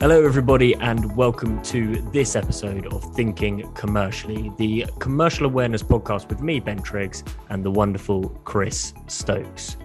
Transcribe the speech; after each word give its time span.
Hello, 0.00 0.24
everybody, 0.24 0.74
and 0.76 1.14
welcome 1.14 1.62
to 1.62 1.96
this 2.10 2.34
episode 2.34 2.86
of 2.86 3.04
Thinking 3.14 3.70
Commercially, 3.74 4.50
the 4.56 4.86
commercial 4.98 5.44
awareness 5.44 5.82
podcast 5.82 6.26
with 6.30 6.40
me, 6.40 6.58
Ben 6.58 6.80
Triggs, 6.80 7.22
and 7.50 7.62
the 7.62 7.70
wonderful 7.70 8.30
Chris 8.44 8.94
Stokes. 9.08 9.76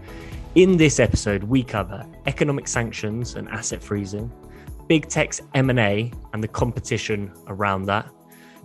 In 0.56 0.78
this 0.78 1.02
episode, 1.02 1.44
we 1.44 1.64
cover 1.64 2.06
economic 2.28 2.70
sanctions 2.70 3.36
and 3.36 3.50
asset 3.50 3.84
freezing, 3.84 4.32
big 4.88 5.10
tech's 5.10 5.42
M&A 5.54 6.14
and 6.32 6.42
the 6.42 6.48
competition 6.48 7.34
around 7.48 7.84
that, 7.88 8.10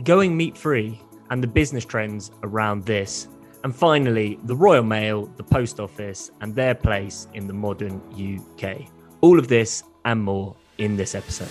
going 0.05 0.37
meat-free 0.37 1.03
and 1.31 1.43
the 1.43 1.49
business 1.49 1.85
trends 1.85 2.31
around 2.45 2.87
this, 2.87 3.27
and 3.65 3.75
finally, 3.75 4.39
the 4.45 4.55
Royal 4.55 4.85
Mail, 4.85 5.27
the 5.37 5.43
Post 5.43 5.81
Office, 5.81 6.31
and 6.43 6.55
their 6.55 6.77
place 6.77 7.27
in 7.35 7.49
the 7.49 7.53
modern 7.53 8.01
UK. 8.15 8.89
All 9.21 9.37
of 9.37 9.49
this 9.49 9.83
and 10.05 10.23
more 10.23 10.55
in 10.81 10.97
this 10.97 11.15
episode. 11.15 11.49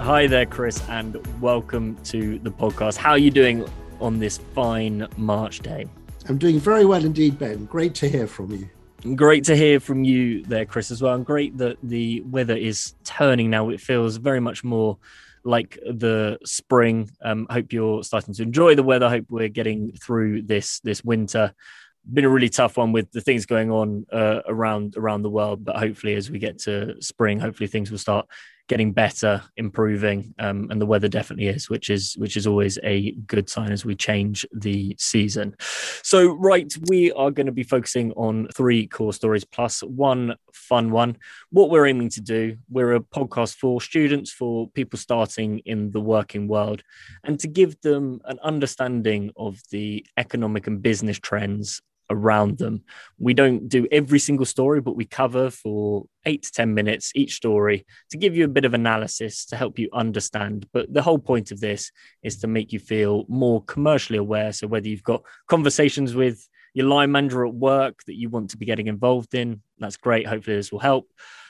Hi 0.00 0.26
there, 0.26 0.46
Chris, 0.46 0.82
and 0.88 1.16
welcome 1.40 1.96
to 2.04 2.38
the 2.38 2.50
podcast. 2.50 2.96
How 2.96 3.10
are 3.10 3.18
you 3.18 3.30
doing 3.30 3.68
on 4.00 4.18
this 4.18 4.38
fine 4.54 5.06
March 5.16 5.60
day? 5.60 5.86
I'm 6.28 6.38
doing 6.38 6.58
very 6.58 6.84
well 6.84 7.04
indeed, 7.04 7.38
Ben. 7.38 7.66
Great 7.66 7.94
to 7.96 8.08
hear 8.08 8.26
from 8.26 8.50
you. 8.52 8.68
Great 9.14 9.44
to 9.44 9.56
hear 9.56 9.78
from 9.78 10.02
you 10.02 10.42
there, 10.44 10.64
Chris, 10.64 10.90
as 10.90 11.02
well. 11.02 11.14
And 11.14 11.26
great 11.26 11.58
that 11.58 11.76
the 11.82 12.22
weather 12.22 12.56
is 12.56 12.94
turning 13.04 13.50
now. 13.50 13.68
It 13.68 13.80
feels 13.80 14.16
very 14.16 14.40
much 14.40 14.64
more 14.64 14.98
like 15.44 15.78
the 15.84 16.38
spring. 16.44 17.10
Um, 17.22 17.46
hope 17.50 17.72
you're 17.72 18.02
starting 18.02 18.34
to 18.34 18.42
enjoy 18.42 18.74
the 18.74 18.82
weather. 18.82 19.08
Hope 19.08 19.26
we're 19.28 19.48
getting 19.48 19.92
through 19.92 20.42
this 20.42 20.80
this 20.80 21.04
winter 21.04 21.52
been 22.12 22.24
a 22.24 22.28
really 22.28 22.48
tough 22.48 22.76
one 22.76 22.92
with 22.92 23.10
the 23.12 23.20
things 23.20 23.46
going 23.46 23.70
on 23.70 24.06
uh, 24.12 24.40
around 24.46 24.96
around 24.96 25.22
the 25.22 25.30
world. 25.30 25.64
But 25.64 25.76
hopefully, 25.76 26.14
as 26.14 26.30
we 26.30 26.38
get 26.38 26.58
to 26.60 27.00
spring, 27.00 27.40
hopefully 27.40 27.66
things 27.66 27.90
will 27.90 27.98
start 27.98 28.26
getting 28.68 28.92
better, 28.92 29.42
improving, 29.56 30.34
um, 30.40 30.68
and 30.70 30.80
the 30.80 30.86
weather 30.86 31.08
definitely 31.08 31.46
is, 31.46 31.70
which 31.70 31.88
is 31.88 32.14
which 32.18 32.36
is 32.36 32.46
always 32.46 32.78
a 32.82 33.12
good 33.26 33.48
sign 33.48 33.70
as 33.70 33.84
we 33.84 33.94
change 33.94 34.44
the 34.52 34.94
season. 34.98 35.54
So, 36.02 36.34
right, 36.34 36.72
we 36.88 37.12
are 37.12 37.30
going 37.30 37.46
to 37.46 37.52
be 37.52 37.62
focusing 37.62 38.12
on 38.12 38.48
three 38.54 38.86
core 38.86 39.12
stories 39.12 39.44
plus 39.44 39.80
one 39.80 40.34
fun 40.52 40.90
one. 40.90 41.16
What 41.50 41.70
we're 41.70 41.86
aiming 41.86 42.10
to 42.10 42.20
do, 42.20 42.56
we're 42.68 42.94
a 42.94 43.00
podcast 43.00 43.56
for 43.56 43.80
students, 43.80 44.32
for 44.32 44.68
people 44.70 44.98
starting 44.98 45.60
in 45.60 45.90
the 45.92 46.00
working 46.00 46.48
world, 46.48 46.82
and 47.24 47.38
to 47.40 47.48
give 47.48 47.80
them 47.82 48.20
an 48.24 48.38
understanding 48.42 49.30
of 49.36 49.60
the 49.70 50.04
economic 50.16 50.66
and 50.66 50.82
business 50.82 51.18
trends 51.18 51.82
around 52.10 52.58
them. 52.58 52.82
We 53.18 53.34
don't 53.34 53.68
do 53.68 53.86
every 53.90 54.18
single 54.18 54.46
story, 54.46 54.80
but 54.80 54.96
we 54.96 55.04
cover 55.04 55.50
for 55.50 56.06
eight 56.24 56.42
to 56.44 56.52
10 56.52 56.74
minutes 56.74 57.12
each 57.14 57.34
story 57.34 57.86
to 58.10 58.16
give 58.16 58.36
you 58.36 58.44
a 58.44 58.48
bit 58.48 58.64
of 58.64 58.74
analysis 58.74 59.46
to 59.46 59.56
help 59.56 59.78
you 59.78 59.88
understand. 59.92 60.66
But 60.72 60.92
the 60.92 61.02
whole 61.02 61.18
point 61.18 61.50
of 61.50 61.60
this 61.60 61.90
is 62.22 62.38
to 62.38 62.46
make 62.46 62.72
you 62.72 62.78
feel 62.78 63.24
more 63.28 63.62
commercially 63.64 64.18
aware. 64.18 64.52
So, 64.52 64.66
whether 64.66 64.88
you've 64.88 65.02
got 65.02 65.22
conversations 65.48 66.14
with 66.14 66.46
your 66.74 66.86
line 66.86 67.12
manager 67.12 67.46
at 67.46 67.54
work 67.54 68.02
that 68.06 68.16
you 68.16 68.28
want 68.28 68.50
to 68.50 68.56
be 68.56 68.66
getting 68.66 68.86
involved 68.86 69.34
in, 69.34 69.62
that's 69.78 69.96
great. 69.96 70.26
Hopefully, 70.26 70.56
this 70.56 70.72
will 70.72 70.78
help. 70.78 71.08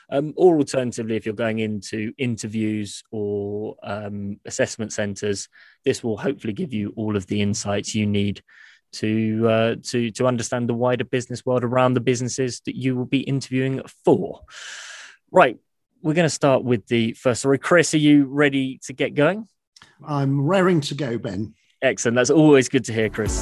Um, 0.09 0.33
or 0.37 0.57
alternatively, 0.57 1.17
if 1.17 1.25
you're 1.25 1.35
going 1.35 1.59
into 1.59 2.13
interviews 2.17 3.03
or 3.11 3.75
um, 3.83 4.39
assessment 4.45 4.93
centers, 4.93 5.49
this 5.83 6.01
will 6.01 6.15
hopefully 6.15 6.53
give 6.53 6.73
you 6.73 6.93
all 6.95 7.17
of 7.17 7.27
the 7.27 7.41
insights 7.41 7.93
you 7.93 8.05
need 8.05 8.41
to 8.93 9.47
uh, 9.49 9.75
to 9.83 10.11
to 10.11 10.27
understand 10.27 10.69
the 10.69 10.73
wider 10.73 11.03
business 11.03 11.45
world 11.45 11.63
around 11.63 11.93
the 11.93 11.99
businesses 11.99 12.61
that 12.65 12.75
you 12.75 12.95
will 12.95 13.05
be 13.05 13.21
interviewing 13.21 13.81
for. 14.03 14.41
Right, 15.31 15.57
we're 16.01 16.13
going 16.13 16.25
to 16.25 16.29
start 16.29 16.63
with 16.63 16.87
the 16.87 17.13
first 17.13 17.41
story. 17.41 17.57
Chris, 17.57 17.93
are 17.93 17.97
you 17.97 18.25
ready 18.25 18.79
to 18.83 18.93
get 18.93 19.13
going? 19.13 19.47
I'm 20.05 20.41
raring 20.41 20.81
to 20.81 20.95
go, 20.95 21.17
Ben. 21.17 21.53
Excellent. 21.81 22.15
That's 22.15 22.29
always 22.29 22.69
good 22.69 22.85
to 22.85 22.93
hear, 22.93 23.09
Chris. 23.09 23.41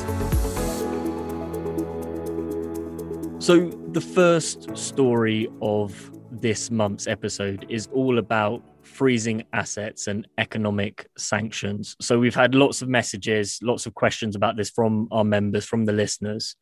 So, 3.40 3.70
the 3.92 4.02
first 4.02 4.76
story 4.76 5.48
of 5.62 6.12
this 6.32 6.72
month's 6.72 7.08
episode 7.08 7.66
is 7.70 7.88
all 7.94 8.18
about 8.18 8.64
freezing 8.86 9.44
assets 9.52 10.08
and 10.08 10.28
economic 10.38 11.08
sanctions. 11.18 11.96
So 12.00 12.20
we've 12.20 12.36
had 12.36 12.56
lots 12.56 12.82
of 12.82 12.88
messages, 12.88 13.60
lots 13.62 13.86
of 13.86 13.94
questions 13.94 14.36
about 14.36 14.56
this 14.56 14.70
from 14.70 15.08
our 15.12 15.24
members, 15.24 15.66
from 15.66 15.86
the 15.86 15.94
listeners. 15.94 16.56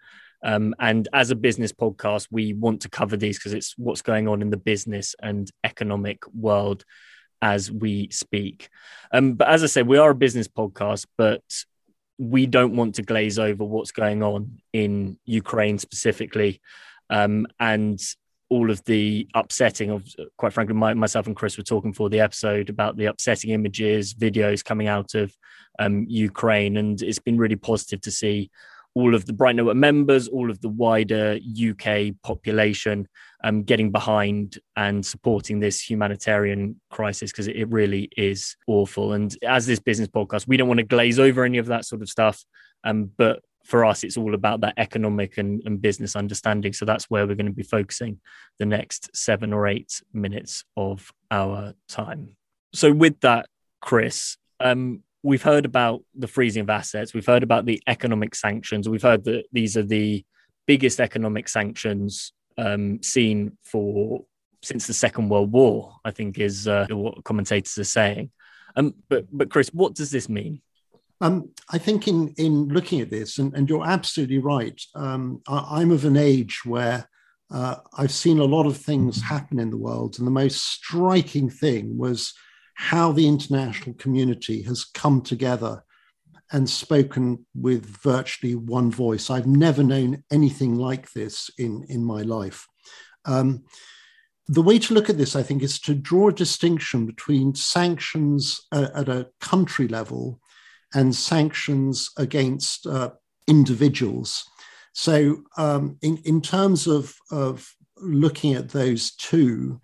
Um, 0.43 0.75
and 0.79 1.07
as 1.13 1.31
a 1.31 1.35
business 1.35 1.71
podcast, 1.71 2.27
we 2.31 2.53
want 2.53 2.81
to 2.81 2.89
cover 2.89 3.15
these 3.15 3.37
because 3.37 3.53
it's 3.53 3.75
what's 3.77 4.01
going 4.01 4.27
on 4.27 4.41
in 4.41 4.49
the 4.49 4.57
business 4.57 5.15
and 5.21 5.49
economic 5.63 6.23
world 6.33 6.83
as 7.41 7.71
we 7.71 8.09
speak. 8.09 8.69
Um, 9.11 9.33
but 9.33 9.49
as 9.49 9.63
I 9.63 9.67
said, 9.67 9.87
we 9.87 9.97
are 9.97 10.11
a 10.11 10.15
business 10.15 10.47
podcast, 10.47 11.05
but 11.17 11.43
we 12.17 12.45
don't 12.45 12.75
want 12.75 12.95
to 12.95 13.01
glaze 13.01 13.39
over 13.39 13.63
what's 13.63 13.91
going 13.91 14.23
on 14.23 14.59
in 14.71 15.17
Ukraine 15.25 15.77
specifically. 15.77 16.61
Um, 17.09 17.47
and 17.59 18.01
all 18.53 18.69
of 18.69 18.83
the 18.85 19.27
upsetting 19.33 19.89
of 19.89 20.07
quite 20.37 20.53
frankly 20.53 20.75
my, 20.75 20.93
myself 20.93 21.25
and 21.25 21.35
chris 21.35 21.57
were 21.57 21.63
talking 21.63 21.91
for 21.91 22.07
the 22.07 22.19
episode 22.19 22.69
about 22.69 22.95
the 22.95 23.05
upsetting 23.05 23.49
images 23.49 24.13
videos 24.13 24.63
coming 24.63 24.87
out 24.87 25.15
of 25.15 25.35
um, 25.79 26.05
ukraine. 26.07 26.77
And 26.77 27.01
it's 27.01 27.19
been 27.19 27.37
really 27.37 27.55
positive 27.55 28.01
to 28.01 28.11
see 28.11 28.51
all 28.95 29.15
of 29.15 29.25
the 29.25 29.33
bright 29.33 29.55
network 29.55 29.75
members 29.75 30.27
all 30.27 30.51
of 30.51 30.61
the 30.61 30.69
wider 30.69 31.39
uk 31.67 31.87
population 32.21 33.07
um, 33.43 33.63
getting 33.63 33.91
behind 33.91 34.59
and 34.75 35.03
supporting 35.03 35.59
this 35.59 35.81
humanitarian 35.81 36.79
crisis 36.91 37.31
because 37.31 37.47
it 37.47 37.67
really 37.69 38.07
is 38.15 38.55
awful. 38.67 39.13
And 39.13 39.35
as 39.41 39.65
this 39.65 39.79
business 39.79 40.09
podcast 40.09 40.47
we 40.47 40.57
don't 40.57 40.67
want 40.67 40.77
to 40.77 40.85
glaze 40.85 41.17
over 41.17 41.43
any 41.43 41.57
of 41.57 41.65
that 41.67 41.85
sort 41.85 42.03
of 42.03 42.09
stuff 42.09 42.45
um, 42.83 43.09
but 43.17 43.41
for 43.63 43.85
us, 43.85 44.03
it's 44.03 44.17
all 44.17 44.33
about 44.33 44.61
that 44.61 44.73
economic 44.77 45.37
and, 45.37 45.61
and, 45.65 45.81
business 45.81 46.15
understanding. 46.15 46.73
So 46.73 46.85
that's 46.85 47.09
where 47.09 47.25
we're 47.25 47.35
going 47.35 47.47
to 47.47 47.53
be 47.53 47.63
focusing 47.63 48.19
the 48.59 48.65
next 48.65 49.15
seven 49.15 49.53
or 49.53 49.67
eight 49.67 50.01
minutes 50.13 50.65
of 50.75 51.11
our 51.31 51.73
time. 51.87 52.35
So, 52.73 52.91
with 52.91 53.19
that, 53.21 53.47
Chris, 53.81 54.37
um, 54.59 55.03
we've 55.21 55.43
heard 55.43 55.65
about 55.65 56.03
the 56.13 56.27
freezing 56.27 56.61
of 56.61 56.69
assets, 56.69 57.13
we've 57.13 57.25
heard 57.25 57.43
about 57.43 57.65
the 57.65 57.81
economic 57.87 58.35
sanctions, 58.35 58.89
we've 58.89 59.01
heard 59.01 59.23
that 59.25 59.45
these 59.51 59.77
are 59.77 59.83
the 59.83 60.25
biggest 60.65 60.99
economic 60.99 61.47
sanctions 61.47 62.33
um, 62.57 63.01
seen 63.01 63.57
for 63.63 64.25
since 64.61 64.87
the 64.87 64.93
Second 64.93 65.29
World 65.29 65.51
War. 65.51 65.95
I 66.03 66.11
think 66.11 66.39
is 66.39 66.67
uh, 66.67 66.87
what 66.89 67.23
commentators 67.23 67.77
are 67.77 67.83
saying. 67.85 68.31
Um, 68.75 68.95
but, 69.07 69.25
but 69.31 69.49
Chris, 69.49 69.69
what 69.69 69.93
does 69.93 70.09
this 70.11 70.27
mean? 70.27 70.61
Um, 71.21 71.49
I 71.69 71.77
think 71.77 72.07
in 72.07 72.33
in 72.37 72.67
looking 72.69 73.01
at 73.01 73.09
this, 73.09 73.37
and, 73.37 73.53
and 73.53 73.69
you're 73.69 73.85
absolutely 73.85 74.39
right. 74.39 74.79
Um, 74.95 75.41
I, 75.47 75.81
am 75.81 75.91
of 75.91 76.05
an 76.05 76.17
age 76.17 76.61
where 76.65 77.07
uh, 77.51 77.77
I've 77.97 78.11
seen 78.11 78.39
a 78.39 78.45
lot 78.45 78.65
of 78.65 78.77
things 78.77 79.21
happen 79.21 79.59
in 79.59 79.69
the 79.69 79.77
world, 79.77 80.17
and 80.17 80.27
the 80.27 80.31
most 80.31 80.57
striking 80.57 81.49
thing 81.49 81.97
was 81.97 82.33
how 82.75 83.11
the 83.11 83.27
international 83.27 83.95
community 83.95 84.63
has 84.63 84.83
come 84.83 85.21
together 85.21 85.83
and 86.51 86.69
spoken 86.69 87.45
with 87.55 87.85
virtually 87.85 88.55
one 88.55 88.91
voice. 88.91 89.29
I've 89.29 89.47
never 89.47 89.83
known 89.83 90.23
anything 90.31 90.75
like 90.75 91.11
this 91.13 91.49
in 91.57 91.85
in 91.89 92.03
my 92.03 92.21
life. 92.21 92.67
Um, 93.25 93.63
the 94.47 94.61
way 94.61 94.77
to 94.77 94.93
look 94.93 95.09
at 95.09 95.17
this, 95.17 95.35
I 95.35 95.43
think, 95.43 95.63
is 95.63 95.79
to 95.81 95.95
draw 95.95 96.29
a 96.29 96.33
distinction 96.33 97.05
between 97.05 97.55
sanctions 97.55 98.61
at, 98.73 98.93
at 98.93 99.09
a 99.09 99.29
country 99.39 99.87
level 99.87 100.41
and 100.93 101.15
sanctions 101.15 102.09
against 102.17 102.85
uh, 102.87 103.11
individuals. 103.47 104.45
So, 104.93 105.43
um, 105.57 105.97
in, 106.01 106.17
in 106.25 106.41
terms 106.41 106.87
of, 106.87 107.15
of 107.31 107.67
looking 107.97 108.53
at 108.53 108.69
those 108.69 109.11
two, 109.15 109.81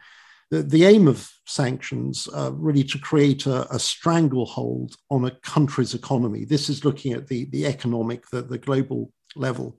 the, 0.52 0.64
the 0.64 0.86
aim 0.86 1.08
of 1.08 1.30
sanctions 1.46 2.28
uh, 2.34 2.52
really 2.54 2.84
to 2.84 3.00
create 3.00 3.46
a, 3.46 3.72
a, 3.74 3.80
stranglehold 3.80 4.96
on 5.10 5.26
a 5.26 5.36
country's 5.42 5.94
economy. 5.94 6.46
This 6.46 6.70
is 6.70 6.86
looking 6.86 7.14
at 7.14 7.28
the, 7.28 7.46
the 7.46 7.66
economic, 7.66 8.30
the, 8.30 8.42
the 8.42 8.58
global 8.58 9.12
level. 9.36 9.78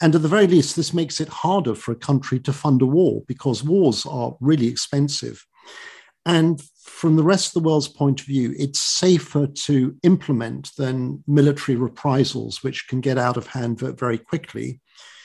And 0.00 0.14
at 0.14 0.22
the 0.22 0.28
very 0.28 0.46
least, 0.46 0.76
this 0.76 0.94
makes 0.94 1.20
it 1.20 1.28
harder 1.28 1.74
for 1.74 1.92
a 1.92 1.96
country 1.96 2.40
to 2.40 2.52
fund 2.52 2.80
a 2.82 2.86
war 2.86 3.22
because 3.28 3.62
wars 3.62 4.06
are 4.06 4.36
really 4.40 4.66
expensive. 4.66 5.44
And 6.24 6.62
from 6.82 7.16
the 7.16 7.22
rest 7.22 7.48
of 7.48 7.62
the 7.62 7.68
world's 7.68 7.88
point 7.88 8.20
of 8.20 8.26
view, 8.26 8.54
it's 8.58 8.80
safer 8.80 9.46
to 9.46 9.96
implement 10.02 10.70
than 10.76 11.22
military 11.26 11.76
reprisals, 11.76 12.62
which 12.62 12.88
can 12.88 13.00
get 13.00 13.18
out 13.18 13.36
of 13.36 13.46
hand 13.46 13.78
very 13.78 14.18
quickly. 14.18 14.80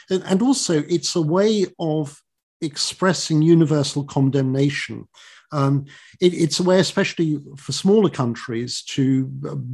And 0.09 0.41
also, 0.41 0.83
it's 0.87 1.15
a 1.15 1.21
way 1.21 1.65
of 1.79 2.21
expressing 2.61 3.41
universal 3.41 4.03
condemnation. 4.03 5.07
Um, 5.51 5.85
it, 6.19 6.33
it's 6.33 6.59
a 6.59 6.63
way, 6.63 6.79
especially 6.79 7.39
for 7.57 7.71
smaller 7.71 8.09
countries, 8.09 8.83
to 8.89 9.25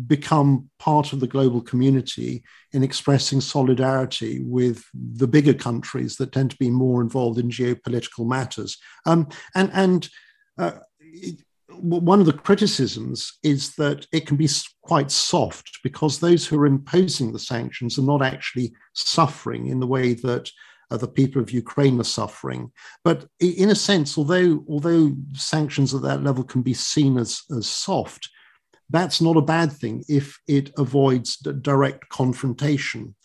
become 0.08 0.70
part 0.80 1.14
of 1.14 1.20
the 1.20 1.28
global 1.28 1.62
community 1.62 2.44
in 2.72 2.84
expressing 2.84 3.42
solidarity 3.42 4.42
with 4.44 4.86
the 4.94 5.28
bigger 5.28 5.54
countries 5.54 6.18
that 6.18 6.32
tend 6.32 6.52
to 6.52 6.58
be 6.58 6.70
more 6.70 7.02
involved 7.02 7.40
in 7.40 7.50
geopolitical 7.50 8.28
matters. 8.28 8.78
Um, 9.06 9.28
and 9.56 9.72
and 9.74 10.10
uh, 10.58 10.72
it, 11.00 11.42
one 11.80 12.20
of 12.20 12.26
the 12.26 12.34
criticisms 12.34 13.38
is 13.44 13.76
that 13.76 14.06
it 14.12 14.28
can 14.28 14.38
be 14.38 14.50
quite 14.82 15.12
soft 15.12 15.80
because 15.84 16.20
those 16.20 16.46
who 16.46 16.60
are 16.60 16.66
imposing 16.66 17.32
the 17.32 17.40
sanctions 17.40 17.98
are 17.98 18.04
not 18.04 18.22
actually 18.22 18.74
suffering 18.94 19.68
in 19.68 19.80
the 19.80 19.88
way 19.88 20.14
that 20.14 20.50
uh, 20.92 20.98
the 20.98 21.08
people 21.08 21.42
of 21.42 21.52
Ukraine 21.52 22.00
are 22.00 22.04
suffering. 22.04 22.72
But 23.04 23.26
in 23.40 23.70
a 23.70 23.76
sense, 23.76 24.18
although 24.18 24.64
although 24.68 25.14
sanctions 25.34 25.94
at 25.94 26.02
that 26.04 26.24
level 26.24 26.44
can 26.44 26.62
be 26.62 26.74
seen 26.74 27.18
as, 27.18 27.42
as 27.56 27.68
soft, 27.68 28.30
that's 28.90 29.22
not 29.22 29.38
a 29.38 29.42
bad 29.42 29.72
thing 29.72 30.04
if 30.10 30.38
it 30.48 30.72
avoids 30.78 31.38
direct 31.38 32.10
confrontation. 32.10 33.16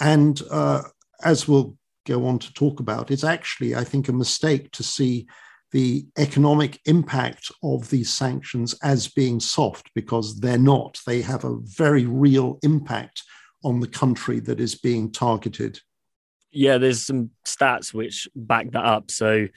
And 0.00 0.40
uh, 0.50 0.82
as 1.24 1.48
we'll 1.48 1.76
go 2.06 2.26
on 2.26 2.38
to 2.38 2.52
talk 2.54 2.78
about, 2.78 3.10
it's 3.10 3.24
actually, 3.24 3.74
I 3.74 3.82
think, 3.82 4.08
a 4.08 4.12
mistake 4.12 4.70
to 4.72 4.82
see 4.84 5.26
the 5.72 6.06
economic 6.16 6.80
impact 6.86 7.50
of 7.62 7.90
these 7.90 8.12
sanctions 8.12 8.74
as 8.82 9.08
being 9.08 9.38
soft 9.38 9.90
because 9.94 10.40
they're 10.40 10.58
not. 10.58 10.98
They 11.06 11.20
have 11.22 11.44
a 11.44 11.58
very 11.60 12.06
real 12.06 12.58
impact 12.62 13.22
on 13.64 13.80
the 13.80 13.88
country 13.88 14.40
that 14.40 14.60
is 14.60 14.74
being 14.74 15.10
targeted. 15.12 15.80
Yeah, 16.50 16.78
there's 16.78 17.04
some 17.04 17.30
stats 17.44 17.92
which 17.92 18.28
back 18.34 18.70
that 18.70 18.84
up. 18.84 19.10
So 19.10 19.48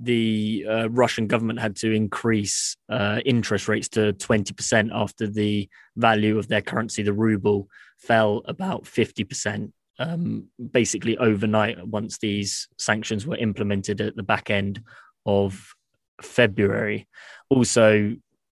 the 0.00 0.64
uh, 0.68 0.90
Russian 0.90 1.26
government 1.26 1.60
had 1.60 1.76
to 1.76 1.92
increase 1.92 2.76
uh, 2.88 3.20
interest 3.26 3.68
rates 3.68 3.88
to 3.90 4.14
20% 4.14 4.90
after 4.94 5.26
the 5.26 5.68
value 5.96 6.38
of 6.38 6.48
their 6.48 6.62
currency, 6.62 7.02
the 7.02 7.12
ruble, 7.12 7.68
fell 7.98 8.42
about 8.46 8.84
50%. 8.84 9.72
Um, 9.98 10.46
basically, 10.72 11.18
overnight, 11.18 11.86
once 11.86 12.16
these 12.16 12.68
sanctions 12.78 13.26
were 13.26 13.36
implemented 13.36 14.00
at 14.00 14.16
the 14.16 14.22
back 14.22 14.48
end 14.48 14.82
of 15.30 15.74
February. 16.22 17.06
Also, 17.48 18.14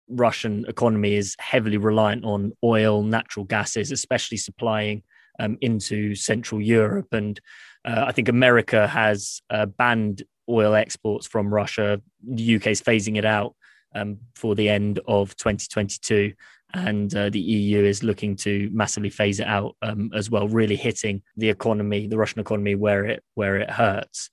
Russian 0.09 0.65
economy 0.67 1.15
is 1.15 1.35
heavily 1.39 1.77
reliant 1.77 2.25
on 2.25 2.51
oil, 2.63 3.03
natural 3.03 3.45
gases, 3.45 3.91
especially 3.91 4.37
supplying 4.37 5.03
um, 5.39 5.57
into 5.61 6.15
Central 6.15 6.61
Europe. 6.61 7.07
And 7.11 7.39
uh, 7.85 8.05
I 8.07 8.11
think 8.11 8.27
America 8.29 8.87
has 8.87 9.41
uh, 9.49 9.65
banned 9.65 10.23
oil 10.49 10.73
exports 10.75 11.25
from 11.27 11.53
Russia. 11.53 12.01
The 12.27 12.55
UK 12.55 12.67
is 12.67 12.81
phasing 12.81 13.17
it 13.17 13.25
out 13.25 13.55
um, 13.95 14.17
for 14.35 14.55
the 14.55 14.69
end 14.69 14.99
of 15.07 15.35
2022. 15.37 16.33
And 16.73 17.13
uh, 17.15 17.29
the 17.29 17.39
EU 17.39 17.83
is 17.83 18.03
looking 18.03 18.35
to 18.37 18.69
massively 18.73 19.11
phase 19.11 19.39
it 19.39 19.47
out 19.47 19.75
um, 19.83 20.09
as 20.13 20.29
well, 20.29 20.47
really 20.47 20.75
hitting 20.75 21.21
the 21.37 21.49
economy, 21.49 22.07
the 22.07 22.17
Russian 22.17 22.39
economy, 22.39 22.73
where 22.75 23.05
it 23.05 23.23
where 23.35 23.57
it 23.57 23.69
hurts. 23.69 24.31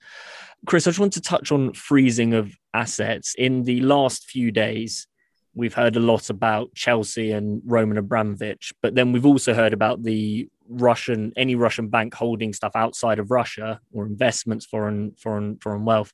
Chris, 0.67 0.87
I 0.87 0.91
just 0.91 1.01
want 1.01 1.15
to 1.15 1.21
touch 1.21 1.53
on 1.53 1.73
freezing 1.75 2.35
of 2.35 2.55
assets. 2.75 3.35
In 3.37 3.65
the 3.65 3.81
last 3.81 4.25
few 4.25 4.51
days, 4.51 5.07
we've 5.55 5.75
heard 5.75 5.97
a 5.97 6.01
lot 6.01 6.31
about 6.31 6.75
Chelsea 6.75 7.33
and 7.33 7.63
Roman 7.65 7.99
Abramovich, 7.99 8.73
but 8.83 8.95
then 8.95 9.13
we've 9.13 9.27
also 9.27 9.55
heard 9.55 9.73
about 9.73 10.03
the 10.03 10.49
Russian, 10.69 11.33
any 11.37 11.57
Russian 11.57 11.89
bank 11.89 12.15
holding 12.15 12.53
stuff 12.53 12.73
outside 12.75 13.19
of 13.19 13.31
Russia 13.31 13.81
or 13.93 14.07
investments, 14.07 14.67
foreign, 14.67 15.13
foreign, 15.19 15.59
foreign 15.59 15.85
wealth. 15.85 16.13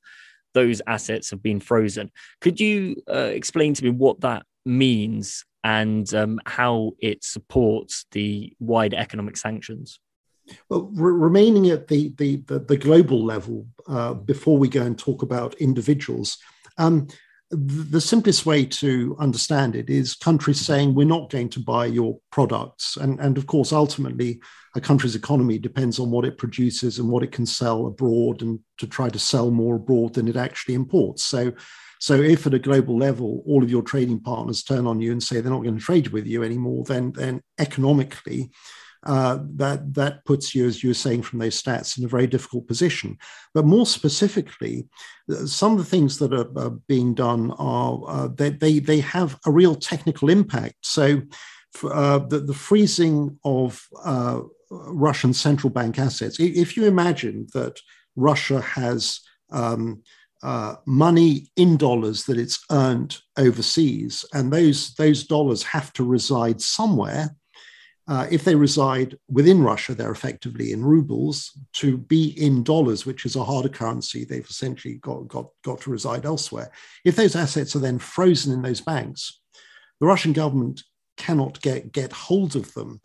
Those 0.54 0.80
assets 0.86 1.30
have 1.30 1.42
been 1.42 1.60
frozen. 1.60 2.10
Could 2.40 2.58
you 2.58 3.02
uh, 3.08 3.30
explain 3.32 3.74
to 3.74 3.84
me 3.84 3.90
what 3.90 4.20
that 4.22 4.44
means 4.64 5.44
and 5.66 6.14
um, 6.14 6.38
how 6.46 6.92
it 7.00 7.24
supports 7.24 8.06
the 8.12 8.54
wider 8.60 8.96
economic 8.96 9.36
sanctions? 9.36 9.98
Well, 10.68 10.92
re- 10.94 11.12
remaining 11.12 11.70
at 11.70 11.88
the, 11.88 12.14
the, 12.18 12.36
the, 12.46 12.60
the 12.60 12.76
global 12.76 13.24
level, 13.24 13.66
uh, 13.88 14.14
before 14.14 14.58
we 14.58 14.68
go 14.68 14.82
and 14.82 14.96
talk 14.96 15.22
about 15.22 15.54
individuals, 15.54 16.38
um, 16.78 17.08
the 17.50 18.00
simplest 18.00 18.46
way 18.46 18.64
to 18.64 19.16
understand 19.18 19.74
it 19.74 19.90
is 19.90 20.14
countries 20.14 20.60
saying 20.60 20.94
we're 20.94 21.04
not 21.04 21.30
going 21.30 21.48
to 21.48 21.60
buy 21.60 21.86
your 21.86 22.18
products 22.30 22.96
and, 22.96 23.20
and 23.20 23.38
of 23.38 23.46
course 23.46 23.72
ultimately 23.72 24.40
a 24.74 24.80
country's 24.80 25.14
economy 25.14 25.56
depends 25.56 26.00
on 26.00 26.10
what 26.10 26.24
it 26.24 26.38
produces 26.38 26.98
and 26.98 27.08
what 27.08 27.22
it 27.22 27.30
can 27.30 27.46
sell 27.46 27.86
abroad 27.86 28.42
and 28.42 28.58
to 28.78 28.86
try 28.88 29.08
to 29.08 29.18
sell 29.20 29.52
more 29.52 29.76
abroad 29.76 30.14
than 30.14 30.26
it 30.26 30.34
actually 30.34 30.74
imports 30.74 31.22
so 31.22 31.52
so 31.98 32.14
if 32.14 32.46
at 32.46 32.54
a 32.54 32.58
global 32.58 32.96
level 32.96 33.42
all 33.46 33.62
of 33.62 33.70
your 33.70 33.82
trading 33.82 34.20
partners 34.20 34.62
turn 34.62 34.86
on 34.86 35.00
you 35.00 35.12
and 35.12 35.22
say 35.22 35.40
they're 35.40 35.52
not 35.52 35.62
going 35.62 35.78
to 35.78 35.84
trade 35.84 36.08
with 36.08 36.26
you 36.26 36.42
anymore 36.42 36.84
then 36.84 37.12
then 37.12 37.40
economically 37.58 38.50
uh, 39.06 39.38
that 39.54 39.94
that 39.94 40.24
puts 40.24 40.52
you, 40.52 40.66
as 40.66 40.82
you 40.82 40.90
were 40.90 40.94
saying 40.94 41.22
from 41.22 41.38
those 41.38 41.62
stats, 41.62 41.96
in 41.96 42.04
a 42.04 42.08
very 42.08 42.26
difficult 42.26 42.66
position. 42.66 43.16
But 43.54 43.64
more 43.64 43.86
specifically, 43.86 44.88
uh, 45.30 45.46
some 45.46 45.72
of 45.72 45.78
the 45.78 45.84
things 45.84 46.18
that 46.18 46.32
are, 46.32 46.50
are 46.58 46.70
being 46.88 47.14
done 47.14 47.52
are 47.52 48.00
uh, 48.06 48.28
they, 48.34 48.50
they, 48.50 48.80
they 48.80 49.00
have 49.00 49.38
a 49.46 49.50
real 49.50 49.76
technical 49.76 50.28
impact. 50.28 50.74
So 50.82 51.22
uh, 51.84 52.18
the, 52.18 52.40
the, 52.40 52.54
freezing 52.54 53.38
of 53.44 53.86
uh, 54.04 54.40
Russian 54.70 55.32
central 55.32 55.70
bank 55.70 55.98
assets. 55.98 56.40
If 56.40 56.76
you 56.76 56.86
imagine 56.86 57.46
that 57.54 57.78
Russia 58.16 58.60
has 58.60 59.20
um, 59.50 60.02
uh, 60.42 60.76
money 60.86 61.48
in 61.56 61.76
dollars 61.76 62.24
that 62.24 62.38
it's 62.38 62.64
earned 62.70 63.18
overseas, 63.36 64.24
and 64.32 64.52
those 64.52 64.94
those 64.94 65.24
dollars 65.24 65.62
have 65.62 65.92
to 65.94 66.04
reside 66.04 66.60
somewhere. 66.60 67.34
Uh, 68.08 68.24
if 68.30 68.44
they 68.44 68.54
reside 68.54 69.16
within 69.28 69.60
Russia, 69.62 69.92
they're 69.92 70.12
effectively 70.12 70.70
in 70.70 70.84
rubles. 70.84 71.50
To 71.74 71.98
be 71.98 72.28
in 72.40 72.62
dollars, 72.62 73.04
which 73.04 73.26
is 73.26 73.34
a 73.34 73.42
harder 73.42 73.68
currency, 73.68 74.24
they've 74.24 74.48
essentially 74.48 74.98
got, 74.98 75.26
got, 75.26 75.48
got 75.64 75.80
to 75.80 75.90
reside 75.90 76.24
elsewhere. 76.24 76.70
If 77.04 77.16
those 77.16 77.34
assets 77.34 77.74
are 77.74 77.80
then 77.80 77.98
frozen 77.98 78.52
in 78.52 78.62
those 78.62 78.80
banks, 78.80 79.40
the 79.98 80.06
Russian 80.06 80.32
government 80.32 80.84
cannot 81.16 81.60
get, 81.62 81.90
get 81.90 82.12
hold 82.12 82.54
of 82.54 82.72
them. 82.74 83.00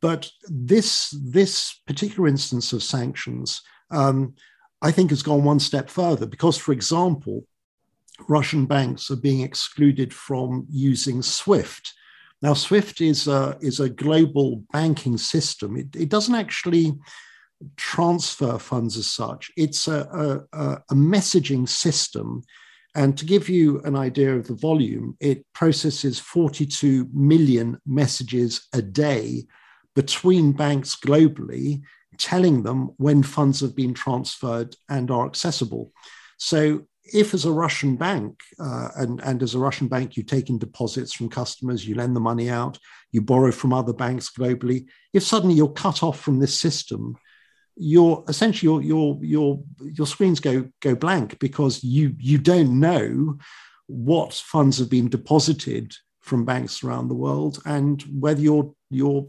But 0.00 0.28
this, 0.48 1.16
this 1.22 1.80
particular 1.86 2.26
instance 2.26 2.72
of 2.72 2.82
sanctions, 2.82 3.62
um, 3.92 4.34
I 4.84 4.92
think, 4.92 5.10
has 5.10 5.22
gone 5.22 5.42
one 5.42 5.58
step 5.58 5.90
further 5.90 6.26
because, 6.26 6.56
for 6.56 6.72
example, 6.72 7.44
Russian 8.28 8.66
banks 8.66 9.10
are 9.10 9.16
being 9.16 9.40
excluded 9.40 10.14
from 10.14 10.66
using 10.70 11.22
SWIFT 11.22 11.94
now, 12.44 12.52
SWIFT 12.52 13.00
is 13.00 13.26
a, 13.26 13.56
is 13.62 13.80
a 13.80 13.88
global 13.88 14.62
banking 14.70 15.16
system. 15.16 15.78
It, 15.78 15.96
it 15.96 16.08
doesn't 16.10 16.34
actually 16.34 16.92
transfer 17.78 18.58
funds 18.58 18.98
as 18.98 19.06
such, 19.06 19.50
it's 19.56 19.88
a, 19.88 20.44
a, 20.52 20.82
a 20.90 20.94
messaging 20.94 21.66
system. 21.66 22.42
And 22.94 23.16
to 23.16 23.24
give 23.24 23.48
you 23.48 23.80
an 23.84 23.96
idea 23.96 24.36
of 24.36 24.46
the 24.46 24.54
volume, 24.54 25.16
it 25.20 25.50
processes 25.54 26.20
42 26.20 27.08
million 27.14 27.80
messages 27.86 28.68
a 28.74 28.82
day 28.82 29.46
between 29.94 30.52
banks 30.52 30.96
globally, 30.96 31.80
telling 32.18 32.62
them 32.62 32.90
when 32.96 33.22
funds 33.22 33.60
have 33.60 33.74
been 33.74 33.94
transferred 33.94 34.76
and 34.88 35.10
are 35.10 35.26
accessible. 35.26 35.92
So 36.38 36.86
if 37.04 37.34
as 37.34 37.44
a 37.44 37.52
Russian 37.52 37.96
bank, 37.96 38.40
uh, 38.58 38.88
and, 38.96 39.20
and 39.20 39.42
as 39.42 39.54
a 39.54 39.58
Russian 39.58 39.88
bank, 39.88 40.16
you 40.16 40.22
take 40.22 40.48
in 40.48 40.58
deposits 40.58 41.12
from 41.12 41.28
customers, 41.28 41.86
you 41.86 41.94
lend 41.94 42.16
the 42.16 42.20
money 42.20 42.48
out, 42.48 42.78
you 43.12 43.20
borrow 43.20 43.52
from 43.52 43.72
other 43.72 43.92
banks 43.92 44.30
globally, 44.30 44.86
if 45.12 45.22
suddenly 45.22 45.54
you're 45.54 45.68
cut 45.68 46.02
off 46.02 46.20
from 46.20 46.38
this 46.38 46.58
system, 46.58 47.16
your 47.76 48.24
essentially 48.28 48.68
your 48.68 48.82
your 48.82 49.18
your 49.20 49.62
your 49.80 50.06
screens 50.06 50.38
go 50.38 50.68
go 50.80 50.94
blank 50.94 51.38
because 51.40 51.82
you 51.82 52.14
you 52.18 52.38
don't 52.38 52.78
know 52.78 53.36
what 53.86 54.32
funds 54.32 54.78
have 54.78 54.88
been 54.88 55.08
deposited 55.08 55.92
from 56.20 56.44
banks 56.44 56.84
around 56.84 57.08
the 57.08 57.14
world 57.14 57.60
and 57.66 58.02
whether 58.02 58.40
your 58.40 58.72
your 58.90 59.26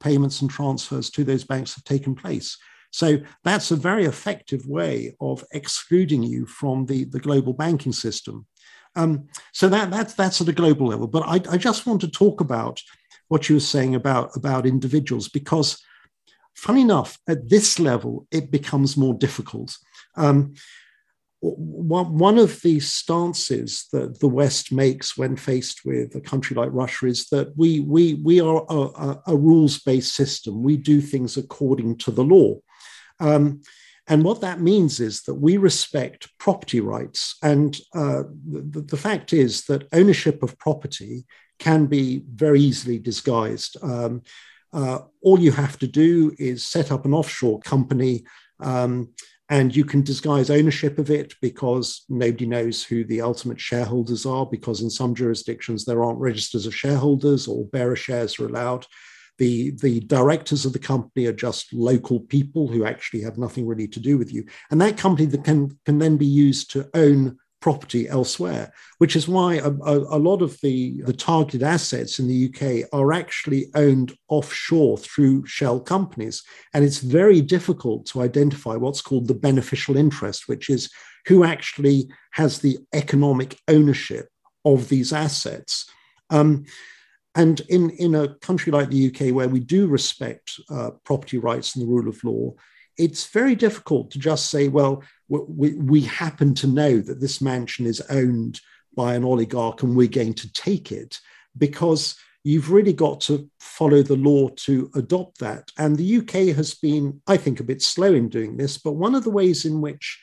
payments 0.00 0.40
and 0.40 0.50
transfers 0.50 1.10
to 1.10 1.24
those 1.24 1.44
banks 1.44 1.74
have 1.74 1.84
taken 1.84 2.14
place. 2.14 2.56
So 2.90 3.18
that's 3.44 3.70
a 3.70 3.76
very 3.76 4.06
effective 4.06 4.66
way 4.66 5.14
of 5.20 5.44
excluding 5.52 6.22
you 6.22 6.46
from 6.46 6.86
the, 6.86 7.04
the 7.04 7.20
global 7.20 7.52
banking 7.52 7.92
system. 7.92 8.46
Um, 8.96 9.28
so 9.52 9.68
that, 9.68 9.90
that's, 9.90 10.14
that's 10.14 10.40
at 10.40 10.48
a 10.48 10.52
global 10.52 10.86
level. 10.86 11.06
But 11.06 11.24
I, 11.26 11.34
I 11.52 11.56
just 11.58 11.86
want 11.86 12.00
to 12.00 12.08
talk 12.08 12.40
about 12.40 12.80
what 13.28 13.48
you 13.48 13.56
were 13.56 13.60
saying 13.60 13.94
about, 13.94 14.34
about 14.34 14.66
individuals, 14.66 15.28
because 15.28 15.82
funny 16.54 16.80
enough, 16.80 17.18
at 17.28 17.48
this 17.48 17.78
level, 17.78 18.26
it 18.30 18.50
becomes 18.50 18.96
more 18.96 19.14
difficult. 19.14 19.76
Um, 20.16 20.54
one 21.40 22.38
of 22.38 22.60
the 22.62 22.80
stances 22.80 23.86
that 23.92 24.18
the 24.18 24.28
West 24.28 24.72
makes 24.72 25.16
when 25.16 25.36
faced 25.36 25.84
with 25.84 26.14
a 26.16 26.20
country 26.20 26.56
like 26.56 26.70
Russia 26.72 27.06
is 27.06 27.28
that 27.28 27.52
we, 27.56 27.80
we, 27.80 28.14
we 28.14 28.40
are 28.40 28.64
a, 28.68 29.18
a 29.28 29.36
rules 29.36 29.78
based 29.78 30.14
system. 30.14 30.62
We 30.62 30.76
do 30.76 31.00
things 31.00 31.36
according 31.36 31.98
to 31.98 32.10
the 32.10 32.24
law. 32.24 32.56
Um, 33.20 33.60
And 34.08 34.24
what 34.24 34.40
that 34.40 34.60
means 34.60 35.00
is 35.00 35.22
that 35.22 35.34
we 35.34 35.58
respect 35.58 36.30
property 36.38 36.80
rights. 36.80 37.36
And 37.42 37.76
uh, 37.94 38.22
the, 38.72 38.80
the, 38.80 38.96
fact 38.96 39.32
is 39.32 39.64
that 39.66 39.86
ownership 39.92 40.42
of 40.42 40.58
property 40.58 41.26
can 41.58 41.86
be 41.86 42.22
very 42.34 42.60
easily 42.60 42.98
disguised. 42.98 43.76
Um, 43.82 44.22
uh, 44.72 45.00
all 45.20 45.38
you 45.38 45.52
have 45.52 45.78
to 45.78 45.86
do 45.86 46.34
is 46.38 46.66
set 46.66 46.90
up 46.90 47.04
an 47.04 47.12
offshore 47.12 47.60
company. 47.60 48.24
Um, 48.60 49.10
and 49.50 49.74
you 49.74 49.84
can 49.84 50.02
disguise 50.02 50.50
ownership 50.50 50.98
of 50.98 51.10
it 51.10 51.34
because 51.40 52.04
nobody 52.08 52.46
knows 52.46 52.82
who 52.82 53.04
the 53.04 53.22
ultimate 53.22 53.60
shareholders 53.60 54.26
are, 54.26 54.44
because 54.44 54.82
in 54.82 54.90
some 54.90 55.14
jurisdictions 55.14 55.84
there 55.84 56.04
aren't 56.04 56.18
registers 56.18 56.66
of 56.66 56.74
shareholders 56.74 57.48
or 57.48 57.64
bearer 57.66 57.96
shares 57.96 58.38
are 58.38 58.46
allowed. 58.46 58.86
The, 59.38 59.70
the 59.80 60.00
directors 60.00 60.66
of 60.66 60.72
the 60.72 60.78
company 60.78 61.26
are 61.26 61.32
just 61.32 61.72
local 61.72 62.20
people 62.20 62.66
who 62.66 62.84
actually 62.84 63.22
have 63.22 63.38
nothing 63.38 63.66
really 63.66 63.88
to 63.88 64.00
do 64.00 64.18
with 64.18 64.32
you. 64.32 64.44
And 64.70 64.80
that 64.80 64.98
company 64.98 65.26
that 65.26 65.44
can, 65.44 65.78
can 65.86 65.98
then 65.98 66.16
be 66.16 66.26
used 66.26 66.72
to 66.72 66.90
own 66.92 67.38
property 67.60 68.08
elsewhere, 68.08 68.72
which 68.98 69.16
is 69.16 69.26
why 69.26 69.56
a, 69.56 69.68
a, 69.68 70.18
lot 70.18 70.42
of 70.42 70.58
the, 70.62 71.00
the 71.02 71.12
targeted 71.12 71.62
assets 71.62 72.18
in 72.18 72.28
the 72.28 72.48
UK 72.48 72.88
are 72.92 73.12
actually 73.12 73.66
owned 73.74 74.16
offshore 74.28 74.96
through 74.98 75.44
shell 75.46 75.80
companies. 75.80 76.42
And 76.72 76.84
it's 76.84 76.98
very 76.98 77.40
difficult 77.40 78.06
to 78.06 78.22
identify 78.22 78.76
what's 78.76 79.02
called 79.02 79.26
the 79.26 79.34
beneficial 79.34 79.96
interest, 79.96 80.48
which 80.48 80.70
is 80.70 80.90
who 81.26 81.44
actually 81.44 82.08
has 82.32 82.60
the 82.60 82.78
economic 82.94 83.58
ownership 83.66 84.28
of 84.64 84.88
these 84.88 85.12
assets. 85.12 85.90
Um, 86.30 86.64
and 87.34 87.60
in, 87.68 87.90
in 87.90 88.14
a 88.14 88.34
country 88.36 88.72
like 88.72 88.90
the 88.90 89.08
UK, 89.08 89.34
where 89.34 89.48
we 89.48 89.60
do 89.60 89.86
respect 89.86 90.60
uh, 90.70 90.90
property 91.04 91.38
rights 91.38 91.74
and 91.74 91.84
the 91.84 91.88
rule 91.88 92.08
of 92.08 92.22
law, 92.24 92.54
it's 92.96 93.26
very 93.26 93.54
difficult 93.54 94.10
to 94.10 94.18
just 94.18 94.50
say, 94.50 94.68
well, 94.68 95.02
we, 95.28 95.74
we 95.74 96.00
happen 96.02 96.54
to 96.54 96.66
know 96.66 97.00
that 97.00 97.20
this 97.20 97.40
mansion 97.40 97.86
is 97.86 98.00
owned 98.10 98.60
by 98.94 99.14
an 99.14 99.24
oligarch 99.24 99.82
and 99.82 99.94
we're 99.94 100.08
going 100.08 100.34
to 100.34 100.52
take 100.52 100.90
it 100.90 101.18
because 101.56 102.16
you've 102.44 102.70
really 102.70 102.92
got 102.92 103.20
to 103.20 103.48
follow 103.60 104.02
the 104.02 104.16
law 104.16 104.48
to 104.48 104.90
adopt 104.94 105.38
that. 105.38 105.70
And 105.76 105.96
the 105.96 106.18
UK 106.18 106.56
has 106.56 106.74
been, 106.74 107.20
I 107.26 107.36
think, 107.36 107.60
a 107.60 107.64
bit 107.64 107.82
slow 107.82 108.14
in 108.14 108.28
doing 108.28 108.56
this. 108.56 108.78
But 108.78 108.92
one 108.92 109.14
of 109.14 109.24
the 109.24 109.30
ways 109.30 109.64
in 109.64 109.80
which 109.80 110.20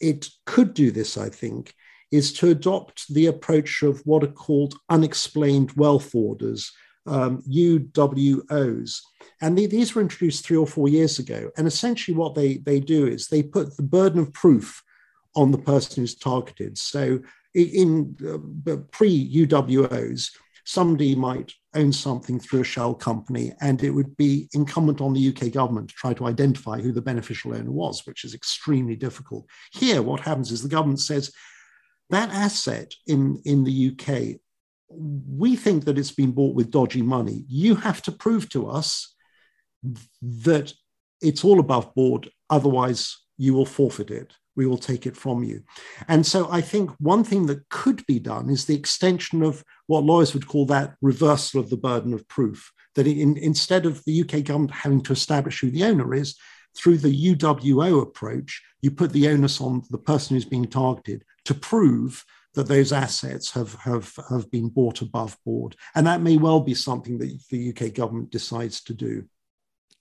it 0.00 0.28
could 0.46 0.74
do 0.74 0.90
this, 0.90 1.16
I 1.18 1.28
think, 1.28 1.74
is 2.12 2.32
to 2.34 2.50
adopt 2.50 3.12
the 3.12 3.26
approach 3.26 3.82
of 3.82 4.00
what 4.06 4.22
are 4.22 4.28
called 4.28 4.74
unexplained 4.88 5.72
wealth 5.72 6.14
orders, 6.14 6.70
um, 7.06 7.42
UWOs. 7.48 9.00
And 9.40 9.58
they, 9.58 9.66
these 9.66 9.94
were 9.94 10.02
introduced 10.02 10.44
three 10.44 10.56
or 10.56 10.66
four 10.66 10.88
years 10.88 11.18
ago. 11.18 11.50
And 11.56 11.66
essentially, 11.66 12.16
what 12.16 12.34
they, 12.34 12.58
they 12.58 12.80
do 12.80 13.06
is 13.06 13.28
they 13.28 13.42
put 13.42 13.76
the 13.76 13.82
burden 13.82 14.20
of 14.20 14.32
proof 14.32 14.82
on 15.36 15.50
the 15.50 15.58
person 15.58 16.02
who's 16.02 16.14
targeted. 16.14 16.78
So, 16.78 17.20
in 17.54 18.16
uh, 18.68 18.76
pre 18.90 19.46
UWOs, 19.46 20.30
somebody 20.64 21.14
might 21.14 21.52
own 21.74 21.92
something 21.92 22.40
through 22.40 22.62
a 22.62 22.64
shell 22.64 22.94
company, 22.94 23.52
and 23.60 23.82
it 23.82 23.90
would 23.90 24.16
be 24.16 24.48
incumbent 24.54 25.00
on 25.00 25.12
the 25.12 25.28
UK 25.28 25.52
government 25.52 25.88
to 25.88 25.94
try 25.94 26.14
to 26.14 26.26
identify 26.26 26.80
who 26.80 26.92
the 26.92 27.02
beneficial 27.02 27.54
owner 27.54 27.70
was, 27.70 28.06
which 28.06 28.24
is 28.24 28.34
extremely 28.34 28.96
difficult. 28.96 29.46
Here, 29.72 30.02
what 30.02 30.20
happens 30.20 30.50
is 30.50 30.62
the 30.62 30.68
government 30.68 31.00
says 31.00 31.32
that 32.10 32.30
asset 32.30 32.92
in, 33.06 33.40
in 33.44 33.64
the 33.64 33.90
UK 33.90 34.40
we 34.88 35.56
think 35.56 35.84
that 35.84 35.98
it's 35.98 36.12
been 36.12 36.32
bought 36.32 36.54
with 36.54 36.70
dodgy 36.70 37.02
money. 37.02 37.44
You 37.48 37.76
have 37.76 38.02
to 38.02 38.12
prove 38.12 38.48
to 38.50 38.68
us 38.68 39.14
that 40.22 40.72
it's 41.20 41.44
all 41.44 41.60
above 41.60 41.94
board. 41.94 42.30
Otherwise, 42.50 43.16
you 43.36 43.54
will 43.54 43.66
forfeit 43.66 44.10
it. 44.10 44.32
We 44.56 44.66
will 44.66 44.78
take 44.78 45.06
it 45.06 45.16
from 45.16 45.42
you. 45.42 45.62
And 46.06 46.24
so 46.24 46.48
I 46.50 46.60
think 46.60 46.90
one 46.98 47.24
thing 47.24 47.46
that 47.46 47.68
could 47.70 48.06
be 48.06 48.20
done 48.20 48.50
is 48.50 48.64
the 48.64 48.76
extension 48.76 49.42
of 49.42 49.64
what 49.88 50.04
lawyers 50.04 50.32
would 50.32 50.46
call 50.46 50.66
that 50.66 50.94
reversal 51.02 51.60
of 51.60 51.70
the 51.70 51.76
burden 51.76 52.12
of 52.12 52.28
proof. 52.28 52.70
That 52.94 53.08
in, 53.08 53.36
instead 53.36 53.86
of 53.86 54.04
the 54.04 54.20
UK 54.20 54.44
government 54.44 54.70
having 54.70 55.02
to 55.02 55.12
establish 55.12 55.60
who 55.60 55.70
the 55.70 55.84
owner 55.84 56.14
is, 56.14 56.36
through 56.76 56.98
the 56.98 57.34
UWO 57.34 58.02
approach, 58.02 58.62
you 58.82 58.90
put 58.90 59.12
the 59.12 59.28
onus 59.28 59.60
on 59.60 59.82
the 59.90 59.98
person 59.98 60.34
who's 60.34 60.44
being 60.44 60.66
targeted 60.66 61.24
to 61.44 61.54
prove 61.54 62.24
that 62.54 62.68
those 62.68 62.92
assets 62.92 63.50
have, 63.52 63.74
have, 63.74 64.12
have 64.30 64.50
been 64.50 64.68
bought 64.68 65.02
above 65.02 65.36
board. 65.44 65.76
And 65.94 66.06
that 66.06 66.22
may 66.22 66.36
well 66.36 66.60
be 66.60 66.74
something 66.74 67.18
that 67.18 67.38
the 67.50 67.70
UK 67.70 67.92
government 67.92 68.30
decides 68.30 68.82
to 68.84 68.94
do. 68.94 69.24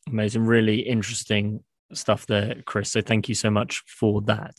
Amazing, 0.08 0.46
really 0.46 0.80
interesting 0.80 1.64
stuff 1.94 2.26
there, 2.26 2.62
Chris. 2.66 2.92
So 2.92 3.02
thank 3.02 3.30
you 3.30 3.36
so 3.36 3.50
much 3.50 3.84
for 3.88 4.22
that. 4.24 4.56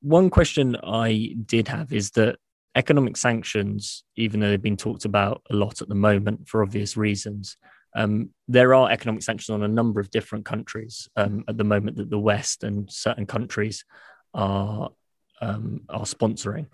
One 0.00 0.30
question 0.30 0.76
I 0.82 1.34
did 1.46 1.68
have 1.68 1.92
is 1.92 2.10
that 2.12 2.36
economic 2.74 3.16
sanctions, 3.16 4.04
even 4.16 4.40
though 4.40 4.50
they've 4.50 4.60
been 4.60 4.76
talked 4.76 5.04
about 5.04 5.42
a 5.50 5.54
lot 5.54 5.82
at 5.82 5.88
the 5.88 5.94
moment 5.94 6.48
for 6.48 6.62
obvious 6.62 6.96
reasons, 6.96 7.56
um, 7.96 8.30
there 8.46 8.74
are 8.74 8.90
economic 8.90 9.22
sanctions 9.22 9.54
on 9.54 9.62
a 9.62 9.68
number 9.68 10.00
of 10.00 10.10
different 10.10 10.44
countries 10.44 11.08
um, 11.16 11.44
at 11.48 11.56
the 11.56 11.64
moment 11.64 11.96
that 11.96 12.10
the 12.10 12.18
West 12.18 12.62
and 12.62 12.92
certain 12.92 13.24
countries 13.26 13.84
are 14.34 14.90
um, 15.40 15.82
are 15.88 16.02
sponsoring 16.02 16.66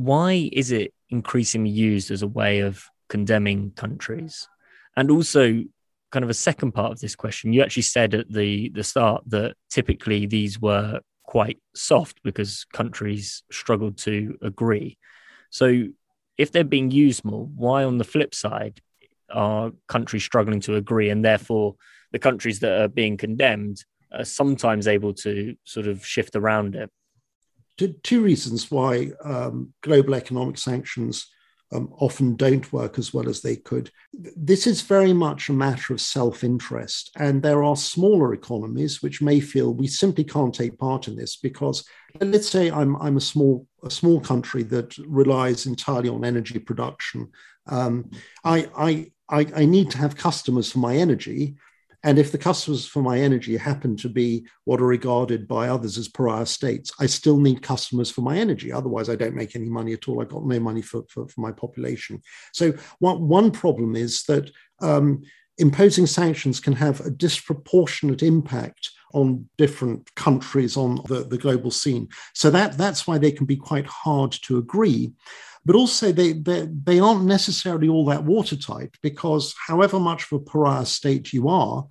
why 0.00 0.48
is 0.52 0.72
it 0.72 0.94
increasingly 1.10 1.70
used 1.70 2.10
as 2.10 2.22
a 2.22 2.26
way 2.26 2.60
of 2.60 2.86
condemning 3.08 3.72
countries? 3.72 4.48
And 4.96 5.10
also, 5.10 5.62
kind 6.10 6.24
of 6.24 6.30
a 6.30 6.34
second 6.34 6.72
part 6.72 6.92
of 6.92 7.00
this 7.00 7.14
question, 7.14 7.52
you 7.52 7.62
actually 7.62 7.82
said 7.82 8.14
at 8.14 8.32
the 8.32 8.70
the 8.70 8.82
start 8.82 9.22
that 9.26 9.54
typically 9.68 10.26
these 10.26 10.60
were 10.60 11.00
quite 11.24 11.58
soft 11.74 12.22
because 12.24 12.64
countries 12.72 13.42
struggled 13.52 13.98
to 13.98 14.38
agree. 14.42 14.96
So, 15.50 15.88
if 16.38 16.50
they're 16.50 16.64
being 16.64 16.90
used 16.90 17.24
more, 17.24 17.44
why 17.54 17.84
on 17.84 17.98
the 17.98 18.04
flip 18.04 18.34
side 18.34 18.80
are 19.30 19.70
countries 19.86 20.24
struggling 20.24 20.60
to 20.60 20.76
agree, 20.76 21.10
and 21.10 21.22
therefore 21.22 21.76
the 22.12 22.18
countries 22.18 22.60
that 22.60 22.80
are 22.80 22.88
being 22.88 23.18
condemned 23.18 23.84
are 24.12 24.24
sometimes 24.24 24.88
able 24.88 25.12
to 25.12 25.54
sort 25.64 25.86
of 25.86 26.06
shift 26.06 26.36
around 26.36 26.74
it? 26.74 26.90
Two 27.76 28.22
reasons 28.22 28.70
why 28.70 29.10
um, 29.24 29.72
global 29.82 30.14
economic 30.14 30.58
sanctions 30.58 31.26
um, 31.72 31.92
often 31.98 32.36
don't 32.36 32.72
work 32.72 32.98
as 32.98 33.14
well 33.14 33.28
as 33.28 33.40
they 33.40 33.56
could. 33.56 33.90
This 34.12 34.66
is 34.66 34.82
very 34.82 35.12
much 35.12 35.48
a 35.48 35.52
matter 35.52 35.92
of 35.92 36.00
self 36.00 36.42
interest. 36.42 37.10
And 37.16 37.42
there 37.42 37.62
are 37.62 37.76
smaller 37.76 38.34
economies 38.34 39.02
which 39.02 39.22
may 39.22 39.40
feel 39.40 39.72
we 39.72 39.86
simply 39.86 40.24
can't 40.24 40.54
take 40.54 40.78
part 40.78 41.08
in 41.08 41.16
this 41.16 41.36
because, 41.36 41.84
let's 42.20 42.48
say, 42.48 42.70
I'm, 42.70 42.96
I'm 42.96 43.16
a, 43.16 43.20
small, 43.20 43.66
a 43.84 43.90
small 43.90 44.20
country 44.20 44.62
that 44.64 44.96
relies 44.98 45.66
entirely 45.66 46.08
on 46.08 46.24
energy 46.24 46.58
production. 46.58 47.28
Um, 47.66 48.10
I, 48.42 48.68
I, 48.76 49.12
I, 49.28 49.46
I 49.54 49.64
need 49.64 49.92
to 49.92 49.98
have 49.98 50.16
customers 50.16 50.72
for 50.72 50.80
my 50.80 50.96
energy. 50.96 51.56
And 52.02 52.18
if 52.18 52.32
the 52.32 52.38
customers 52.38 52.86
for 52.86 53.02
my 53.02 53.18
energy 53.18 53.56
happen 53.56 53.96
to 53.98 54.08
be 54.08 54.46
what 54.64 54.80
are 54.80 54.86
regarded 54.86 55.46
by 55.46 55.68
others 55.68 55.98
as 55.98 56.08
pariah 56.08 56.46
states, 56.46 56.90
I 56.98 57.06
still 57.06 57.38
need 57.38 57.62
customers 57.62 58.10
for 58.10 58.22
my 58.22 58.38
energy. 58.38 58.72
Otherwise, 58.72 59.08
I 59.08 59.16
don't 59.16 59.34
make 59.34 59.54
any 59.54 59.68
money 59.68 59.92
at 59.92 60.08
all. 60.08 60.20
I 60.20 60.24
got 60.24 60.46
no 60.46 60.58
money 60.60 60.82
for, 60.82 61.02
for, 61.08 61.28
for 61.28 61.40
my 61.40 61.52
population. 61.52 62.22
So 62.52 62.72
one, 63.00 63.28
one 63.28 63.50
problem 63.50 63.96
is 63.96 64.22
that 64.24 64.50
um, 64.80 65.22
imposing 65.58 66.06
sanctions 66.06 66.58
can 66.58 66.72
have 66.72 67.00
a 67.00 67.10
disproportionate 67.10 68.22
impact 68.22 68.90
on 69.12 69.48
different 69.58 70.12
countries 70.14 70.76
on 70.76 71.00
the, 71.06 71.24
the 71.24 71.38
global 71.38 71.70
scene. 71.70 72.08
So 72.34 72.50
that, 72.50 72.78
that's 72.78 73.06
why 73.06 73.18
they 73.18 73.32
can 73.32 73.44
be 73.44 73.56
quite 73.56 73.86
hard 73.86 74.32
to 74.42 74.58
agree 74.58 75.12
but 75.64 75.76
also 75.76 76.12
they, 76.12 76.32
they, 76.32 76.66
they 76.84 77.00
aren't 77.00 77.24
necessarily 77.24 77.88
all 77.88 78.04
that 78.06 78.24
watertight 78.24 78.94
because 79.02 79.54
however 79.66 80.00
much 80.00 80.24
of 80.24 80.40
a 80.40 80.44
pariah 80.44 80.86
state 80.86 81.32
you 81.32 81.48
are, 81.48 81.86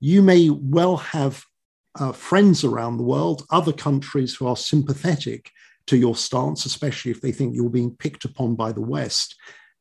you 0.00 0.22
may 0.22 0.50
well 0.50 0.96
have 0.96 1.44
uh, 1.98 2.12
friends 2.12 2.64
around 2.64 2.96
the 2.96 3.04
world, 3.04 3.44
other 3.50 3.72
countries 3.72 4.34
who 4.34 4.46
are 4.46 4.56
sympathetic 4.56 5.50
to 5.86 5.96
your 5.96 6.16
stance, 6.16 6.64
especially 6.64 7.10
if 7.10 7.20
they 7.20 7.32
think 7.32 7.54
you're 7.54 7.68
being 7.70 7.94
picked 7.94 8.24
upon 8.24 8.54
by 8.54 8.72
the 8.72 8.80
West, 8.80 9.36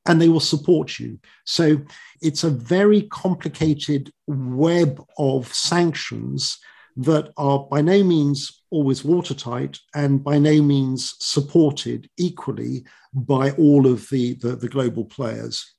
and 0.07 0.21
they 0.21 0.29
will 0.29 0.39
support 0.39 0.99
you. 0.99 1.19
So 1.45 1.81
it's 2.21 2.43
a 2.43 2.49
very 2.49 3.03
complicated 3.03 4.11
web 4.27 5.03
of 5.17 5.53
sanctions 5.53 6.57
that 6.97 7.31
are 7.37 7.59
by 7.69 7.81
no 7.81 8.03
means 8.03 8.60
always 8.71 9.03
watertight 9.03 9.77
and 9.93 10.23
by 10.23 10.39
no 10.39 10.61
means 10.61 11.15
supported 11.19 12.09
equally 12.17 12.85
by 13.13 13.51
all 13.51 13.85
of 13.85 14.09
the, 14.09 14.33
the, 14.35 14.55
the 14.55 14.69
global 14.69 15.05
players. 15.05 15.75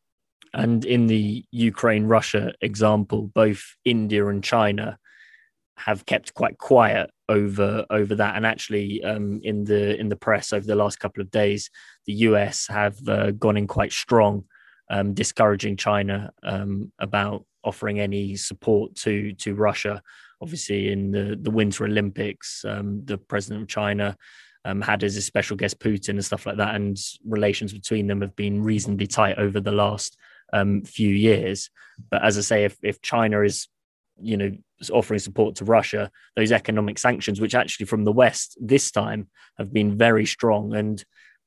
And 0.54 0.84
in 0.84 1.06
the 1.06 1.44
Ukraine 1.50 2.04
Russia 2.04 2.52
example, 2.60 3.30
both 3.34 3.64
India 3.84 4.26
and 4.28 4.44
China 4.44 4.98
have 5.78 6.04
kept 6.06 6.34
quite 6.34 6.58
quiet 6.58 7.10
over 7.28 7.86
over 7.88 8.14
that 8.14 8.36
and 8.36 8.44
actually 8.44 9.02
um, 9.02 9.40
in 9.42 9.64
the 9.64 9.98
in 9.98 10.10
the 10.10 10.16
press 10.16 10.52
over 10.52 10.66
the 10.66 10.76
last 10.76 11.00
couple 11.00 11.22
of 11.22 11.30
days 11.30 11.70
the 12.06 12.12
US 12.28 12.66
have 12.68 12.96
uh, 13.08 13.30
gone 13.30 13.56
in 13.56 13.66
quite 13.66 13.90
strong 13.90 14.44
um, 14.90 15.14
discouraging 15.14 15.76
China 15.76 16.30
um, 16.42 16.92
about 16.98 17.46
offering 17.64 17.98
any 17.98 18.36
support 18.36 18.94
to 18.96 19.32
to 19.34 19.54
Russia. 19.54 20.02
Obviously, 20.42 20.90
in 20.90 21.12
the 21.12 21.38
the 21.40 21.50
Winter 21.50 21.84
Olympics, 21.84 22.64
um, 22.64 23.04
the 23.04 23.16
president 23.16 23.62
of 23.62 23.68
China 23.68 24.16
um, 24.64 24.80
had 24.80 25.04
as 25.04 25.16
a 25.16 25.22
special 25.22 25.56
guest 25.56 25.78
Putin 25.78 26.10
and 26.10 26.24
stuff 26.24 26.46
like 26.46 26.56
that, 26.56 26.74
and 26.74 26.98
relations 27.24 27.72
between 27.72 28.06
them 28.06 28.20
have 28.20 28.36
been 28.36 28.62
reasonably 28.62 29.06
tight 29.06 29.38
over 29.38 29.60
the 29.60 29.72
last 29.72 30.16
um, 30.52 30.82
few 30.82 31.08
years. 31.08 31.70
But 32.10 32.24
as 32.24 32.38
I 32.38 32.42
say, 32.42 32.64
if 32.64 32.76
if 32.82 33.00
China 33.02 33.42
is 33.42 33.68
you 34.20 34.36
know 34.36 34.50
offering 34.92 35.20
support 35.20 35.56
to 35.56 35.64
Russia, 35.64 36.10
those 36.36 36.52
economic 36.52 36.98
sanctions, 36.98 37.40
which 37.40 37.54
actually 37.54 37.86
from 37.86 38.04
the 38.04 38.12
West 38.12 38.58
this 38.60 38.90
time 38.90 39.28
have 39.58 39.72
been 39.72 39.96
very 39.96 40.26
strong 40.26 40.74
and 40.74 41.04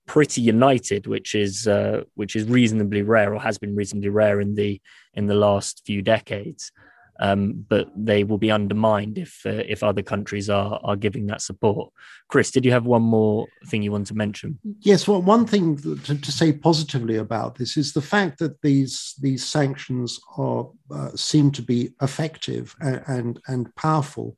pretty 0.08 0.42
united, 0.42 1.08
which 1.08 1.36
is 1.36 1.68
uh, 1.68 2.04
which 2.16 2.36
is 2.36 2.46
reasonably 2.46 3.02
rare 3.02 3.34
or 3.34 3.42
has 3.42 3.58
been 3.58 3.76
reasonably 3.76 4.10
rare 4.10 4.40
in 4.40 4.56
the 4.56 4.82
in 5.14 5.28
the 5.28 5.36
last 5.36 5.82
few 5.86 6.02
decades. 6.02 6.72
Um, 7.20 7.66
but 7.70 7.90
they 7.96 8.24
will 8.24 8.38
be 8.38 8.52
undermined 8.52 9.18
if 9.18 9.42
uh, 9.46 9.64
if 9.68 9.84
other 9.84 10.02
countries 10.02 10.50
are 10.50 10.80
are 10.84 10.96
giving 10.96 11.28
that 11.28 11.42
support. 11.42 11.92
Chris, 12.28 12.52
did 12.52 12.66
you 12.66 12.72
have 12.72 12.86
one 12.86 13.04
more 13.04 13.48
thing 13.68 13.84
you 13.84 13.92
want 13.92 14.08
to 14.08 14.16
mention? 14.16 14.60
Yes, 14.82 15.08
well, 15.08 15.22
one 15.22 15.46
thing 15.46 15.78
to, 15.78 15.96
to 15.98 16.32
say 16.32 16.52
positively 16.52 17.16
about 17.16 17.56
this 17.56 17.78
is 17.78 17.94
the 17.94 18.02
fact 18.02 18.40
that 18.40 18.62
these 18.62 19.16
these 19.22 19.46
sanctions 19.46 20.20
are 20.38 20.70
uh, 20.92 21.12
seem 21.16 21.52
to 21.52 21.62
be 21.62 21.94
effective 22.02 22.76
and, 22.82 23.02
and, 23.08 23.40
and 23.48 23.76
powerful 23.76 24.36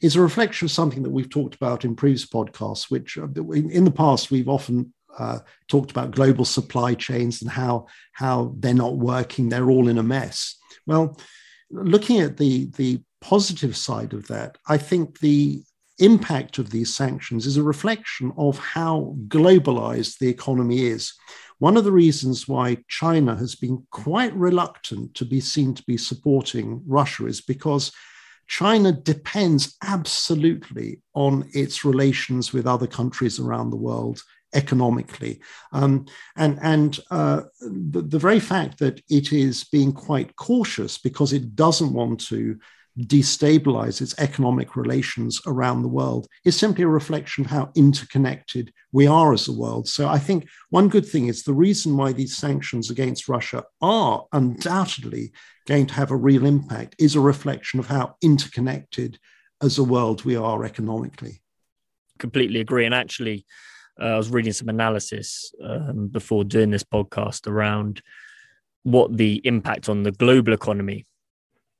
is 0.00 0.16
a 0.16 0.20
reflection 0.20 0.66
of 0.66 0.70
something 0.70 1.02
that 1.02 1.10
we've 1.10 1.30
talked 1.30 1.54
about 1.54 1.84
in 1.84 1.96
previous 1.96 2.26
podcasts, 2.26 2.90
which 2.90 3.16
uh, 3.16 3.28
in, 3.52 3.70
in 3.70 3.84
the 3.84 3.90
past 3.90 4.30
we've 4.30 4.48
often 4.48 4.92
uh, 5.18 5.38
talked 5.68 5.90
about 5.90 6.10
global 6.10 6.44
supply 6.44 6.94
chains 6.94 7.42
and 7.42 7.50
how 7.50 7.86
how 8.12 8.54
they're 8.58 8.74
not 8.74 8.96
working. 8.96 9.48
They're 9.48 9.70
all 9.70 9.88
in 9.88 9.98
a 9.98 10.02
mess. 10.02 10.56
Well, 10.86 11.18
looking 11.70 12.20
at 12.20 12.36
the 12.36 12.66
the 12.76 13.02
positive 13.20 13.76
side 13.76 14.12
of 14.12 14.26
that, 14.28 14.58
I 14.68 14.78
think 14.78 15.20
the 15.20 15.62
impact 15.98 16.58
of 16.58 16.70
these 16.70 16.94
sanctions 16.94 17.46
is 17.46 17.56
a 17.56 17.62
reflection 17.62 18.32
of 18.36 18.58
how 18.58 19.16
globalized 19.28 20.18
the 20.18 20.28
economy 20.28 20.86
is. 20.86 21.14
One 21.58 21.76
of 21.76 21.84
the 21.84 21.92
reasons 21.92 22.46
why 22.46 22.78
China 22.88 23.34
has 23.34 23.54
been 23.54 23.86
quite 23.90 24.34
reluctant 24.36 25.14
to 25.14 25.24
be 25.24 25.40
seen 25.40 25.74
to 25.74 25.82
be 25.84 25.96
supporting 25.96 26.82
Russia 26.86 27.26
is 27.26 27.40
because 27.40 27.92
China 28.46 28.92
depends 28.92 29.76
absolutely 29.82 31.02
on 31.14 31.48
its 31.52 31.84
relations 31.84 32.52
with 32.52 32.66
other 32.66 32.86
countries 32.86 33.40
around 33.40 33.70
the 33.70 33.76
world 33.76 34.22
economically. 34.56 35.40
Um, 35.72 36.06
and 36.36 36.58
and 36.62 36.98
uh, 37.10 37.42
the, 37.60 38.02
the 38.02 38.18
very 38.18 38.40
fact 38.40 38.78
that 38.78 39.00
it 39.08 39.32
is 39.32 39.64
being 39.64 39.92
quite 39.92 40.34
cautious 40.36 40.98
because 40.98 41.32
it 41.32 41.54
doesn't 41.54 41.92
want 41.92 42.20
to 42.28 42.58
destabilize 42.98 44.00
its 44.00 44.14
economic 44.18 44.74
relations 44.74 45.40
around 45.46 45.82
the 45.82 45.88
world 45.88 46.26
is 46.44 46.58
simply 46.58 46.82
a 46.82 46.88
reflection 46.88 47.44
of 47.44 47.50
how 47.50 47.70
interconnected 47.74 48.72
we 48.90 49.06
are 49.06 49.34
as 49.34 49.48
a 49.48 49.52
world. 49.52 49.86
So 49.86 50.08
I 50.08 50.18
think 50.18 50.48
one 50.70 50.88
good 50.88 51.06
thing 51.06 51.26
is 51.26 51.42
the 51.42 51.52
reason 51.52 51.96
why 51.96 52.12
these 52.12 52.36
sanctions 52.36 52.90
against 52.90 53.28
Russia 53.28 53.64
are 53.82 54.24
undoubtedly 54.32 55.32
going 55.66 55.86
to 55.86 55.94
have 55.94 56.10
a 56.10 56.16
real 56.16 56.46
impact 56.46 56.96
is 56.98 57.14
a 57.14 57.20
reflection 57.20 57.80
of 57.80 57.86
how 57.86 58.16
interconnected 58.22 59.18
as 59.60 59.78
a 59.78 59.84
world 59.84 60.24
we 60.24 60.36
are 60.36 60.64
economically. 60.64 61.42
Completely 62.18 62.60
agree. 62.60 62.86
And 62.86 62.94
actually, 62.94 63.44
uh, 64.00 64.06
I 64.06 64.16
was 64.16 64.30
reading 64.30 64.52
some 64.52 64.68
analysis 64.68 65.52
um, 65.62 66.08
before 66.08 66.44
doing 66.44 66.70
this 66.70 66.84
podcast 66.84 67.46
around 67.46 68.02
what 68.82 69.16
the 69.16 69.40
impact 69.44 69.88
on 69.88 70.02
the 70.02 70.12
global 70.12 70.52
economy 70.52 71.06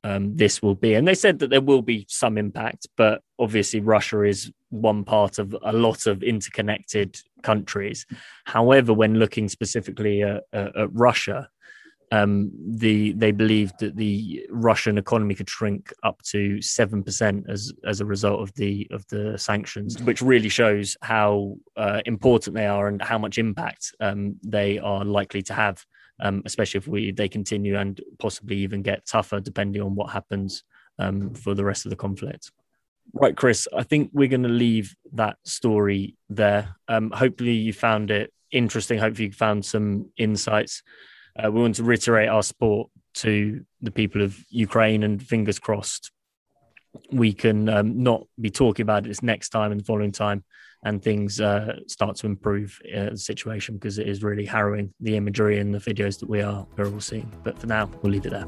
um, 0.05 0.37
this 0.37 0.63
will 0.63 0.75
be. 0.75 0.95
And 0.95 1.07
they 1.07 1.15
said 1.15 1.41
that 1.41 1.51
there 1.51 1.61
will 1.61 1.83
be 1.83 2.07
some 2.09 2.39
impact, 2.39 2.87
but 2.97 3.23
obviously 3.39 3.81
Russia 3.81 4.23
is 4.23 4.53
one 4.71 5.03
part 5.05 5.39
of 5.39 5.57
a 5.63 5.73
lot 5.73 6.07
of 6.07 6.23
interconnected 6.23 7.19
countries. 7.43 8.07
However, 8.45 8.93
when 8.93 9.19
looking 9.19 9.49
specifically 9.49 10.23
at, 10.23 10.45
at 10.53 10.93
Russia, 10.93 11.49
um, 12.13 12.53
the 12.79 13.13
they 13.13 13.33
believed 13.33 13.79
that 13.81 13.97
the 13.97 14.47
Russian 14.51 14.99
economy 14.99 15.35
could 15.35 15.51
shrink 15.51 15.93
up 16.03 16.23
to 16.23 16.61
seven 16.63 17.03
percent 17.03 17.47
as 17.49 17.73
as 17.85 18.01
a 18.01 18.05
result 18.05 18.41
of 18.41 18.55
the 18.55 18.87
of 18.91 19.07
the 19.09 19.37
sanctions, 19.39 20.01
which 20.03 20.23
really 20.23 20.49
shows 20.49 20.97
how 21.03 21.57
uh, 21.77 22.01
important 22.07 22.55
they 22.55 22.67
are 22.67 22.89
and 22.89 23.03
how 23.03 23.19
much 23.19 23.39
impact 23.39 23.93
um, 24.01 24.37
they 24.45 24.79
are 24.79 25.05
likely 25.05 25.43
to 25.43 25.55
have, 25.55 25.85
um, 26.21 26.43
especially 26.45 26.79
if 26.79 26.87
we 26.87 27.11
they 27.11 27.29
continue 27.29 27.77
and 27.77 28.01
possibly 28.19 28.57
even 28.57 28.83
get 28.83 29.07
tougher 29.07 29.41
depending 29.41 29.83
on 29.83 29.95
what 29.95 30.11
happens 30.11 30.63
um, 30.99 31.35
for 31.35 31.55
the 31.55 31.65
rest 31.65 31.87
of 31.87 31.91
the 31.91 31.97
conflict. 31.97 32.53
Right, 33.13 33.37
Chris. 33.37 33.67
I 33.77 33.83
think 33.83 34.11
we're 34.13 34.29
going 34.29 34.43
to 34.43 34.49
leave 34.49 34.95
that 35.13 35.39
story 35.45 36.17
there. 36.29 36.77
Um, 36.89 37.11
hopefully, 37.11 37.53
you 37.53 37.73
found 37.73 38.11
it 38.11 38.33
interesting. 38.51 38.99
Hopefully, 38.99 39.27
you 39.27 39.33
found 39.33 39.65
some 39.65 40.11
insights. 40.17 40.83
Uh, 41.39 41.51
we 41.51 41.61
want 41.61 41.75
to 41.75 41.85
reiterate 41.85 42.29
our 42.29 42.43
support 42.43 42.91
to 43.15 43.65
the 43.83 43.91
people 43.91 44.23
of 44.23 44.39
Ukraine 44.49 45.03
and 45.03 45.23
fingers 45.23 45.59
crossed 45.59 46.11
we 47.13 47.33
can 47.33 47.69
um, 47.69 48.03
not 48.03 48.27
be 48.41 48.51
talking 48.51 48.83
about 48.83 49.05
this 49.05 49.23
next 49.23 49.51
time 49.51 49.73
and 49.73 49.81
the 49.81 49.85
following 49.85 50.13
time 50.13 50.45
and 50.85 51.03
things 51.03 51.41
uh, 51.41 51.77
start 51.87 52.17
to 52.17 52.27
improve 52.27 52.79
uh, 52.95 53.11
the 53.11 53.17
situation 53.17 53.75
because 53.75 53.99
it 53.99 54.09
is 54.09 54.23
really 54.23 54.45
harrowing 54.45 54.93
the 55.01 55.17
imagery 55.17 55.59
and 55.59 55.75
the 55.75 55.79
videos 55.79 56.19
that 56.21 56.29
we 56.29 56.43
are 56.43 56.67
we're 56.77 56.91
all 56.91 57.01
seeing. 57.01 57.33
But 57.43 57.59
for 57.59 57.67
now, 57.67 57.91
we'll 58.03 58.13
leave 58.13 58.27
it 58.27 58.31
there. 58.31 58.47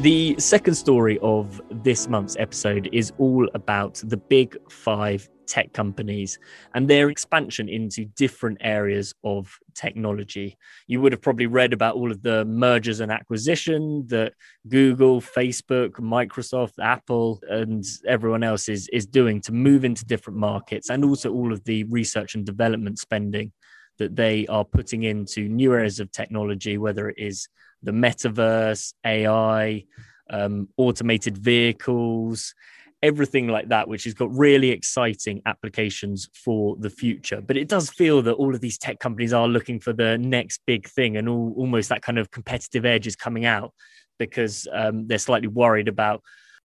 The 0.00 0.34
second 0.38 0.74
story 0.74 1.18
of 1.20 1.60
this 1.82 2.08
month's 2.08 2.36
episode 2.38 2.88
is 2.92 3.12
all 3.18 3.48
about 3.54 4.02
the 4.04 4.16
big 4.16 4.56
five 4.70 5.28
tech 5.46 5.72
companies 5.72 6.38
and 6.74 6.88
their 6.88 7.10
expansion 7.10 7.68
into 7.68 8.04
different 8.04 8.56
areas 8.60 9.14
of 9.24 9.58
technology. 9.74 10.56
You 10.86 11.00
would 11.00 11.12
have 11.12 11.20
probably 11.20 11.46
read 11.46 11.72
about 11.72 11.96
all 11.96 12.10
of 12.10 12.22
the 12.22 12.44
mergers 12.44 13.00
and 13.00 13.12
acquisition 13.12 14.06
that 14.08 14.32
Google, 14.68 15.20
Facebook, 15.20 15.92
Microsoft, 15.92 16.74
Apple, 16.80 17.40
and 17.48 17.84
everyone 18.06 18.42
else 18.42 18.68
is, 18.68 18.88
is 18.92 19.06
doing 19.06 19.40
to 19.42 19.52
move 19.52 19.84
into 19.84 20.04
different 20.04 20.38
markets, 20.38 20.90
and 20.90 21.04
also 21.04 21.32
all 21.32 21.52
of 21.52 21.62
the 21.64 21.84
research 21.84 22.34
and 22.34 22.46
development 22.46 22.98
spending 22.98 23.52
that 23.98 24.16
they 24.16 24.46
are 24.46 24.64
putting 24.64 25.02
into 25.02 25.48
new 25.48 25.72
areas 25.74 26.00
of 26.00 26.10
technology, 26.12 26.78
whether 26.78 27.10
it 27.10 27.18
is 27.18 27.48
the 27.82 27.92
metaverse, 27.92 28.94
AI, 29.04 29.84
um, 30.32 30.68
automated 30.76 31.38
vehicles, 31.38 32.54
everything 33.02 33.48
like 33.48 33.68
that, 33.68 33.88
which 33.88 34.04
has 34.04 34.14
got 34.14 34.32
really 34.36 34.70
exciting 34.70 35.42
applications 35.46 36.28
for 36.34 36.76
the 36.78 36.90
future. 36.90 37.40
But 37.40 37.56
it 37.56 37.68
does 37.68 37.90
feel 37.90 38.22
that 38.22 38.34
all 38.34 38.54
of 38.54 38.60
these 38.60 38.78
tech 38.78 38.98
companies 39.00 39.32
are 39.32 39.48
looking 39.48 39.80
for 39.80 39.92
the 39.92 40.18
next 40.18 40.60
big 40.66 40.88
thing 40.88 41.16
and 41.16 41.28
all, 41.28 41.52
almost 41.56 41.88
that 41.88 42.02
kind 42.02 42.18
of 42.18 42.30
competitive 42.30 42.84
edge 42.84 43.06
is 43.06 43.16
coming 43.16 43.44
out 43.44 43.72
because 44.18 44.68
um, 44.72 45.06
they're 45.08 45.18
slightly 45.18 45.48
worried 45.48 45.88
about 45.88 46.22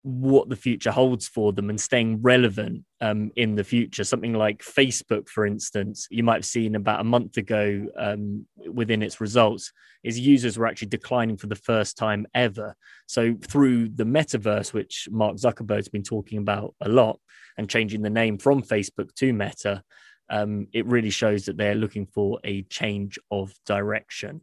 what 0.04 0.50
the 0.50 0.56
future 0.56 0.90
holds 0.90 1.26
for 1.26 1.52
them 1.52 1.70
and 1.70 1.80
staying 1.80 2.20
relevant 2.20 2.84
um, 3.00 3.30
in 3.36 3.54
the 3.54 3.64
future. 3.64 4.04
Something 4.04 4.34
like 4.34 4.62
Facebook, 4.62 5.28
for 5.28 5.46
instance, 5.46 6.06
you 6.10 6.22
might 6.22 6.36
have 6.36 6.44
seen 6.44 6.74
about 6.74 7.00
a 7.00 7.04
month 7.04 7.38
ago 7.38 7.86
um, 7.98 8.46
within 8.70 9.02
its 9.02 9.18
results, 9.18 9.72
is 10.02 10.20
users 10.20 10.58
were 10.58 10.66
actually 10.66 10.88
declining 10.88 11.38
for 11.38 11.46
the 11.46 11.56
first 11.56 11.96
time 11.96 12.26
ever. 12.34 12.76
So 13.06 13.34
through 13.48 13.88
the 13.88 14.04
metaverse, 14.04 14.74
which 14.74 15.08
Mark 15.10 15.36
Zuckerberg's 15.36 15.88
been 15.88 16.02
talking 16.02 16.38
about 16.38 16.74
a 16.82 16.88
lot, 16.88 17.18
and 17.56 17.70
changing 17.70 18.02
the 18.02 18.10
name 18.10 18.36
from 18.36 18.62
Facebook 18.62 19.14
to 19.14 19.32
Meta, 19.32 19.82
um, 20.28 20.66
it 20.72 20.86
really 20.86 21.10
shows 21.10 21.46
that 21.46 21.56
they're 21.56 21.74
looking 21.74 22.06
for 22.06 22.40
a 22.44 22.62
change 22.64 23.18
of 23.30 23.52
direction. 23.64 24.40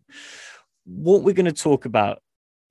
What 0.86 1.24
we're 1.24 1.34
going 1.34 1.45
to 1.45 1.52
talk 1.52 1.86
about 1.86 2.21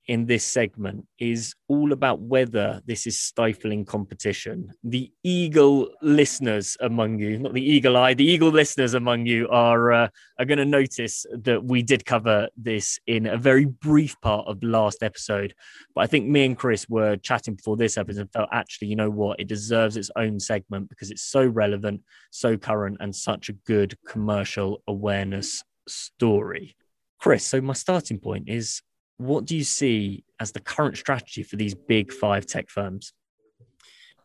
in 0.07 0.25
this 0.25 0.43
segment 0.43 1.05
is 1.19 1.53
all 1.67 1.91
about 1.91 2.19
whether 2.19 2.81
this 2.85 3.05
is 3.05 3.19
stifling 3.19 3.85
competition. 3.85 4.71
The 4.83 5.11
eagle 5.23 5.89
listeners 6.01 6.75
among 6.79 7.19
you, 7.19 7.37
not 7.37 7.53
the 7.53 7.63
eagle 7.63 7.97
eye, 7.97 8.13
the 8.13 8.25
eagle 8.25 8.49
listeners 8.49 8.93
among 8.93 9.25
you 9.25 9.47
are 9.49 9.91
uh, 9.91 10.07
are 10.39 10.45
going 10.45 10.57
to 10.57 10.65
notice 10.65 11.25
that 11.43 11.63
we 11.63 11.83
did 11.83 12.05
cover 12.05 12.47
this 12.57 12.99
in 13.05 13.27
a 13.27 13.37
very 13.37 13.65
brief 13.65 14.19
part 14.21 14.47
of 14.47 14.63
last 14.63 15.03
episode. 15.03 15.53
But 15.93 16.01
I 16.01 16.07
think 16.07 16.27
me 16.27 16.45
and 16.45 16.57
Chris 16.57 16.89
were 16.89 17.17
chatting 17.17 17.55
before 17.55 17.77
this 17.77 17.97
episode 17.97 18.21
and 18.21 18.33
felt 18.33 18.49
actually, 18.51 18.87
you 18.87 18.95
know 18.95 19.09
what, 19.09 19.39
it 19.39 19.47
deserves 19.47 19.97
its 19.97 20.11
own 20.15 20.39
segment 20.39 20.89
because 20.89 21.11
it's 21.11 21.23
so 21.23 21.45
relevant, 21.45 22.01
so 22.31 22.57
current, 22.57 22.97
and 22.99 23.15
such 23.15 23.49
a 23.49 23.53
good 23.53 23.95
commercial 24.07 24.81
awareness 24.87 25.63
story. 25.87 26.75
Chris, 27.19 27.45
so 27.45 27.61
my 27.61 27.73
starting 27.73 28.19
point 28.19 28.49
is 28.49 28.81
what 29.21 29.45
do 29.45 29.55
you 29.55 29.63
see 29.63 30.23
as 30.39 30.51
the 30.51 30.59
current 30.59 30.97
strategy 30.97 31.43
for 31.43 31.55
these 31.55 31.75
big 31.75 32.11
five 32.11 32.45
tech 32.45 32.69
firms? 32.69 33.13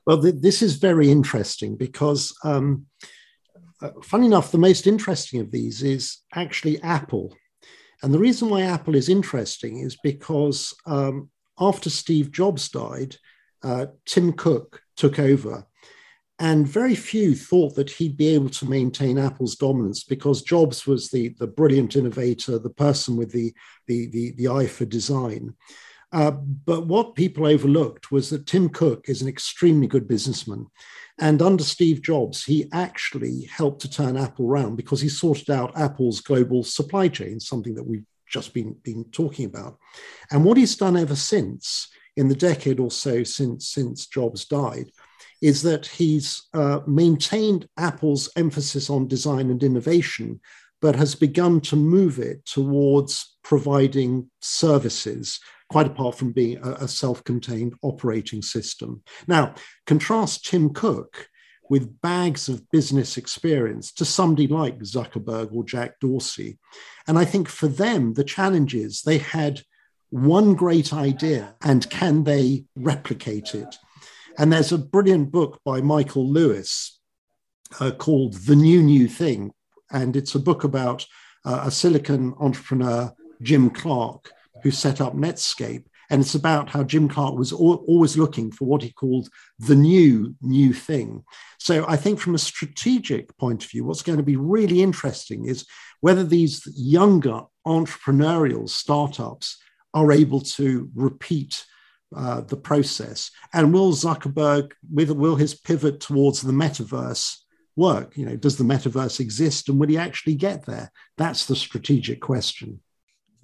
Well, 0.07 0.23
th- 0.23 0.37
this 0.39 0.63
is 0.63 0.77
very 0.77 1.11
interesting 1.11 1.77
because 1.77 2.35
um, 2.45 2.87
uh, 3.83 3.91
funny 4.03 4.27
enough, 4.27 4.53
the 4.53 4.59
most 4.59 4.87
interesting 4.87 5.41
of 5.41 5.51
these 5.51 5.83
is 5.83 6.19
actually 6.35 6.81
Apple. 6.83 7.37
And 8.03 8.13
the 8.13 8.19
reason 8.19 8.49
why 8.49 8.63
Apple 8.63 8.95
is 8.95 9.09
interesting 9.09 9.81
is 9.81 9.97
because 10.03 10.75
um, 10.87 11.31
after 11.59 11.91
Steve 11.91 12.31
Jobs 12.31 12.69
died, 12.69 13.17
uh, 13.63 13.87
Tim 14.05 14.33
Cook 14.33 14.81
took 14.97 15.19
over. 15.19 15.67
And 16.39 16.69
very 16.69 16.95
few 16.95 17.35
thought 17.35 17.75
that 17.77 17.89
he'd 17.91 18.17
be 18.17 18.29
able 18.29 18.51
to 18.51 18.69
maintain 18.69 19.19
Apple's 19.19 19.57
dominance 19.57 20.05
because 20.05 20.43
Jobs 20.43 20.87
was 20.87 21.09
the, 21.09 21.31
the 21.39 21.47
brilliant 21.47 21.97
innovator, 21.97 22.59
the 22.59 22.69
person 22.69 23.17
with 23.17 23.33
the, 23.33 23.55
the, 23.87 24.09
the, 24.09 24.33
the 24.33 24.49
eye 24.49 24.67
for 24.67 24.85
design. 24.85 25.55
Uh, 26.13 26.31
but 26.31 26.87
what 26.87 27.15
people 27.15 27.47
overlooked 27.47 28.13
was 28.13 28.31
that 28.31 28.47
Tim 28.47 28.69
Cook 28.69 29.09
is 29.09 29.23
an 29.23 29.29
extremely 29.29 29.87
good 29.87 30.07
businessman. 30.07 30.67
And 31.19 31.41
under 31.41 31.65
Steve 31.65 32.03
Jobs, 32.03 32.45
he 32.45 32.69
actually 32.73 33.45
helped 33.45 33.81
to 33.83 33.91
turn 33.91 34.19
Apple 34.19 34.47
around 34.47 34.77
because 34.77 35.01
he 35.01 35.09
sorted 35.09 35.51
out 35.51 35.79
Apple's 35.79 36.21
global 36.21 36.63
supply 36.63 37.09
chain, 37.09 37.41
something 37.41 37.75
that 37.75 37.87
we've 37.87 38.05
just 38.29 38.53
been, 38.53 38.77
been 38.83 39.05
talking 39.05 39.47
about. 39.47 39.79
And 40.31 40.45
what 40.45 40.59
he's 40.59 40.77
done 40.77 40.97
ever 40.97 41.17
since, 41.17 41.89
in 42.17 42.29
the 42.29 42.35
decade 42.35 42.81
or 42.81 42.91
so 42.91 43.23
since, 43.23 43.69
since 43.69 44.07
Jobs 44.07 44.45
died, 44.45 44.91
is 45.43 45.63
that 45.63 45.87
he's 45.87 46.45
uh, 46.55 46.81
maintained 46.87 47.69
Apple's 47.77 48.31
emphasis 48.37 48.89
on 48.91 49.09
design 49.09 49.51
and 49.51 49.63
innovation, 49.63 50.41
but 50.81 50.97
has 50.97 51.15
begun 51.15 51.61
to 51.63 51.77
move 51.77 52.19
it 52.19 52.45
towards 52.45 53.37
providing 53.43 54.31
services 54.41 55.41
quite 55.69 55.87
apart 55.87 56.17
from 56.17 56.33
being 56.33 56.59
a, 56.59 56.73
a 56.73 56.89
self 56.89 57.23
contained 57.25 57.75
operating 57.83 58.43
system. 58.43 59.03
Now, 59.27 59.55
contrast 59.87 60.47
Tim 60.47 60.73
Cook 60.73 61.29
with 61.69 62.01
bags 62.01 62.49
of 62.49 62.69
business 62.71 63.17
experience 63.17 63.93
to 63.93 64.05
somebody 64.05 64.47
like 64.47 64.79
Zuckerberg 64.79 65.53
or 65.53 65.65
Jack 65.65 65.99
Dorsey. 66.01 66.59
And 67.09 67.19
I 67.19 67.25
think 67.25 67.49
for 67.49 67.67
them, 67.67 68.15
the 68.15 68.25
challenge 68.25 68.75
is 68.75 69.03
they 69.03 69.19
had 69.19 69.63
one 70.11 70.55
great 70.55 70.93
idea 70.93 71.57
and 71.65 71.89
can 71.91 72.25
they 72.25 72.65
replicate 72.77 73.55
it? 73.55 73.77
And 74.39 74.53
there's 74.53 74.73
a 74.73 74.79
brilliant 74.79 75.33
book 75.33 75.61
by 75.65 75.81
Michael 75.81 76.31
Lewis 76.31 77.01
uh, 77.81 77.91
called 77.93 78.35
The 78.35 78.57
New 78.57 78.83
New 78.83 79.09
Thing. 79.09 79.53
And 79.91 80.17
it's 80.17 80.35
a 80.35 80.41
book 80.41 80.65
about 80.65 81.07
uh, 81.45 81.63
a 81.65 81.71
Silicon 81.71 82.35
entrepreneur, 82.39 83.13
Jim 83.41 83.71
Clark, 83.71 84.33
who 84.63 84.71
set 84.71 85.01
up 85.01 85.15
Netscape. 85.15 85.85
And 86.11 86.21
it's 86.21 86.35
about 86.35 86.71
how 86.71 86.85
Jim 86.85 87.09
Clark 87.09 87.35
was 87.37 87.53
always 87.53 88.17
looking 88.17 88.53
for 88.53 88.65
what 88.67 88.83
he 88.83 88.93
called 88.93 89.29
the 89.59 89.75
new, 89.75 90.37
new 90.41 90.73
thing. 90.73 91.25
So 91.59 91.85
I 91.89 91.97
think 91.97 92.21
from 92.21 92.35
a 92.35 92.39
strategic 92.39 93.37
point 93.39 93.65
of 93.65 93.71
view, 93.71 93.85
what's 93.85 94.03
going 94.03 94.19
to 94.19 94.23
be 94.23 94.37
really 94.37 94.83
interesting 94.83 95.47
is 95.47 95.67
whether 96.01 96.23
these 96.23 96.63
younger 96.77 97.41
entrepreneurial 97.67 98.69
startups 98.69 99.57
are 99.95 100.13
able 100.13 100.43
to 100.43 100.91
repeat 100.95 101.65
uh, 102.15 102.43
the 102.43 102.57
process. 102.57 103.31
And 103.53 103.73
will 103.73 103.93
Zuckerberg, 103.93 104.73
with, 104.93 105.11
will 105.11 105.37
his 105.37 105.55
pivot 105.55 106.01
towards 106.01 106.43
the 106.43 106.53
metaverse 106.53 107.39
work? 107.75 108.17
You 108.17 108.27
know, 108.27 108.37
does 108.37 108.57
the 108.57 108.65
metaverse 108.65 109.21
exist 109.21 109.69
and 109.69 109.79
will 109.79 109.89
he 109.89 109.99
actually 109.99 110.35
get 110.35 110.67
there? 110.67 110.91
That's 111.17 111.47
the 111.47 111.57
strategic 111.57 112.21
question 112.21 112.81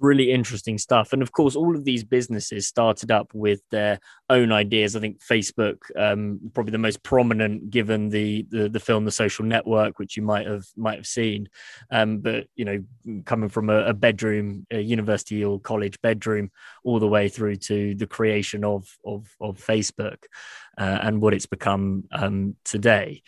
really 0.03 0.31
interesting 0.31 0.77
stuff. 0.77 1.13
And 1.13 1.21
of 1.21 1.31
course, 1.31 1.55
all 1.55 1.75
of 1.75 1.85
these 1.85 2.03
businesses 2.03 2.67
started 2.67 3.09
up 3.09 3.33
with 3.33 3.61
their 3.71 3.99
own 4.29 4.51
ideas. 4.51 4.95
I 4.95 4.99
think 4.99 5.23
Facebook, 5.23 5.77
um, 5.95 6.39
probably 6.53 6.71
the 6.71 6.77
most 6.77 7.01
prominent, 7.03 7.69
given 7.69 8.09
the, 8.09 8.45
the, 8.49 8.67
the 8.67 8.81
film 8.81 9.05
The 9.05 9.11
Social 9.11 9.45
Network, 9.45 9.99
which 9.99 10.17
you 10.17 10.23
might 10.23 10.45
have 10.45 10.65
might 10.75 10.97
have 10.97 11.07
seen. 11.07 11.47
Um, 11.89 12.19
but 12.19 12.47
you 12.55 12.65
know, 12.65 12.83
coming 13.25 13.49
from 13.49 13.69
a, 13.69 13.85
a, 13.85 13.93
bedroom, 13.93 14.67
a 14.69 14.81
university 14.81 15.43
or 15.43 15.59
college 15.59 15.99
bedroom, 16.01 16.51
all 16.83 16.99
the 16.99 17.07
way 17.07 17.29
through 17.29 17.55
to 17.55 17.95
the 17.95 18.07
creation 18.07 18.65
of 18.65 18.85
of, 19.05 19.33
of 19.39 19.57
Facebook 19.57 20.25
uh, 20.77 20.99
and 21.01 21.21
what 21.21 21.33
it's 21.33 21.45
become 21.45 22.03
um, 22.11 22.55
today. 22.65 23.23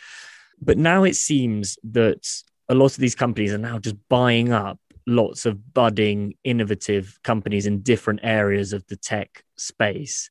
But 0.62 0.78
now 0.78 1.06
it 1.06 1.16
seems 1.16 1.78
that 1.92 2.28
a 2.68 2.76
lot 2.76 2.92
of 2.92 2.98
these 2.98 3.16
companies 3.16 3.54
are 3.54 3.60
now 3.60 3.80
just 3.80 3.96
buying 4.10 4.52
up 4.52 4.80
lots 5.08 5.46
of 5.46 5.74
budding, 5.74 6.36
innovative 6.44 7.20
companies 7.24 7.66
in 7.66 7.82
different 7.82 8.22
areas 8.24 8.74
of 8.74 8.86
the 8.88 8.96
tech 8.96 9.44
space. 9.58 10.30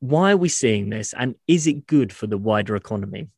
Why 0.00 0.32
are 0.32 0.36
we 0.36 0.48
seeing 0.48 0.90
this? 0.90 1.12
And 1.12 1.34
is 1.46 1.66
it 1.66 1.86
good 1.86 2.12
for 2.12 2.26
the 2.26 2.38
wider 2.38 2.76
economy? 2.76 3.28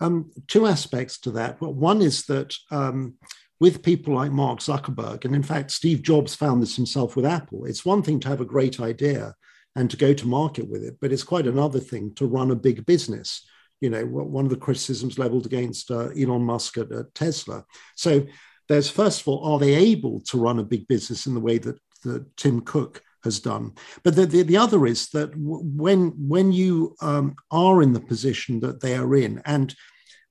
Um, 0.00 0.30
two 0.46 0.66
aspects 0.66 1.18
to 1.20 1.30
that. 1.32 1.60
Well, 1.60 1.72
one 1.72 2.02
is 2.02 2.26
that 2.26 2.54
um, 2.70 3.14
with 3.60 3.82
people 3.82 4.14
like 4.14 4.30
Mark 4.30 4.60
Zuckerberg, 4.60 5.24
and 5.24 5.34
in 5.34 5.42
fact, 5.42 5.70
Steve 5.70 6.02
Jobs 6.02 6.34
found 6.34 6.62
this 6.62 6.76
himself 6.76 7.16
with 7.16 7.24
Apple, 7.24 7.64
it's 7.64 7.84
one 7.84 8.02
thing 8.02 8.20
to 8.20 8.28
have 8.28 8.40
a 8.40 8.46
great 8.46 8.78
idea 8.80 9.34
and 9.74 9.90
to 9.90 9.96
go 9.96 10.12
to 10.14 10.26
market 10.26 10.68
with 10.68 10.82
it, 10.82 10.96
but 11.00 11.12
it's 11.12 11.22
quite 11.22 11.46
another 11.46 11.80
thing 11.80 12.14
to 12.14 12.26
run 12.26 12.50
a 12.50 12.56
big 12.56 12.84
business. 12.86 13.46
You 13.80 13.90
know, 13.90 14.06
one 14.06 14.46
of 14.46 14.50
the 14.50 14.56
criticisms 14.56 15.18
leveled 15.18 15.44
against 15.44 15.90
uh, 15.90 16.08
Elon 16.18 16.42
Musk 16.42 16.78
at, 16.78 16.90
at 16.92 17.14
Tesla. 17.14 17.64
So 17.94 18.26
there's 18.68 18.90
first 18.90 19.20
of 19.20 19.28
all, 19.28 19.44
are 19.52 19.58
they 19.58 19.74
able 19.74 20.20
to 20.22 20.38
run 20.38 20.58
a 20.58 20.64
big 20.64 20.86
business 20.88 21.26
in 21.26 21.34
the 21.34 21.40
way 21.40 21.58
that, 21.58 21.78
that 22.04 22.36
Tim 22.36 22.60
Cook 22.60 23.02
has 23.24 23.40
done? 23.40 23.72
But 24.02 24.16
the, 24.16 24.26
the, 24.26 24.42
the 24.42 24.56
other 24.56 24.86
is 24.86 25.08
that 25.10 25.32
when, 25.36 26.12
when 26.16 26.52
you 26.52 26.94
um, 27.00 27.36
are 27.50 27.82
in 27.82 27.92
the 27.92 28.00
position 28.00 28.60
that 28.60 28.80
they 28.80 28.96
are 28.96 29.16
in, 29.16 29.42
and 29.44 29.74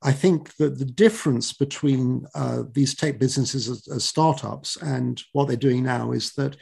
I 0.02 0.12
think 0.12 0.56
that 0.58 0.78
the 0.78 0.86
difference 0.86 1.54
between 1.54 2.26
uh, 2.36 2.64
these 2.72 2.96
tech 2.96 3.18
businesses 3.18 3.70
as, 3.70 3.88
as 3.88 4.06
startups 4.06 4.78
and 4.78 5.22
what 5.34 5.48
they're 5.48 5.58
doing 5.58 5.84
now 5.84 6.12
is 6.12 6.34
that 6.34 6.58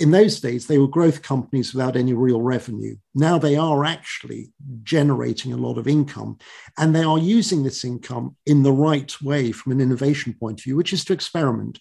in 0.00 0.10
those 0.10 0.40
days, 0.40 0.66
they 0.66 0.78
were 0.78 0.88
growth 0.88 1.20
companies 1.22 1.74
without 1.74 1.94
any 1.94 2.14
real 2.14 2.40
revenue. 2.40 2.96
Now 3.14 3.38
they 3.38 3.56
are 3.56 3.84
actually 3.84 4.50
generating 4.82 5.52
a 5.52 5.58
lot 5.58 5.76
of 5.76 5.86
income, 5.86 6.38
and 6.78 6.96
they 6.96 7.04
are 7.04 7.18
using 7.18 7.62
this 7.62 7.84
income 7.84 8.34
in 8.46 8.62
the 8.62 8.72
right 8.72 9.12
way 9.22 9.52
from 9.52 9.72
an 9.72 9.80
innovation 9.80 10.34
point 10.40 10.60
of 10.60 10.64
view, 10.64 10.76
which 10.76 10.94
is 10.94 11.04
to 11.04 11.12
experiment. 11.12 11.78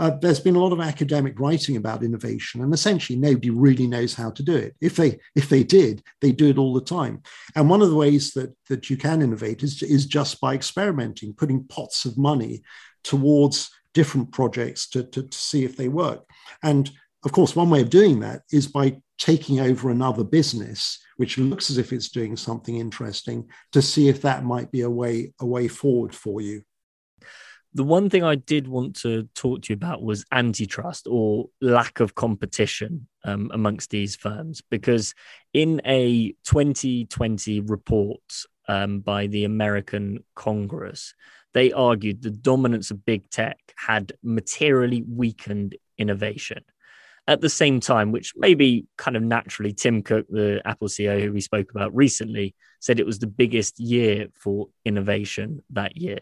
Uh, 0.00 0.10
there's 0.20 0.40
been 0.40 0.56
a 0.56 0.60
lot 0.60 0.72
of 0.72 0.80
academic 0.80 1.38
writing 1.38 1.76
about 1.76 2.02
innovation, 2.02 2.60
and 2.60 2.74
essentially 2.74 3.16
nobody 3.16 3.50
really 3.50 3.86
knows 3.86 4.14
how 4.14 4.30
to 4.30 4.42
do 4.42 4.56
it. 4.56 4.74
If 4.80 4.96
they 4.96 5.20
if 5.36 5.48
they 5.48 5.62
did, 5.62 6.02
they 6.20 6.32
do 6.32 6.48
it 6.48 6.58
all 6.58 6.74
the 6.74 6.80
time. 6.80 7.22
And 7.54 7.70
one 7.70 7.82
of 7.82 7.90
the 7.90 7.96
ways 7.96 8.32
that 8.32 8.52
that 8.68 8.90
you 8.90 8.96
can 8.96 9.22
innovate 9.22 9.62
is 9.62 9.82
is 9.82 10.06
just 10.06 10.40
by 10.40 10.54
experimenting, 10.54 11.34
putting 11.34 11.64
pots 11.64 12.04
of 12.04 12.18
money 12.18 12.62
towards 13.04 13.70
different 13.94 14.32
projects 14.32 14.88
to, 14.88 15.02
to, 15.04 15.22
to 15.22 15.38
see 15.38 15.64
if 15.64 15.76
they 15.76 15.88
work. 15.88 16.24
And 16.62 16.90
of 17.24 17.32
course, 17.32 17.54
one 17.54 17.70
way 17.70 17.82
of 17.82 17.90
doing 17.90 18.20
that 18.20 18.42
is 18.50 18.66
by 18.66 19.00
taking 19.18 19.60
over 19.60 19.90
another 19.90 20.24
business, 20.24 20.98
which 21.18 21.36
looks 21.36 21.70
as 21.70 21.76
if 21.76 21.92
it's 21.92 22.08
doing 22.08 22.36
something 22.36 22.78
interesting, 22.78 23.48
to 23.72 23.82
see 23.82 24.08
if 24.08 24.22
that 24.22 24.44
might 24.44 24.70
be 24.70 24.80
a 24.80 24.90
way 24.90 25.32
a 25.40 25.46
way 25.46 25.68
forward 25.68 26.14
for 26.14 26.40
you. 26.40 26.62
The 27.74 27.84
one 27.84 28.10
thing 28.10 28.24
I 28.24 28.34
did 28.34 28.66
want 28.66 28.96
to 29.02 29.28
talk 29.34 29.62
to 29.62 29.72
you 29.72 29.74
about 29.74 30.02
was 30.02 30.24
antitrust 30.32 31.06
or 31.08 31.50
lack 31.60 32.00
of 32.00 32.16
competition 32.16 33.06
um, 33.24 33.50
amongst 33.52 33.90
these 33.90 34.16
firms, 34.16 34.60
because 34.70 35.14
in 35.52 35.80
a 35.84 36.32
2020 36.46 37.60
report 37.60 38.20
um, 38.66 39.00
by 39.00 39.28
the 39.28 39.44
American 39.44 40.24
Congress, 40.34 41.14
they 41.52 41.70
argued 41.70 42.22
the 42.22 42.30
dominance 42.30 42.90
of 42.90 43.04
big 43.04 43.28
tech 43.30 43.58
had 43.76 44.12
materially 44.22 45.04
weakened 45.06 45.76
innovation 45.96 46.64
at 47.30 47.40
the 47.40 47.48
same 47.48 47.78
time, 47.78 48.10
which 48.10 48.32
maybe 48.36 48.86
kind 48.98 49.16
of 49.16 49.22
naturally, 49.22 49.72
Tim 49.72 50.02
Cook, 50.02 50.26
the 50.28 50.60
Apple 50.64 50.88
CEO 50.88 51.22
who 51.22 51.32
we 51.32 51.40
spoke 51.40 51.70
about 51.70 51.94
recently, 51.94 52.56
said 52.80 52.98
it 52.98 53.06
was 53.06 53.20
the 53.20 53.28
biggest 53.28 53.78
year 53.78 54.26
for 54.34 54.66
innovation 54.84 55.62
that 55.70 55.96
year. 55.96 56.18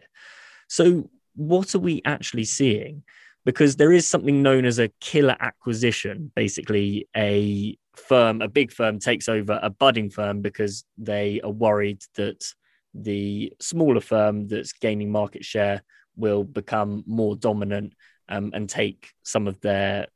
So, 0.69 1.09
what 1.35 1.75
are 1.75 1.79
we 1.79 2.03
actually 2.05 2.45
seeing? 2.45 3.05
Because 3.47 3.77
there 3.77 3.91
is 3.91 4.07
something 4.07 4.43
known 4.43 4.67
as 4.67 4.79
a 4.79 4.91
killer 5.01 5.37
acquisition, 5.41 6.31
basically, 6.37 7.09
a 7.17 7.79
firm, 7.97 8.43
a 8.43 8.49
big 8.49 8.71
firm 8.71 8.99
takes 8.99 9.31
over 9.31 9.59
a 9.63 9.71
budding 9.71 10.11
firm 10.11 10.43
because 10.43 10.85
they 10.99 11.41
are 11.41 11.51
worried 11.51 12.03
that 12.17 12.45
the 12.93 13.51
smaller 13.61 14.03
firm 14.03 14.47
that's 14.47 14.73
gaining 14.73 15.11
market 15.11 15.43
share 15.43 15.83
will 16.17 16.45
become 16.45 17.03
more 17.07 17.35
dominant 17.35 17.95
um, 18.29 18.51
and 18.53 18.69
take 18.69 19.15
some 19.23 19.47
of 19.49 19.59
their 19.63 20.09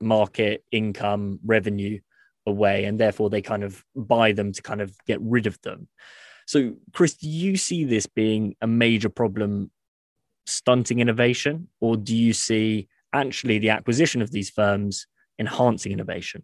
market 0.00 0.64
income 0.72 1.38
revenue 1.44 1.98
away 2.46 2.84
and 2.84 2.98
therefore 2.98 3.30
they 3.30 3.42
kind 3.42 3.64
of 3.64 3.84
buy 3.94 4.32
them 4.32 4.52
to 4.52 4.62
kind 4.62 4.80
of 4.80 4.92
get 5.06 5.20
rid 5.20 5.46
of 5.46 5.60
them 5.62 5.88
so 6.46 6.74
chris 6.92 7.14
do 7.14 7.28
you 7.28 7.56
see 7.56 7.84
this 7.84 8.06
being 8.06 8.54
a 8.60 8.66
major 8.66 9.08
problem 9.08 9.70
stunting 10.46 11.00
innovation 11.00 11.68
or 11.80 11.96
do 11.96 12.14
you 12.14 12.32
see 12.32 12.88
actually 13.12 13.58
the 13.58 13.70
acquisition 13.70 14.22
of 14.22 14.30
these 14.30 14.50
firms 14.50 15.06
enhancing 15.38 15.92
innovation 15.92 16.42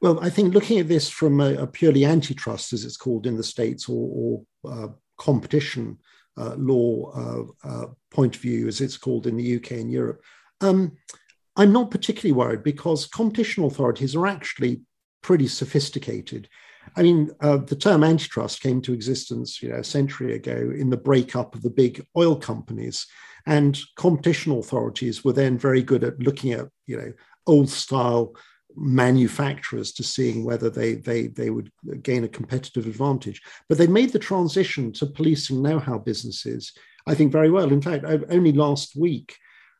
well 0.00 0.18
i 0.20 0.28
think 0.28 0.54
looking 0.54 0.80
at 0.80 0.88
this 0.88 1.08
from 1.08 1.40
a, 1.40 1.54
a 1.54 1.66
purely 1.66 2.04
antitrust 2.04 2.72
as 2.72 2.84
it's 2.84 2.96
called 2.96 3.26
in 3.26 3.36
the 3.36 3.44
states 3.44 3.88
or, 3.88 4.44
or 4.64 4.72
uh, 4.72 4.88
competition 5.18 5.98
uh, 6.36 6.54
law 6.56 7.10
uh, 7.14 7.68
uh, 7.68 7.86
point 8.10 8.34
of 8.36 8.42
view, 8.42 8.68
as 8.68 8.80
it's 8.80 8.96
called 8.96 9.26
in 9.26 9.36
the 9.36 9.56
UK 9.56 9.72
and 9.72 9.92
Europe. 9.92 10.22
Um, 10.60 10.96
I'm 11.56 11.72
not 11.72 11.90
particularly 11.90 12.32
worried 12.32 12.62
because 12.62 13.06
competition 13.06 13.64
authorities 13.64 14.16
are 14.16 14.26
actually 14.26 14.82
pretty 15.22 15.48
sophisticated. 15.48 16.48
I 16.96 17.02
mean, 17.02 17.30
uh, 17.40 17.58
the 17.58 17.76
term 17.76 18.02
antitrust 18.02 18.60
came 18.60 18.82
to 18.82 18.92
existence, 18.92 19.62
you 19.62 19.68
know, 19.68 19.76
a 19.76 19.84
century 19.84 20.34
ago 20.34 20.72
in 20.76 20.90
the 20.90 20.96
breakup 20.96 21.54
of 21.54 21.62
the 21.62 21.70
big 21.70 22.04
oil 22.16 22.36
companies, 22.36 23.06
and 23.46 23.78
competition 23.96 24.52
authorities 24.52 25.24
were 25.24 25.32
then 25.32 25.58
very 25.58 25.82
good 25.82 26.04
at 26.04 26.18
looking 26.18 26.52
at, 26.52 26.68
you 26.86 26.96
know, 26.96 27.12
old 27.46 27.68
style 27.68 28.34
manufacturers 28.74 29.92
to 29.92 30.02
seeing 30.02 30.44
whether 30.44 30.70
they, 30.70 30.94
they, 30.94 31.26
they 31.26 31.50
would 31.50 31.70
gain 32.02 32.24
a 32.24 32.28
competitive 32.28 32.86
advantage. 32.86 33.42
But 33.68 33.78
they 33.78 33.86
made 33.86 34.10
the 34.10 34.18
transition 34.18 34.92
to 34.94 35.06
policing 35.06 35.62
know 35.62 35.78
how 35.78 35.98
businesses, 35.98 36.72
I 37.06 37.14
think, 37.14 37.32
very 37.32 37.50
well. 37.50 37.70
In 37.70 37.82
fact, 37.82 38.04
only 38.30 38.52
last 38.52 38.96
week, 38.96 39.36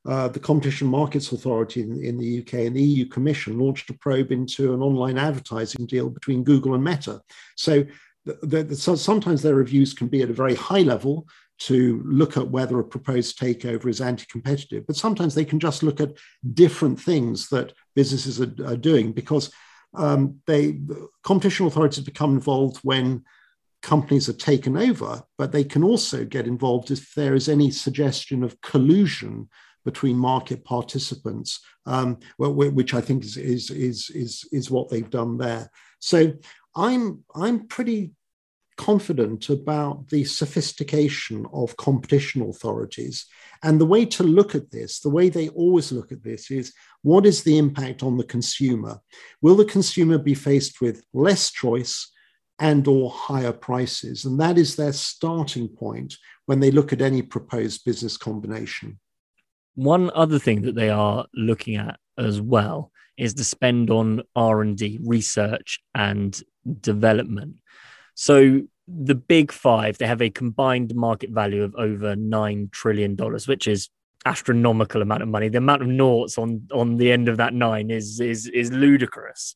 uh, 0.06 0.28
the 0.28 0.40
Competition 0.40 0.88
Markets 0.88 1.30
Authority 1.30 1.82
in, 1.82 2.02
in, 2.02 2.18
the 2.18 2.40
UK 2.40 2.54
and 2.66 2.76
the 2.76 2.82
EU 2.82 3.06
Commission 3.06 3.58
launched 3.58 3.88
a 3.90 3.94
probe 3.94 4.32
into 4.32 4.74
an 4.74 4.82
online 4.82 5.16
advertising 5.16 5.86
deal 5.86 6.10
between 6.10 6.42
Google 6.42 6.74
and 6.74 6.82
Meta. 6.82 7.20
So, 7.56 7.84
the, 8.24 8.64
the, 8.64 8.76
so 8.76 8.94
sometimes 8.94 9.42
their 9.42 9.54
reviews 9.54 9.94
can 9.94 10.08
be 10.08 10.22
at 10.22 10.30
a 10.30 10.34
very 10.34 10.54
high 10.54 10.82
level 10.82 11.26
to 11.58 12.02
look 12.04 12.36
at 12.36 12.48
whether 12.48 12.78
a 12.78 12.84
proposed 12.84 13.38
takeover 13.38 13.86
is 13.86 14.00
anti-competitive, 14.00 14.86
but 14.86 14.96
sometimes 14.96 15.34
they 15.34 15.44
can 15.44 15.60
just 15.60 15.82
look 15.82 16.00
at 16.00 16.16
different 16.54 17.00
things 17.00 17.48
that 17.50 17.72
businesses 17.94 18.40
are, 18.40 18.52
are 18.66 18.76
doing 18.76 19.12
because 19.12 19.52
um, 19.94 20.40
they 20.46 20.80
competition 21.22 21.66
authorities 21.66 22.02
become 22.02 22.34
involved 22.34 22.78
when 22.82 23.24
companies 23.82 24.28
are 24.28 24.34
taken 24.34 24.76
over, 24.76 25.22
but 25.36 25.52
they 25.52 25.64
can 25.64 25.84
also 25.84 26.24
get 26.24 26.46
involved 26.46 26.90
if 26.90 27.14
there 27.14 27.34
is 27.34 27.48
any 27.48 27.70
suggestion 27.70 28.42
of 28.42 28.60
collusion 28.60 29.48
between 29.84 30.16
market 30.16 30.64
participants, 30.64 31.60
um, 31.86 32.18
which 32.38 32.94
I 32.94 33.00
think 33.00 33.24
is, 33.24 33.36
is, 33.36 33.70
is, 33.70 34.10
is, 34.10 34.48
is 34.52 34.70
what 34.70 34.88
they've 34.88 35.10
done 35.10 35.38
there. 35.38 35.70
So 35.98 36.32
I'm, 36.74 37.24
I'm 37.34 37.66
pretty 37.66 38.12
confident 38.76 39.48
about 39.48 40.08
the 40.08 40.24
sophistication 40.24 41.46
of 41.52 41.76
competition 41.76 42.42
authorities. 42.42 43.26
And 43.62 43.80
the 43.80 43.86
way 43.86 44.04
to 44.06 44.22
look 44.22 44.54
at 44.54 44.70
this, 44.70 45.00
the 45.00 45.10
way 45.10 45.28
they 45.28 45.48
always 45.50 45.92
look 45.92 46.10
at 46.10 46.24
this, 46.24 46.50
is 46.50 46.72
what 47.02 47.26
is 47.26 47.42
the 47.42 47.58
impact 47.58 48.02
on 48.02 48.16
the 48.16 48.24
consumer? 48.24 48.98
Will 49.40 49.56
the 49.56 49.64
consumer 49.64 50.18
be 50.18 50.34
faced 50.34 50.80
with 50.80 51.04
less 51.12 51.50
choice 51.50 52.10
and 52.58 52.86
or 52.88 53.10
higher 53.10 53.52
prices? 53.52 54.24
And 54.24 54.40
that 54.40 54.58
is 54.58 54.74
their 54.74 54.92
starting 54.92 55.68
point 55.68 56.16
when 56.46 56.60
they 56.60 56.70
look 56.70 56.92
at 56.92 57.02
any 57.02 57.22
proposed 57.22 57.84
business 57.84 58.16
combination. 58.16 58.98
One 59.74 60.10
other 60.14 60.38
thing 60.38 60.62
that 60.62 60.74
they 60.74 60.90
are 60.90 61.26
looking 61.34 61.76
at 61.76 61.98
as 62.18 62.40
well 62.40 62.90
is 63.16 63.34
the 63.34 63.44
spend 63.44 63.90
on 63.90 64.22
R&D, 64.34 65.00
research 65.02 65.80
and 65.94 66.40
development. 66.80 67.56
So 68.14 68.62
the 68.88 69.14
big 69.14 69.52
five, 69.52 69.98
they 69.98 70.06
have 70.06 70.22
a 70.22 70.30
combined 70.30 70.94
market 70.94 71.30
value 71.30 71.62
of 71.62 71.74
over 71.76 72.16
nine 72.16 72.68
trillion 72.72 73.14
dollars, 73.14 73.48
which 73.48 73.66
is 73.66 73.88
astronomical 74.24 75.02
amount 75.02 75.22
of 75.22 75.28
money. 75.28 75.48
The 75.48 75.58
amount 75.58 75.82
of 75.82 75.88
noughts 75.88 76.38
on 76.38 76.68
on 76.72 76.96
the 76.96 77.10
end 77.12 77.28
of 77.28 77.36
that 77.38 77.54
nine 77.54 77.90
is 77.90 78.20
is 78.20 78.46
is 78.48 78.72
ludicrous. 78.72 79.54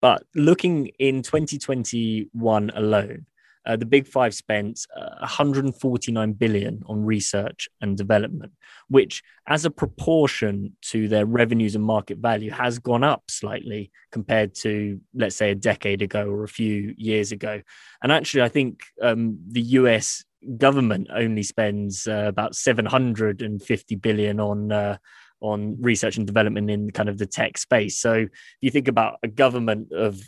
But 0.00 0.22
looking 0.34 0.88
in 0.98 1.22
2021 1.22 2.70
alone, 2.74 3.26
uh, 3.68 3.76
the 3.76 3.84
big 3.84 4.08
five 4.08 4.34
spent 4.34 4.86
uh, 4.96 5.16
149 5.20 6.32
billion 6.32 6.82
on 6.86 7.04
research 7.04 7.68
and 7.82 7.98
development, 7.98 8.52
which, 8.88 9.22
as 9.46 9.66
a 9.66 9.70
proportion 9.70 10.74
to 10.80 11.06
their 11.06 11.26
revenues 11.26 11.74
and 11.74 11.84
market 11.84 12.16
value, 12.16 12.50
has 12.50 12.78
gone 12.78 13.04
up 13.04 13.24
slightly 13.28 13.90
compared 14.10 14.54
to, 14.54 14.98
let's 15.14 15.36
say, 15.36 15.50
a 15.50 15.54
decade 15.54 16.00
ago 16.00 16.26
or 16.28 16.44
a 16.44 16.48
few 16.48 16.94
years 16.96 17.30
ago. 17.30 17.60
And 18.02 18.10
actually, 18.10 18.42
I 18.42 18.48
think 18.48 18.80
um, 19.02 19.38
the 19.46 19.62
US 19.62 20.24
government 20.56 21.08
only 21.14 21.42
spends 21.42 22.06
uh, 22.06 22.24
about 22.26 22.56
750 22.56 23.96
billion 23.96 24.40
on 24.40 24.72
uh, 24.72 24.96
on 25.40 25.76
research 25.80 26.16
and 26.16 26.26
development 26.26 26.70
in 26.70 26.90
kind 26.90 27.08
of 27.08 27.18
the 27.18 27.26
tech 27.26 27.58
space. 27.58 27.98
So 27.98 28.14
if 28.14 28.30
you 28.60 28.70
think 28.70 28.88
about 28.88 29.18
a 29.22 29.28
government 29.28 29.92
of 29.92 30.20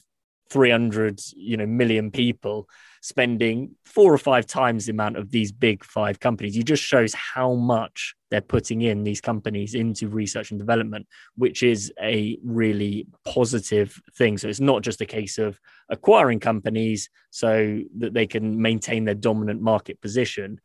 300 0.51 1.21
you 1.37 1.57
know 1.57 1.67
million 1.67 2.11
people 2.11 2.69
spending 3.01 3.75
four 3.85 4.13
or 4.13 4.19
five 4.19 4.47
times 4.47 4.87
the 4.87 4.93
amount 4.93 5.17
of 5.17 5.31
these 5.31 5.53
big 5.53 5.85
five 5.85 6.21
companies. 6.21 6.57
It 6.57 6.65
just 6.65 6.83
shows 6.83 7.15
how 7.15 7.55
much 7.55 8.15
they're 8.31 8.41
putting 8.41 8.83
in 8.83 9.03
these 9.03 9.21
companies 9.21 9.75
into 9.75 10.09
research 10.09 10.51
and 10.51 10.61
development, 10.61 11.07
which 11.35 11.63
is 11.63 11.93
a 12.01 12.39
really 12.45 13.07
positive 13.25 14.01
thing. 14.17 14.39
So 14.39 14.49
it's 14.49 14.61
not 14.61 14.83
just 14.83 15.01
a 15.01 15.07
case 15.07 15.39
of 15.39 15.59
acquiring 15.89 16.41
companies 16.41 17.09
so 17.31 17.81
that 17.99 18.13
they 18.13 18.27
can 18.27 18.61
maintain 18.61 19.05
their 19.05 19.15
dominant 19.15 19.63
market 19.63 20.01
position 20.01 20.61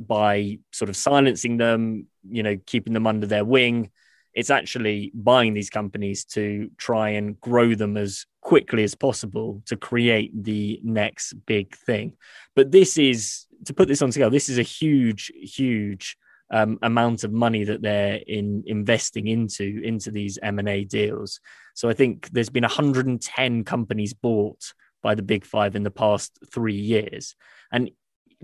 by 0.00 0.58
sort 0.72 0.88
of 0.88 0.96
silencing 0.96 1.56
them, 1.56 2.08
you 2.28 2.42
know, 2.42 2.58
keeping 2.66 2.92
them 2.92 3.06
under 3.06 3.26
their 3.26 3.44
wing 3.44 3.90
it's 4.34 4.50
actually 4.50 5.12
buying 5.14 5.54
these 5.54 5.70
companies 5.70 6.24
to 6.24 6.70
try 6.76 7.10
and 7.10 7.40
grow 7.40 7.74
them 7.74 7.96
as 7.96 8.26
quickly 8.44 8.84
as 8.84 8.94
possible 8.94 9.62
to 9.66 9.76
create 9.76 10.30
the 10.44 10.78
next 10.84 11.32
big 11.46 11.74
thing. 11.74 12.12
But 12.54 12.70
this 12.70 12.96
is 12.96 13.46
to 13.64 13.74
put 13.74 13.88
this 13.88 14.02
on 14.02 14.12
scale. 14.12 14.30
This 14.30 14.48
is 14.48 14.58
a 14.58 14.62
huge, 14.62 15.32
huge 15.34 16.16
um, 16.52 16.78
amount 16.82 17.24
of 17.24 17.32
money 17.32 17.64
that 17.64 17.82
they're 17.82 18.20
in 18.26 18.62
investing 18.66 19.26
into 19.26 19.80
into 19.82 20.10
these 20.10 20.38
M 20.42 20.58
and 20.60 20.68
A 20.68 20.84
deals. 20.84 21.40
So 21.74 21.88
I 21.88 21.94
think 21.94 22.28
there's 22.30 22.50
been 22.50 22.62
110 22.62 23.64
companies 23.64 24.12
bought 24.12 24.72
by 25.02 25.14
the 25.14 25.22
big 25.22 25.44
five 25.44 25.74
in 25.74 25.82
the 25.82 25.90
past 25.90 26.38
three 26.52 26.76
years, 26.76 27.34
and 27.72 27.90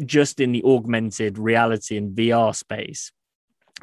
just 0.04 0.40
in 0.40 0.52
the 0.52 0.64
augmented 0.64 1.38
reality 1.38 1.96
and 1.98 2.16
VR 2.16 2.56
space, 2.56 3.12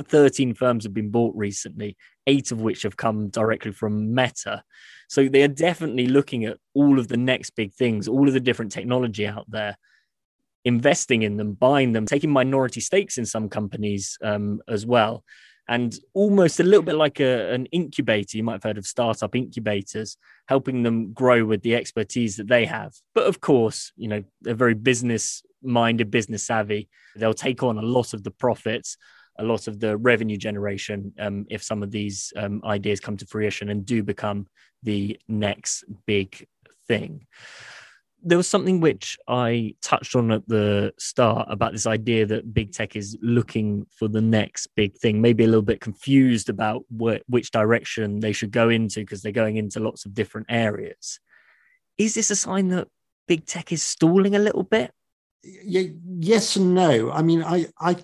13 0.04 0.54
firms 0.54 0.84
have 0.84 0.94
been 0.94 1.12
bought 1.12 1.36
recently, 1.36 1.98
eight 2.26 2.52
of 2.52 2.62
which 2.62 2.84
have 2.84 2.98
come 2.98 3.30
directly 3.30 3.72
from 3.72 4.14
Meta. 4.14 4.64
So 5.10 5.28
they 5.28 5.44
are 5.44 5.48
definitely 5.48 6.08
looking 6.08 6.46
at 6.46 6.58
all 6.74 7.00
of 7.00 7.08
the 7.08 7.18
next 7.18 7.52
big 7.52 7.74
things, 7.74 8.08
all 8.08 8.28
of 8.28 8.34
the 8.34 8.40
different 8.40 8.72
technology 8.72 9.26
out 9.26 9.46
there, 9.50 9.78
investing 10.66 11.22
in 11.22 11.38
them, 11.38 11.54
buying 11.54 11.94
them, 11.94 12.06
taking 12.06 12.30
minority 12.30 12.82
stakes 12.82 13.18
in 13.18 13.26
some 13.26 13.50
companies 13.50 14.18
um, 14.22 14.62
as 14.68 14.86
well. 14.86 15.24
And 15.70 15.98
almost 16.14 16.60
a 16.60 16.64
little 16.64 16.84
bit 16.84 16.96
like 16.96 17.20
a, 17.20 17.54
an 17.54 17.66
incubator, 17.68 18.38
you 18.38 18.44
might 18.44 18.54
have 18.54 18.64
heard 18.64 18.78
of 18.78 18.88
startup 18.88 19.36
incubators, 19.36 20.18
helping 20.48 20.84
them 20.84 21.12
grow 21.12 21.44
with 21.44 21.62
the 21.62 21.76
expertise 21.76 22.38
that 22.38 22.48
they 22.48 22.66
have. 22.66 22.94
But 23.14 23.28
of 23.28 23.42
course, 23.42 23.92
you 23.98 24.08
know, 24.08 24.24
they're 24.42 24.56
very 24.56 24.76
business 24.76 25.44
minded, 25.62 26.10
business 26.10 26.44
savvy. 26.44 26.88
They'll 27.16 27.34
take 27.34 27.64
on 27.64 27.78
a 27.78 27.82
lot 27.82 28.14
of 28.14 28.24
the 28.24 28.32
profits 28.32 28.98
a 29.40 29.44
lot 29.44 29.68
of 29.68 29.80
the 29.80 29.98
revenue 29.98 30.38
generation 30.38 31.14
um, 31.20 31.46
if 31.50 31.64
some 31.64 31.84
of 31.84 31.92
these 31.92 32.34
um, 32.36 32.62
ideas 32.66 33.00
come 33.00 33.18
to 33.18 33.26
fruition 33.26 33.70
and 33.70 33.86
do 33.86 34.04
become 34.04 34.48
the 34.84 35.20
next 35.28 35.84
big 36.06 36.48
thing. 36.88 37.26
There 38.24 38.38
was 38.38 38.48
something 38.48 38.80
which 38.80 39.18
I 39.28 39.76
touched 39.82 40.16
on 40.16 40.32
at 40.32 40.48
the 40.48 40.94
start 40.98 41.48
about 41.52 41.72
this 41.72 41.86
idea 41.86 42.26
that 42.26 42.54
big 42.54 42.74
tech 42.74 42.96
is 42.96 43.18
looking 43.22 43.86
for 43.92 44.08
the 44.08 44.22
next 44.22 44.68
big 44.76 44.98
thing, 44.98 45.22
maybe 45.22 45.44
a 45.44 45.48
little 45.48 45.62
bit 45.62 45.82
confused 45.82 46.50
about 46.50 46.84
wh- 46.90 47.22
which 47.28 47.52
direction 47.52 48.20
they 48.20 48.34
should 48.34 48.52
go 48.52 48.70
into 48.70 49.02
because 49.02 49.22
they're 49.22 49.32
going 49.32 49.58
into 49.58 49.80
lots 49.80 50.06
of 50.06 50.14
different 50.14 50.48
areas. 50.50 51.20
Is 51.98 52.16
this 52.16 52.32
a 52.32 52.36
sign 52.36 52.70
that 52.70 52.88
big 53.28 53.46
tech 53.46 53.72
is 53.72 53.84
stalling 53.84 54.36
a 54.36 54.40
little 54.40 54.64
bit? 54.64 54.92
yes 55.44 56.56
and 56.56 56.74
no. 56.74 57.12
I 57.12 57.22
mean, 57.22 57.44
I, 57.44 57.68
I 57.80 57.96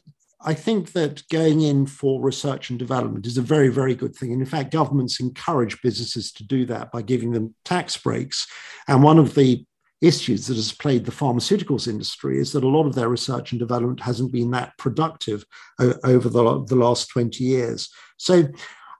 I 0.45 0.53
think 0.53 0.91
that 0.91 1.27
going 1.29 1.61
in 1.61 1.85
for 1.85 2.21
research 2.21 2.69
and 2.69 2.77
development 2.77 3.25
is 3.25 3.37
a 3.37 3.41
very, 3.41 3.69
very 3.69 3.95
good 3.95 4.15
thing. 4.15 4.31
And 4.31 4.41
in 4.41 4.47
fact, 4.47 4.71
governments 4.71 5.19
encourage 5.19 5.81
businesses 5.81 6.31
to 6.33 6.43
do 6.43 6.65
that 6.65 6.91
by 6.91 7.01
giving 7.01 7.31
them 7.31 7.55
tax 7.63 7.95
breaks. 7.97 8.45
And 8.87 9.03
one 9.03 9.19
of 9.19 9.35
the 9.35 9.65
issues 10.01 10.47
that 10.47 10.55
has 10.55 10.73
plagued 10.73 11.05
the 11.05 11.11
pharmaceuticals 11.11 11.87
industry 11.87 12.37
is 12.37 12.51
that 12.51 12.63
a 12.63 12.67
lot 12.67 12.85
of 12.85 12.93
their 12.93 13.07
research 13.07 13.51
and 13.51 13.59
development 13.59 14.01
hasn't 14.01 14.33
been 14.33 14.51
that 14.51 14.77
productive 14.77 15.45
over 15.79 16.27
the, 16.27 16.65
the 16.65 16.75
last 16.75 17.07
20 17.09 17.41
years. 17.43 17.89
So 18.17 18.49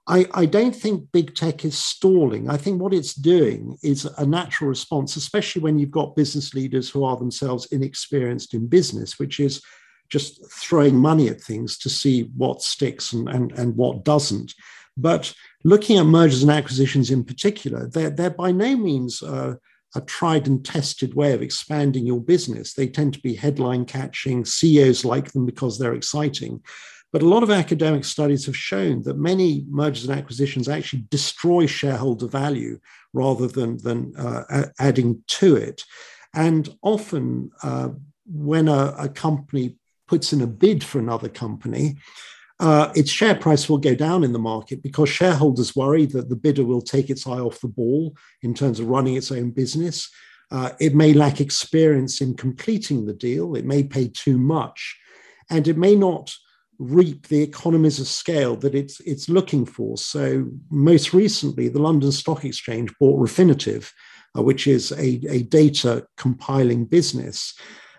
I, 0.08 0.26
I, 0.34 0.46
don't 0.46 0.76
think 0.76 1.12
big 1.12 1.36
tech 1.36 1.64
is 1.64 1.78
stalling. 1.78 2.50
I 2.50 2.58
think 2.58 2.82
what 2.82 2.94
it's 2.94 3.14
doing 3.14 3.78
is 3.84 4.06
a 4.06 4.26
natural 4.26 4.70
response, 4.70 5.16
especially 5.16 5.62
when 5.62 5.80
you've 5.80 5.92
got 5.92 6.16
business 6.16 6.54
leaders 6.54 6.90
who 6.90 7.04
are 7.04 7.16
themselves 7.16 7.68
inexperienced 7.68 8.54
in 8.54 8.68
business, 8.68 9.18
which 9.18 9.40
is 9.40 9.62
just 10.10 10.40
throwing 10.52 10.96
money 10.96 11.28
at 11.28 11.42
things 11.42 11.78
to 11.80 11.90
see 11.90 12.24
what 12.38 12.62
sticks 12.62 13.14
and, 13.14 13.28
and, 13.30 13.52
and 13.54 13.76
what 13.76 14.04
doesn't. 14.04 14.54
But 14.96 15.34
looking 15.64 15.98
at 15.98 16.06
mergers 16.06 16.44
and 16.44 16.52
acquisitions 16.52 17.10
in 17.10 17.24
particular, 17.24 17.88
they're, 17.88 18.12
they're 18.12 18.30
by 18.30 18.52
no 18.52 18.76
means 18.78 19.24
uh, 19.24 19.56
a 19.96 20.02
tried 20.02 20.48
and 20.48 20.64
tested 20.64 21.14
way 21.14 21.34
of 21.34 21.42
expanding 21.42 22.06
your 22.06 22.22
business. 22.22 22.74
They 22.74 22.88
tend 22.88 23.14
to 23.14 23.22
be 23.22 23.36
headline 23.36 23.86
catching. 23.86 24.46
CEOs 24.46 25.06
like 25.06 25.32
them 25.32 25.46
because 25.46 25.78
they're 25.78 25.96
exciting. 25.96 26.62
But 27.12 27.22
a 27.22 27.28
lot 27.28 27.44
of 27.44 27.52
academic 27.52 28.06
studies 28.06 28.48
have 28.48 28.58
shown 28.58 29.04
that 29.04 29.20
many 29.20 29.66
mergers 29.70 30.06
and 30.06 30.18
acquisitions 30.18 30.68
actually 30.68 31.06
destroy 31.10 31.68
shareholder 31.68 32.28
value 32.28 32.80
rather 33.14 33.48
than, 33.48 33.78
than 33.78 34.16
uh, 34.18 34.66
adding 34.80 35.24
to 35.28 35.56
it. 35.56 35.84
And 36.34 36.76
often, 36.82 37.52
uh, 37.62 37.90
when 38.26 38.68
a, 38.68 38.96
a, 38.98 39.10
company 39.10 39.76
puts 40.14 40.32
in 40.32 40.42
a 40.42 40.48
bid 40.48 40.84
for 40.84 41.00
another 41.00 41.28
company, 41.28 41.98
uh, 42.60 42.92
its 42.96 43.10
share 43.10 43.34
price 43.34 43.68
will 43.68 43.80
go 43.80 43.96
down 43.96 44.24
in 44.24 44.32
the 44.32 44.38
market 44.54 44.84
because 44.84 45.10
shareholders 45.10 45.76
worry 45.76 46.06
that 46.06 46.30
the 46.30 46.36
bidder 46.36 46.64
will 46.64 46.84
take 46.84 47.10
its 47.10 47.26
eye 47.26 47.40
off 47.40 47.60
the 47.62 47.68
ball 47.68 48.16
in 48.44 48.54
terms 48.54 48.80
of 48.80 48.86
running 48.86 49.16
its 49.16 49.32
own 49.32 49.50
business. 49.50 50.12
Uh, 50.52 50.70
it 50.80 50.94
may 50.94 51.14
lack 51.14 51.42
experience 51.42 52.22
in 52.22 52.36
completing 52.36 53.08
the 53.08 53.14
deal, 53.28 53.56
it 53.56 53.66
may 53.66 53.82
pay 53.84 54.08
too 54.08 54.38
much, 54.38 54.96
and 55.50 55.68
it 55.68 55.78
may 55.80 55.96
not 55.96 56.32
reap 56.78 57.28
the 57.28 57.42
economies 57.42 58.00
of 58.00 58.06
scale 58.06 58.56
that 58.56 58.76
it's 58.76 59.00
it's 59.00 59.30
looking 59.30 59.66
for. 59.66 59.98
So 59.98 60.46
most 60.70 61.12
recently, 61.12 61.70
the 61.70 61.82
London 61.82 62.12
Stock 62.12 62.46
Exchange 62.46 62.94
bought 63.00 63.20
Refinitiv, 63.20 63.90
uh, 64.38 64.44
which 64.44 64.68
is 64.68 64.92
a, 64.92 65.20
a 65.28 65.42
data 65.42 66.06
compiling 66.18 66.86
business. 66.86 67.56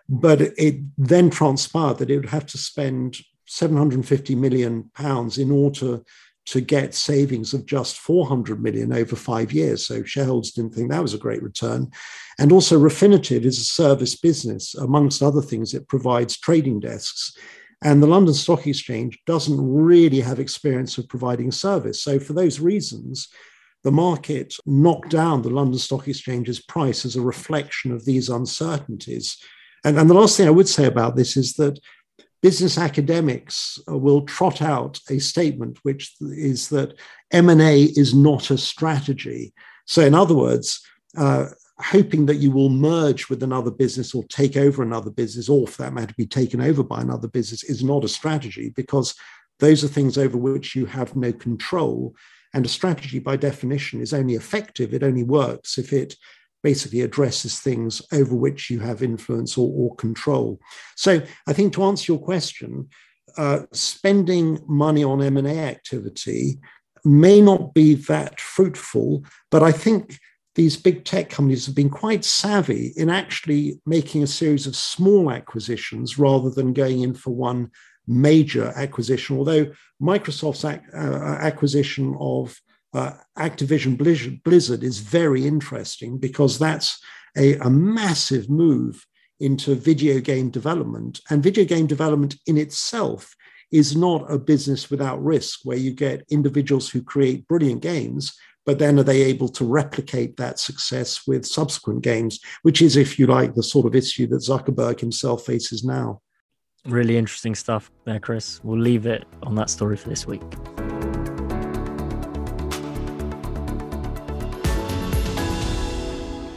But 0.08 0.40
it 0.40 0.76
then 0.98 1.30
transpired 1.30 1.98
that 1.98 2.10
it 2.10 2.16
would 2.16 2.28
have 2.28 2.46
to 2.46 2.58
spend 2.58 3.18
750 3.46 4.34
million 4.34 4.90
pounds 4.94 5.38
in 5.38 5.50
order 5.50 6.02
to 6.46 6.60
get 6.60 6.94
savings 6.94 7.54
of 7.54 7.64
just 7.64 7.98
400 7.98 8.62
million 8.62 8.92
over 8.92 9.16
five 9.16 9.52
years. 9.52 9.86
So 9.86 10.04
shareholders 10.04 10.52
didn't 10.52 10.74
think 10.74 10.90
that 10.90 11.02
was 11.02 11.14
a 11.14 11.18
great 11.18 11.42
return. 11.42 11.90
And 12.38 12.52
also, 12.52 12.78
Refinitiv 12.78 13.44
is 13.44 13.58
a 13.58 13.64
service 13.64 14.14
business. 14.14 14.74
Amongst 14.74 15.22
other 15.22 15.40
things, 15.40 15.72
it 15.72 15.88
provides 15.88 16.38
trading 16.38 16.80
desks. 16.80 17.36
And 17.82 18.02
the 18.02 18.06
London 18.06 18.34
Stock 18.34 18.66
Exchange 18.66 19.18
doesn't 19.26 19.58
really 19.58 20.20
have 20.20 20.38
experience 20.38 20.98
of 20.98 21.08
providing 21.08 21.50
service. 21.50 22.02
So, 22.02 22.18
for 22.18 22.32
those 22.34 22.60
reasons, 22.60 23.28
the 23.82 23.92
market 23.92 24.54
knocked 24.66 25.10
down 25.10 25.42
the 25.42 25.50
London 25.50 25.78
Stock 25.78 26.08
Exchange's 26.08 26.60
price 26.60 27.04
as 27.04 27.16
a 27.16 27.22
reflection 27.22 27.92
of 27.92 28.04
these 28.04 28.28
uncertainties. 28.28 29.38
And, 29.84 29.98
and 29.98 30.08
the 30.08 30.14
last 30.14 30.36
thing 30.36 30.48
I 30.48 30.52
would 30.52 30.68
say 30.68 30.86
about 30.86 31.16
this 31.16 31.36
is 31.36 31.54
that 31.54 31.78
business 32.42 32.76
academics 32.76 33.78
will 33.86 34.22
trot 34.22 34.60
out 34.60 34.98
a 35.08 35.18
statement 35.18 35.78
which 35.82 36.14
is 36.20 36.68
that 36.70 36.94
M&A 37.30 37.84
is 37.84 38.14
not 38.14 38.50
a 38.50 38.58
strategy. 38.58 39.54
So, 39.86 40.02
in 40.02 40.14
other 40.14 40.34
words, 40.34 40.80
uh, 41.16 41.46
hoping 41.78 42.26
that 42.26 42.36
you 42.36 42.50
will 42.50 42.68
merge 42.68 43.28
with 43.28 43.42
another 43.42 43.70
business 43.70 44.14
or 44.14 44.24
take 44.24 44.56
over 44.56 44.82
another 44.82 45.10
business, 45.10 45.48
or 45.48 45.66
for 45.66 45.82
that 45.82 45.92
matter, 45.92 46.14
be 46.16 46.26
taken 46.26 46.60
over 46.60 46.82
by 46.82 47.00
another 47.00 47.28
business, 47.28 47.64
is 47.64 47.82
not 47.82 48.04
a 48.04 48.08
strategy 48.08 48.72
because 48.76 49.14
those 49.58 49.82
are 49.82 49.88
things 49.88 50.18
over 50.18 50.36
which 50.36 50.74
you 50.74 50.86
have 50.86 51.16
no 51.16 51.32
control. 51.32 52.14
And 52.52 52.64
a 52.64 52.68
strategy, 52.68 53.18
by 53.18 53.36
definition, 53.36 54.00
is 54.00 54.14
only 54.14 54.34
effective, 54.34 54.94
it 54.94 55.02
only 55.02 55.24
works 55.24 55.78
if 55.78 55.92
it 55.92 56.14
basically 56.64 57.02
addresses 57.02 57.60
things 57.60 58.02
over 58.10 58.34
which 58.34 58.70
you 58.70 58.80
have 58.80 59.02
influence 59.02 59.56
or, 59.56 59.70
or 59.72 59.94
control. 59.96 60.58
So 60.96 61.22
I 61.46 61.52
think 61.52 61.74
to 61.74 61.84
answer 61.84 62.10
your 62.10 62.20
question, 62.20 62.88
uh, 63.36 63.60
spending 63.72 64.58
money 64.66 65.04
on 65.04 65.22
M&A 65.22 65.58
activity 65.58 66.58
may 67.04 67.40
not 67.40 67.74
be 67.74 67.94
that 67.94 68.40
fruitful, 68.40 69.24
but 69.50 69.62
I 69.62 69.70
think 69.70 70.18
these 70.54 70.76
big 70.76 71.04
tech 71.04 71.28
companies 71.28 71.66
have 71.66 71.74
been 71.74 71.90
quite 71.90 72.24
savvy 72.24 72.94
in 72.96 73.10
actually 73.10 73.80
making 73.84 74.22
a 74.22 74.26
series 74.26 74.66
of 74.66 74.76
small 74.76 75.30
acquisitions 75.30 76.18
rather 76.18 76.48
than 76.48 76.72
going 76.72 77.02
in 77.02 77.12
for 77.12 77.30
one 77.34 77.70
major 78.06 78.72
acquisition. 78.76 79.36
Although 79.36 79.72
Microsoft's 80.00 80.64
ac- 80.64 80.80
uh, 80.94 81.38
acquisition 81.40 82.16
of 82.18 82.58
uh, 82.94 83.12
Activision 83.38 83.96
Blizzard 84.44 84.82
is 84.82 84.98
very 84.98 85.46
interesting 85.46 86.18
because 86.18 86.58
that's 86.58 87.02
a, 87.36 87.56
a 87.58 87.70
massive 87.70 88.48
move 88.48 89.04
into 89.40 89.74
video 89.74 90.20
game 90.20 90.50
development. 90.50 91.20
And 91.30 91.42
video 91.42 91.64
game 91.64 91.86
development 91.86 92.36
in 92.46 92.56
itself 92.56 93.34
is 93.72 93.96
not 93.96 94.30
a 94.30 94.38
business 94.38 94.90
without 94.90 95.22
risk, 95.22 95.60
where 95.64 95.76
you 95.76 95.92
get 95.92 96.24
individuals 96.30 96.88
who 96.88 97.02
create 97.02 97.48
brilliant 97.48 97.82
games 97.82 98.36
but 98.66 98.78
then 98.78 98.98
are 98.98 99.04
they 99.04 99.22
able 99.22 99.48
to 99.48 99.64
replicate 99.64 100.36
that 100.36 100.58
success 100.58 101.26
with 101.26 101.44
subsequent 101.44 102.02
games, 102.02 102.40
which 102.62 102.80
is, 102.80 102.96
if 102.96 103.18
you 103.18 103.26
like, 103.26 103.54
the 103.54 103.62
sort 103.62 103.86
of 103.86 103.94
issue 103.94 104.26
that 104.28 104.36
Zuckerberg 104.36 105.00
himself 105.00 105.44
faces 105.44 105.84
now. 105.84 106.20
Really 106.86 107.16
interesting 107.16 107.54
stuff 107.54 107.90
there, 108.04 108.20
Chris. 108.20 108.60
We'll 108.62 108.80
leave 108.80 109.06
it 109.06 109.24
on 109.42 109.54
that 109.56 109.70
story 109.70 109.96
for 109.96 110.08
this 110.08 110.26
week. 110.26 110.42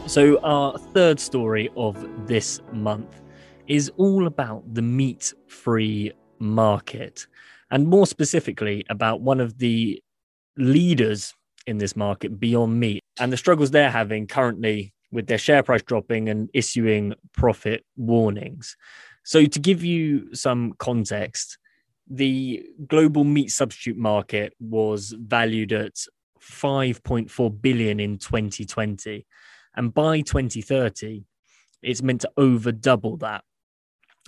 So, 0.07 0.39
our 0.39 0.77
third 0.77 1.19
story 1.19 1.69
of 1.75 2.27
this 2.27 2.61
month 2.71 3.21
is 3.67 3.91
all 3.97 4.25
about 4.25 4.63
the 4.73 4.81
meat 4.81 5.33
free 5.47 6.13
market, 6.39 7.27
and 7.71 7.89
more 7.89 8.07
specifically, 8.07 8.85
about 8.89 9.19
one 9.19 9.41
of 9.41 9.57
the 9.57 10.01
leaders 10.55 11.35
in 11.67 11.77
this 11.77 11.97
market 11.97 12.39
beyond 12.39 12.79
meat 12.79 13.03
and 13.19 13.33
the 13.33 13.37
struggles 13.37 13.71
they're 13.71 13.91
having 13.91 14.27
currently 14.27 14.93
with 15.11 15.27
their 15.27 15.37
share 15.37 15.61
price 15.61 15.83
dropping 15.83 16.29
and 16.29 16.49
issuing 16.53 17.13
profit 17.33 17.83
warnings. 17.97 18.77
So, 19.23 19.43
to 19.43 19.59
give 19.59 19.83
you 19.83 20.33
some 20.33 20.73
context, 20.79 21.57
the 22.09 22.65
global 22.87 23.25
meat 23.25 23.51
substitute 23.51 23.97
market 23.97 24.53
was 24.61 25.13
valued 25.19 25.73
at 25.73 25.95
5.4 26.41 27.61
billion 27.61 27.99
in 27.99 28.17
2020 28.17 29.25
and 29.77 29.93
by 29.93 30.21
2030 30.21 31.23
it's 31.81 32.01
meant 32.01 32.21
to 32.21 32.31
over 32.35 32.71
double 32.71 33.15
that 33.17 33.43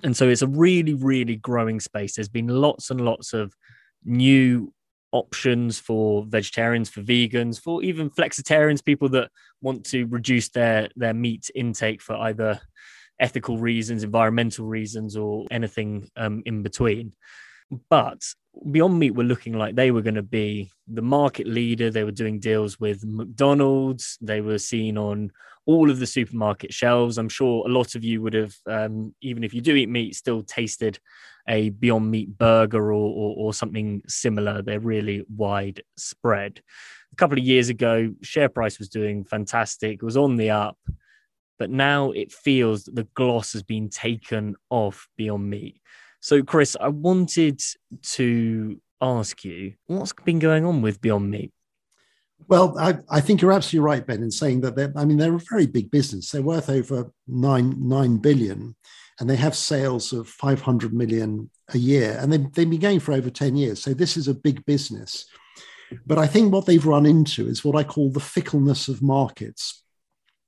and 0.04 0.16
so 0.16 0.30
it's 0.30 0.42
a 0.42 0.48
really 0.48 0.94
really 0.94 1.36
growing 1.36 1.80
space 1.80 2.16
there's 2.16 2.30
been 2.30 2.48
lots 2.48 2.90
and 2.90 3.02
lots 3.02 3.34
of 3.34 3.54
new 4.06 4.72
options 5.12 5.80
for 5.80 6.26
vegetarians, 6.26 6.90
for 6.90 7.02
vegans, 7.02 7.60
for 7.60 7.84
even 7.84 8.10
flexitarians, 8.10 8.84
people 8.84 9.10
that 9.10 9.32
want 9.62 9.86
to 9.86 10.06
reduce 10.06 10.50
their 10.50 10.90
their 10.96 11.14
meat 11.14 11.50
intake 11.56 12.02
for 12.02 12.16
either 12.16 12.60
ethical 13.20 13.58
reasons, 13.58 14.04
environmental 14.04 14.66
reasons, 14.66 15.18
or 15.18 15.46
anything 15.52 16.10
um, 16.16 16.42
in 16.46 16.64
between. 16.64 17.14
But 17.90 18.24
Beyond 18.72 18.98
Meat 18.98 19.12
were 19.12 19.24
looking 19.24 19.54
like 19.54 19.76
they 19.76 19.92
were 19.92 20.02
going 20.02 20.16
to 20.16 20.24
be 20.24 20.72
the 20.88 21.02
market 21.02 21.48
leader. 21.48 21.90
They 21.90 22.04
were 22.04 22.12
doing 22.12 22.40
deals 22.40 22.80
with 22.80 23.06
McDonald's. 23.06 24.18
They 24.22 24.42
were 24.42 24.58
seen 24.58 24.98
on 24.98 25.32
all 25.66 25.92
of 25.92 26.00
the 26.00 26.08
supermarket 26.08 26.74
shelves. 26.74 27.18
I'm 27.18 27.30
sure 27.30 27.66
a 27.68 27.72
lot 27.72 27.94
of 27.94 28.04
you 28.04 28.22
would 28.22 28.34
have, 28.34 28.56
um, 28.66 29.14
even 29.22 29.44
if 29.44 29.54
you 29.54 29.62
do 29.62 29.76
eat 29.76 29.90
meat, 29.90 30.16
still 30.16 30.42
tasted 30.42 31.00
a 31.48 31.70
Beyond 31.70 32.10
Meat 32.10 32.38
burger 32.38 32.92
or, 32.92 33.14
or, 33.14 33.36
or 33.38 33.54
something 33.54 34.02
similar. 34.08 34.62
They're 34.62 34.80
really 34.80 35.26
widespread. 35.36 36.62
A 37.12 37.16
couple 37.16 37.38
of 37.38 37.44
years 37.44 37.70
ago, 37.70 38.14
share 38.22 38.50
price 38.50 38.80
was 38.80 38.90
doing 38.90 39.26
fantastic. 39.26 40.02
Was 40.02 40.18
on 40.18 40.38
the 40.38 40.50
up, 40.50 40.78
but 41.58 41.70
now 41.70 42.12
it 42.12 42.32
feels 42.32 42.86
that 42.86 42.96
the 42.96 43.08
gloss 43.16 43.54
has 43.54 43.64
been 43.64 43.90
taken 43.90 44.56
off 44.70 45.08
Beyond 45.18 45.50
Meat. 45.50 45.82
So, 46.22 46.44
Chris, 46.44 46.76
I 46.80 46.90
wanted 46.90 47.62
to 48.02 48.82
ask 49.02 49.46
you 49.46 49.74
what's 49.88 50.14
been 50.14 50.40
going 50.40 50.66
on 50.66 50.82
with 50.82 51.02
Beyond 51.02 51.32
Meat? 51.32 51.54
Well, 52.48 52.78
I, 52.80 52.98
I, 53.10 53.22
think 53.22 53.42
you're 53.42 53.52
absolutely 53.52 53.86
right, 53.86 54.06
Ben, 54.06 54.24
in 54.24 54.32
saying 54.32 54.62
that 54.62 54.76
they're, 54.76 54.94
I 54.96 55.06
mean, 55.06 55.18
they're 55.18 55.36
a 55.36 55.42
very 55.50 55.68
big 55.68 55.92
business. 55.92 56.32
They're 56.32 56.42
worth 56.42 56.70
over 56.70 57.12
nine, 57.28 57.76
nine 57.78 58.18
billion 58.18 58.76
and 59.20 59.30
they 59.30 59.36
have 59.36 59.56
sales 59.56 60.14
of 60.14 60.28
500 60.28 60.94
million 60.94 61.50
a 61.74 61.78
year. 61.78 62.18
And 62.20 62.32
they've, 62.32 62.52
they've 62.54 62.70
been 62.70 62.80
going 62.80 63.00
for 63.02 63.14
over 63.14 63.30
10 63.30 63.56
years. 63.58 63.82
So 63.82 63.94
this 63.94 64.16
is 64.16 64.28
a 64.28 64.34
big 64.34 64.66
business. 64.66 65.26
But 66.06 66.18
I 66.18 66.28
think 66.28 66.54
what 66.54 66.66
they've 66.66 66.86
run 66.86 67.06
into 67.06 67.48
is 67.48 67.64
what 67.64 67.76
I 67.76 67.84
call 67.84 68.12
the 68.12 68.20
fickleness 68.20 68.88
of 68.88 69.02
markets. 69.02 69.84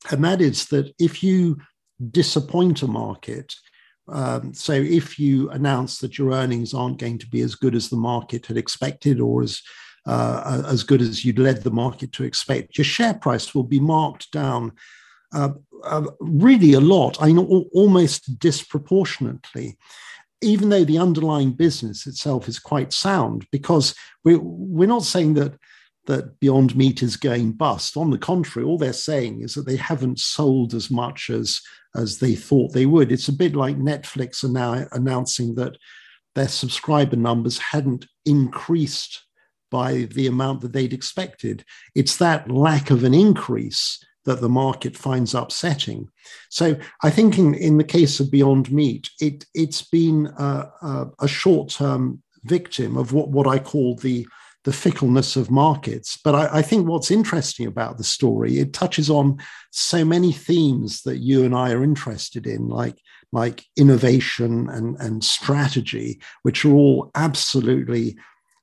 And 0.10 0.23
that 0.23 0.41
is 0.41 0.67
that 0.67 0.93
if 0.99 1.21
you 1.21 1.57
disappoint 2.12 2.81
a 2.81 2.88
market, 2.88 3.53
um, 4.07 4.53
so 4.53 4.73
if 4.73 5.19
you 5.19 5.49
announce 5.52 5.99
that 5.99 6.17
your 6.17 6.31
earnings 6.33 6.73
aren't 6.73 6.97
going 6.97 7.17
to 7.19 7.27
be 7.27 7.41
as 7.41 7.56
good 7.56 7.75
as 7.75 7.89
the 7.89 7.97
market 7.97 8.45
had 8.45 8.58
expected 8.58 9.19
or 9.19 9.43
as 9.43 9.62
uh, 10.08 10.63
as 10.67 10.81
good 10.81 10.99
as 10.99 11.23
you'd 11.23 11.37
led 11.37 11.62
the 11.63 11.69
market 11.69 12.12
to 12.12 12.23
expect, 12.23 12.77
your 12.77 12.85
share 12.85 13.13
price 13.13 13.54
will 13.54 13.63
be 13.63 13.79
marked 13.79 14.31
down 14.31 14.71
uh, 15.33 15.49
uh, 15.83 16.08
really 16.19 16.73
a 16.73 16.79
lot. 16.79 17.21
I 17.21 17.27
mean, 17.27 17.37
almost 17.37 18.39
disproportionately. 18.39 19.77
Even 20.41 20.69
though 20.69 20.83
the 20.83 20.97
underlying 20.97 21.52
business 21.52 22.08
itself 22.08 22.47
is 22.47 22.58
quite 22.58 22.91
sound, 22.91 23.45
because 23.52 23.93
we're, 24.25 24.39
we're 24.39 24.87
not 24.87 25.04
saying 25.04 25.35
that 25.35 25.54
that 26.12 26.41
Beyond 26.41 26.75
Meat 26.75 27.01
is 27.01 27.15
going 27.15 27.53
bust. 27.53 27.95
On 27.95 28.09
the 28.09 28.17
contrary, 28.17 28.67
all 28.67 28.77
they're 28.77 28.91
saying 28.91 29.41
is 29.41 29.53
that 29.53 29.65
they 29.65 29.77
haven't 29.77 30.19
sold 30.19 30.73
as 30.73 30.91
much 30.91 31.29
as 31.29 31.62
as 31.95 32.19
they 32.19 32.35
thought 32.35 32.73
they 32.73 32.85
would. 32.85 33.12
It's 33.12 33.29
a 33.29 33.33
bit 33.33 33.55
like 33.55 33.77
Netflix 33.77 34.43
are 34.43 34.49
now 34.49 34.85
announcing 34.91 35.55
that 35.55 35.77
their 36.35 36.47
subscriber 36.47 37.15
numbers 37.15 37.57
hadn't 37.57 38.05
increased 38.25 39.23
by 39.69 40.07
the 40.12 40.27
amount 40.27 40.62
that 40.62 40.73
they'd 40.73 40.93
expected. 40.93 41.63
It's 41.95 42.17
that 42.17 42.51
lack 42.51 42.91
of 42.91 43.03
an 43.03 43.13
increase 43.13 44.03
that 44.25 44.41
the 44.41 44.49
market 44.49 44.97
finds 44.97 45.33
upsetting. 45.33 46.07
So 46.49 46.77
I 47.03 47.09
think 47.09 47.37
in, 47.37 47.55
in 47.55 47.77
the 47.77 47.83
case 47.83 48.19
of 48.19 48.31
Beyond 48.31 48.71
Meat, 48.71 49.09
it, 49.19 49.45
it's 49.53 49.81
been 49.81 50.27
a, 50.37 50.69
a, 50.81 51.07
a 51.21 51.27
short-term 51.27 52.21
victim 52.43 52.97
of 52.97 53.13
what, 53.13 53.29
what 53.29 53.47
I 53.47 53.59
call 53.59 53.95
the 53.95 54.27
the 54.63 54.73
fickleness 54.73 55.35
of 55.35 55.49
markets. 55.49 56.17
But 56.23 56.35
I, 56.35 56.59
I, 56.59 56.62
think 56.62 56.87
what's 56.87 57.12
interesting 57.12 57.65
about 57.65 57.97
the 57.97 58.03
story, 58.03 58.59
it 58.59 58.73
touches 58.73 59.09
on 59.09 59.39
so 59.71 60.05
many 60.05 60.31
themes 60.31 61.01
that 61.03 61.17
you 61.17 61.43
and 61.43 61.55
I 61.55 61.71
are 61.71 61.83
interested 61.83 62.45
in, 62.45 62.67
like, 62.67 62.97
like 63.31 63.63
innovation 63.75 64.69
and, 64.69 64.97
and 64.99 65.23
strategy, 65.23 66.21
which 66.43 66.63
are 66.63 66.73
all 66.73 67.09
absolutely 67.15 68.17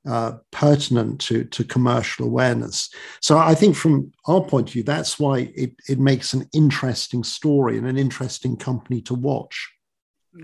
uh, 0.07 0.33
pertinent 0.53 1.21
to, 1.21 1.45
to 1.45 1.65
commercial 1.65 2.27
awareness. 2.27 2.91
So 3.21 3.37
I 3.37 3.55
think 3.55 3.75
from 3.75 4.13
our 4.27 4.43
point 4.43 4.69
of 4.69 4.73
view, 4.73 4.83
that's 4.83 5.19
why 5.19 5.53
it, 5.55 5.75
it 5.89 5.99
makes 5.99 6.33
an 6.33 6.49
interesting 6.53 7.25
story 7.25 7.77
and 7.77 7.87
an 7.87 7.99
interesting 7.99 8.57
company 8.57 9.01
to 9.03 9.15
watch 9.15 9.71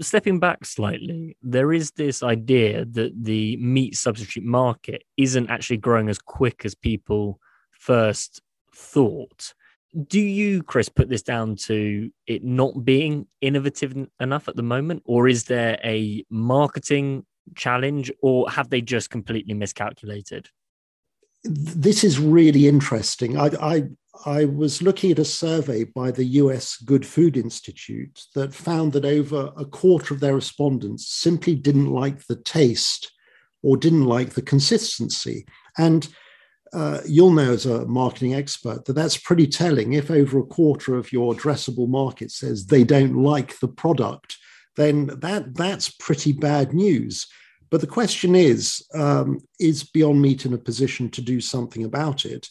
stepping 0.00 0.38
back 0.38 0.64
slightly, 0.64 1.36
there 1.42 1.72
is 1.72 1.90
this 1.92 2.22
idea 2.22 2.84
that 2.84 3.12
the 3.24 3.56
meat 3.56 3.96
substitute 3.96 4.44
market 4.44 5.04
isn't 5.16 5.50
actually 5.50 5.78
growing 5.78 6.08
as 6.08 6.18
quick 6.18 6.64
as 6.64 6.74
people 6.74 7.40
first 7.70 8.40
thought. 8.74 9.54
Do 10.08 10.20
you, 10.20 10.62
Chris, 10.62 10.88
put 10.88 11.08
this 11.08 11.22
down 11.22 11.56
to 11.66 12.10
it 12.26 12.42
not 12.42 12.84
being 12.84 13.26
innovative 13.40 13.94
enough 14.18 14.48
at 14.48 14.56
the 14.56 14.62
moment? 14.62 15.02
Or 15.04 15.28
is 15.28 15.44
there 15.44 15.78
a 15.84 16.24
marketing 16.30 17.24
challenge, 17.54 18.10
or 18.22 18.50
have 18.50 18.70
they 18.70 18.80
just 18.80 19.10
completely 19.10 19.54
miscalculated? 19.54 20.48
This 21.44 22.02
is 22.02 22.18
really 22.18 22.66
interesting. 22.66 23.38
I, 23.38 23.50
I 23.60 23.84
I 24.26 24.44
was 24.44 24.80
looking 24.80 25.10
at 25.10 25.18
a 25.18 25.24
survey 25.24 25.84
by 25.84 26.10
the 26.10 26.24
US 26.24 26.76
Good 26.76 27.04
Food 27.04 27.36
Institute 27.36 28.22
that 28.34 28.54
found 28.54 28.92
that 28.92 29.04
over 29.04 29.52
a 29.56 29.64
quarter 29.64 30.14
of 30.14 30.20
their 30.20 30.34
respondents 30.34 31.08
simply 31.08 31.54
didn't 31.54 31.90
like 31.90 32.26
the 32.26 32.36
taste 32.36 33.12
or 33.62 33.76
didn't 33.76 34.04
like 34.04 34.34
the 34.34 34.42
consistency. 34.42 35.46
And 35.78 36.08
uh, 36.72 37.00
you'll 37.06 37.30
know 37.30 37.52
as 37.52 37.66
a 37.66 37.86
marketing 37.86 38.34
expert 38.34 38.84
that 38.84 38.94
that's 38.94 39.16
pretty 39.16 39.46
telling. 39.46 39.92
If 39.92 40.10
over 40.10 40.38
a 40.38 40.44
quarter 40.44 40.96
of 40.96 41.12
your 41.12 41.34
addressable 41.34 41.88
market 41.88 42.30
says 42.30 42.66
they 42.66 42.84
don't 42.84 43.22
like 43.22 43.58
the 43.60 43.68
product, 43.68 44.36
then 44.76 45.06
that 45.20 45.54
that's 45.54 45.90
pretty 45.90 46.32
bad 46.32 46.72
news. 46.72 47.26
But 47.70 47.80
the 47.80 47.86
question 47.86 48.34
is, 48.34 48.84
um, 48.94 49.40
is 49.58 49.84
Beyond 49.84 50.20
Meat 50.20 50.46
in 50.46 50.52
a 50.52 50.58
position 50.58 51.10
to 51.10 51.22
do 51.22 51.40
something 51.40 51.84
about 51.84 52.24
it? 52.24 52.48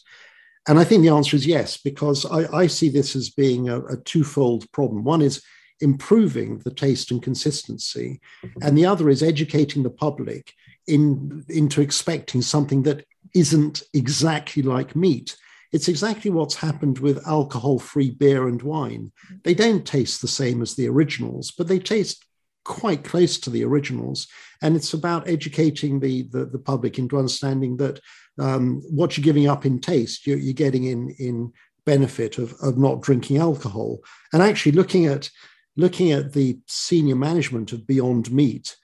And 0.66 0.78
I 0.78 0.84
think 0.84 1.02
the 1.02 1.10
answer 1.10 1.36
is 1.36 1.46
yes, 1.46 1.76
because 1.76 2.24
I, 2.24 2.46
I 2.56 2.66
see 2.66 2.88
this 2.88 3.14
as 3.14 3.30
being 3.30 3.68
a, 3.68 3.80
a, 3.84 3.96
twofold 3.98 4.70
problem. 4.72 5.04
One 5.04 5.20
is 5.20 5.42
improving 5.80 6.58
the 6.60 6.72
taste 6.72 7.10
and 7.10 7.22
consistency, 7.22 8.20
and 8.62 8.76
the 8.76 8.86
other 8.86 9.10
is 9.10 9.22
educating 9.22 9.82
the 9.82 9.90
public 9.90 10.54
in, 10.86 11.44
into 11.48 11.80
expecting 11.80 12.40
something 12.40 12.82
that 12.84 13.04
isn't 13.34 13.82
exactly 13.92 14.62
like 14.62 14.96
meat. 14.96 15.36
It's 15.72 15.88
exactly 15.88 16.30
what's 16.30 16.54
happened 16.54 16.98
with 17.00 17.26
alcohol 17.26 17.78
free 17.78 18.10
beer 18.10 18.46
and 18.46 18.62
wine. 18.62 19.12
They 19.42 19.54
don't 19.54 19.84
taste 19.84 20.22
the 20.22 20.28
same 20.28 20.62
as 20.62 20.74
the 20.74 20.88
originals, 20.88 21.50
but 21.50 21.66
they 21.66 21.80
taste 21.80 22.24
quite 22.64 23.04
close 23.04 23.38
to 23.40 23.50
the 23.50 23.64
originals. 23.64 24.28
And 24.62 24.76
it's 24.76 24.94
about 24.94 25.28
educating 25.28 26.00
the, 26.00 26.22
the, 26.22 26.46
the 26.46 26.58
public 26.58 26.98
into 26.98 27.18
understanding 27.18 27.76
that 27.78 28.00
um, 28.38 28.82
what 28.90 29.16
you're 29.16 29.24
giving 29.24 29.48
up 29.48 29.64
in 29.64 29.80
taste, 29.80 30.26
you're, 30.26 30.38
you're 30.38 30.54
getting 30.54 30.84
in 30.84 31.14
in 31.18 31.52
benefit 31.86 32.38
of, 32.38 32.54
of 32.62 32.78
not 32.78 33.02
drinking 33.02 33.38
alcohol. 33.38 34.00
And 34.32 34.42
actually 34.42 34.72
looking 34.72 35.06
at 35.06 35.30
looking 35.76 36.12
at 36.12 36.32
the 36.32 36.58
senior 36.66 37.16
management 37.16 37.72
of 37.72 37.86
Beyond 37.86 38.30
Meat, 38.30 38.76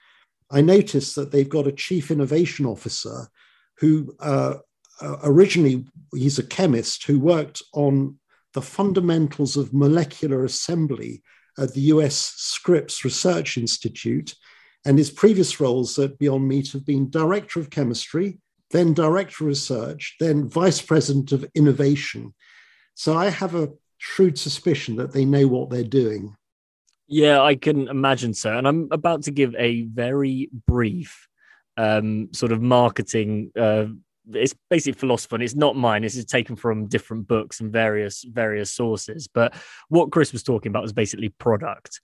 I 0.51 0.61
noticed 0.61 1.15
that 1.17 1.31
they've 1.31 1.49
got 1.49 1.67
a 1.67 1.73
chief 1.73 2.11
innovation 2.11 2.67
officer 2.67 3.29
who 3.79 4.15
uh, 4.21 4.55
uh 5.01 5.17
originally 5.23 5.87
he's 6.15 6.39
a 6.39 6.47
chemist 6.47 7.05
who 7.05 7.19
worked 7.19 7.63
on 7.73 8.19
the 8.53 8.63
fundamentals 8.63 9.57
of 9.57 9.73
molecular 9.73 10.45
assembly 10.45 11.23
at 11.59 11.73
the 11.75 11.83
US 11.93 12.17
Scripps 12.17 13.05
Research 13.05 13.57
Institute. 13.57 14.35
And 14.85 14.97
his 14.97 15.11
previous 15.11 15.61
roles 15.61 15.99
at 15.99 16.19
Beyond 16.19 16.49
Meat 16.49 16.73
have 16.73 16.87
been 16.87 17.11
director 17.11 17.61
of 17.61 17.71
chemistry, 17.71 18.39
then 18.71 18.95
director 18.95 19.45
of 19.45 19.49
research, 19.49 20.17
then 20.21 20.49
vice 20.49 20.81
president 20.81 21.33
of 21.33 21.45
innovation. 21.55 22.35
So 22.95 23.17
I 23.17 23.31
have 23.31 23.55
a 23.55 23.71
shrewd 23.99 24.39
suspicion 24.39 24.97
that 24.97 25.13
they 25.13 25.25
know 25.25 25.47
what 25.47 25.71
they're 25.71 25.85
doing. 25.85 26.37
Yeah, 27.07 27.43
I 27.43 27.57
can 27.57 27.89
imagine 27.89 28.35
so. 28.35 28.57
And 28.57 28.69
I'm 28.69 28.89
about 28.91 29.25
to 29.25 29.33
give 29.33 29.55
a 29.57 29.83
very 29.83 30.49
brief 30.67 31.29
um, 31.77 32.29
sort 32.33 32.53
of 32.53 32.63
marketing. 32.63 33.51
Uh, 33.59 33.87
it's 34.33 34.55
basically 34.69 34.99
philosophy, 34.99 35.35
and 35.35 35.43
it's 35.43 35.57
not 35.57 35.77
mine. 35.77 36.03
This 36.03 36.15
is 36.15 36.25
taken 36.25 36.55
from 36.55 36.87
different 36.87 37.27
books 37.27 37.61
and 37.61 37.73
various 37.73 38.23
various 38.23 38.73
sources. 38.73 39.27
But 39.27 39.55
what 39.89 40.13
Chris 40.13 40.33
was 40.33 40.45
talking 40.45 40.71
about 40.71 40.83
was 40.83 40.93
basically 40.93 41.31
product. 41.31 42.01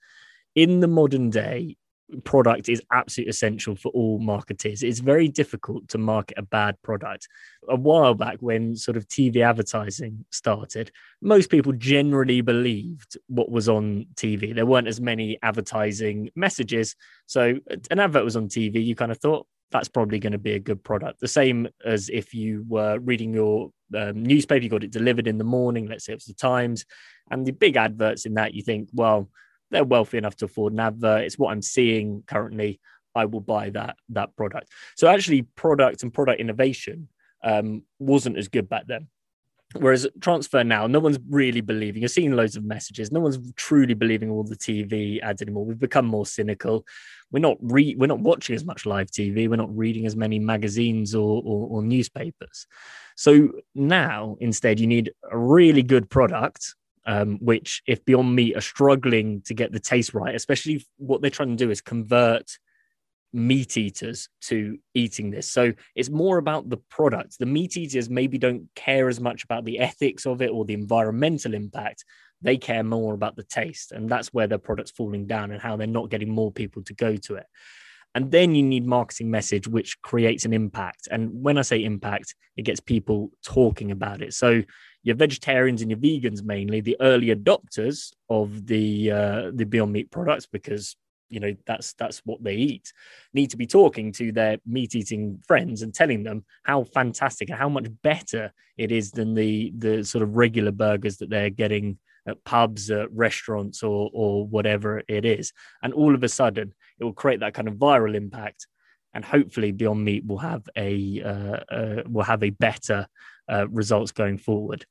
In 0.57 0.81
the 0.81 0.89
modern 0.89 1.31
day, 1.31 1.77
product 2.25 2.69
is 2.69 2.83
absolutely 2.93 3.31
essential 3.31 3.75
for 3.75 3.91
all 3.91 4.19
marketers. 4.19 4.83
It's 4.83 5.01
very 5.01 5.29
difficult 5.29 5.89
to 5.89 5.99
market 5.99 6.39
a 6.39 6.43
bad 6.43 6.81
product. 6.83 7.29
A 7.69 7.77
while 7.77 8.15
back, 8.15 8.37
when 8.41 8.77
sort 8.77 8.97
of 8.97 9.09
TV 9.09 9.45
advertising 9.45 10.25
started, 10.31 10.93
most 11.21 11.51
people 11.51 11.73
generally 11.73 12.41
believed 12.41 13.17
what 13.27 13.51
was 13.51 13.69
on 13.69 14.07
TV. 14.15 14.55
There 14.55 14.67
weren't 14.67 14.89
as 14.89 15.01
many 15.01 15.39
advertising 15.43 16.31
messages. 16.37 16.95
So, 17.27 17.59
an 17.91 17.99
advert 17.99 18.25
was 18.25 18.37
on 18.37 18.49
TV, 18.49 18.85
you 18.85 18.95
kind 18.95 19.11
of 19.11 19.19
thought, 19.19 19.47
that's 19.73 19.89
probably 19.89 20.19
going 20.21 20.33
to 20.33 20.39
be 20.39 20.53
a 20.53 20.61
good 20.61 20.83
product. 20.85 21.21
The 21.21 21.29
same 21.29 21.69
as 21.85 22.09
if 22.09 22.33
you 22.33 22.65
were 22.69 22.99
reading 23.01 23.35
your 23.35 23.73
um, 23.97 24.23
newspaper, 24.23 24.63
you 24.63 24.71
got 24.71 24.85
it 24.85 24.93
delivered 24.93 25.27
in 25.27 25.39
the 25.39 25.45
morning, 25.45 25.87
let's 25.87 26.05
say 26.05 26.13
it 26.13 26.17
was 26.17 26.25
the 26.25 26.35
Times, 26.35 26.85
and 27.31 27.45
the 27.45 27.53
big 27.53 27.77
adverts 27.77 28.27
in 28.27 28.35
that, 28.35 28.55
you 28.55 28.63
think, 28.63 28.89
well, 28.93 29.29
they're 29.71 29.85
wealthy 29.85 30.19
enough 30.19 30.37
to 30.37 30.45
afford 30.47 30.73
an 30.73 30.81
advert. 30.81 31.25
It's 31.25 31.39
what 31.39 31.53
I'm 31.53 31.63
seeing 31.63 32.23
currently. 32.27 32.81
I 33.15 33.25
will 33.25 33.41
buy 33.41 33.71
that 33.71 33.97
that 34.11 34.37
product. 34.37 34.71
So 34.97 35.09
actually, 35.09 35.43
product 35.43 36.03
and 36.03 36.13
product 36.13 36.41
innovation 36.41 37.09
um, 37.43 37.83
wasn't 37.99 38.39
as 38.39 38.49
good 38.49 38.69
back 38.69 38.87
then. 38.87 39.09
Whereas 39.75 40.07
transfer 40.21 40.63
now, 40.63 40.87
no 40.87 41.01
one's 41.01 41.19
really 41.29 41.61
believing. 41.61 42.01
You're 42.01 42.09
seeing 42.09 42.33
loads 42.33 42.57
of 42.57 42.65
messages. 42.65 43.11
No 43.11 43.21
one's 43.21 43.39
truly 43.55 43.95
believing 43.95 44.31
all 44.31 44.45
the 44.45 44.57
TV 44.57 45.21
ads 45.23 45.43
anymore. 45.43 45.65
We've 45.65 45.79
become 45.79 46.07
more 46.07 46.25
cynical. 46.25 46.87
We're 47.33 47.41
not 47.41 47.57
re- 47.61 47.97
we're 47.97 48.07
not 48.07 48.21
watching 48.21 48.55
as 48.55 48.65
much 48.65 48.87
live 48.87 49.11
TV. 49.11 49.49
We're 49.49 49.57
not 49.57 49.77
reading 49.77 50.07
as 50.07 50.15
many 50.15 50.39
magazines 50.39 51.15
or, 51.15 51.43
or, 51.45 51.69
or 51.69 51.83
newspapers. 51.83 52.67
So 53.17 53.51
now, 53.75 54.37
instead, 54.41 54.79
you 54.79 54.87
need 54.87 55.13
a 55.31 55.37
really 55.37 55.83
good 55.83 56.09
product 56.09 56.75
um, 57.07 57.39
which 57.41 57.83
if 57.87 58.05
Beyond 58.05 58.35
Meat 58.35 58.57
are 58.57 58.61
struggling 58.61 59.41
to 59.43 59.55
get 59.55 59.73
the 59.73 59.81
taste 59.81 60.13
right, 60.13 60.35
especially 60.35 60.85
what 60.99 61.23
they're 61.23 61.31
trying 61.31 61.57
to 61.57 61.65
do 61.65 61.71
is 61.71 61.81
convert 61.81 62.59
meat 63.33 63.77
eaters 63.77 64.29
to 64.41 64.79
eating 64.95 65.31
this. 65.31 65.51
So 65.51 65.73
it's 65.95 66.09
more 66.09 66.39
about 66.39 66.69
the 66.69 66.79
product. 66.79 67.39
The 67.39 67.47
meat 67.47 67.77
eaters 67.77 68.09
maybe 68.09 68.39
don't 68.39 68.69
care 68.75 69.09
as 69.09 69.21
much 69.21 69.45
about 69.45 69.65
the 69.65 69.79
ethics 69.79 70.27
of 70.27 70.43
it 70.43 70.51
or 70.51 70.65
the 70.65 70.75
environmental 70.75 71.55
impact. 71.55 72.05
They 72.43 72.57
care 72.57 72.83
more 72.83 73.15
about 73.15 73.37
the 73.37 73.43
taste. 73.43 73.93
And 73.93 74.09
that's 74.09 74.33
where 74.33 74.47
their 74.47 74.59
product's 74.59 74.93
falling 74.93 75.27
down 75.27 75.53
and 75.53 75.61
how 75.61 75.77
they're 75.77 75.87
not 75.87 76.11
getting 76.11 76.31
more 76.31 76.51
people 76.51 76.83
to 76.85 76.95
go 76.95 77.17
to 77.17 77.37
it. 77.37 77.47
And 78.17 78.31
then 78.31 78.55
you 78.55 78.63
need 78.63 78.87
marketing 78.87 79.31
message 79.31 79.69
which 79.69 80.01
creates 80.01 80.47
an 80.47 80.55
impact. 80.55 81.07
And 81.11 81.31
when 81.43 81.59
I 81.59 81.63
say 81.63 81.85
impact, 81.85 82.35
it 82.57 82.63
gets 82.63 82.81
people 82.81 83.31
talking 83.45 83.91
about 83.91 84.23
it. 84.23 84.33
So 84.33 84.63
your 85.03 85.17
vegetarians 85.17 85.83
and 85.83 85.91
your 85.91 86.01
vegans 86.01 86.43
mainly 86.43 86.81
the 86.81 86.97
early 87.01 87.27
adopters 87.27 88.15
of 88.31 88.67
the 88.67 89.11
uh, 89.11 89.51
the 89.55 89.67
Beyond 89.67 89.93
Meat 89.93 90.11
products 90.11 90.47
because 90.47 90.97
you 91.29 91.41
know 91.41 91.55
that's 91.67 91.93
that's 91.93 92.23
what 92.25 92.43
they 92.43 92.55
eat 92.55 92.91
need 93.35 93.51
to 93.51 93.57
be 93.57 93.67
talking 93.67 94.13
to 94.13 94.33
their 94.33 94.59
meat 94.65 94.95
eating 94.95 95.43
friends 95.47 95.83
and 95.83 95.93
telling 95.93 96.23
them 96.23 96.45
how 96.63 96.85
fantastic 96.85 97.51
and 97.51 97.59
how 97.59 97.69
much 97.69 97.89
better 98.03 98.53
it 98.79 98.93
is 98.93 99.11
than 99.11 99.35
the 99.35 99.73
the 99.77 100.05
sort 100.05 100.23
of 100.23 100.37
regular 100.37 100.71
burgers 100.71 101.19
that 101.19 101.29
they're 101.29 101.51
getting 101.51 101.99
at 102.27 102.43
pubs 102.45 102.91
at 102.91 103.13
restaurants 103.13 103.83
or 103.83 104.11
or 104.13 104.47
whatever 104.47 105.03
it 105.09 105.25
is 105.25 105.53
and 105.83 105.93
all 105.93 106.15
of 106.15 106.23
a 106.23 106.29
sudden 106.29 106.73
it 106.99 107.05
will 107.05 107.13
create 107.13 107.41
that 107.41 107.55
kind 107.55 107.69
of 107.69 107.75
viral 107.75 108.15
impact 108.15 108.67
and 109.15 109.25
hopefully 109.25 109.73
beyond 109.73 110.05
meat 110.05 110.27
will 110.27 110.39
have 110.39 110.63
a 110.77 111.23
uh, 111.23 111.75
uh, 111.75 112.03
will 112.07 112.25
have 112.25 112.43
a 112.43 112.51
better 112.51 113.07
uh, 113.51 113.67
results 113.69 114.13
going 114.13 114.39
forward. 114.39 114.85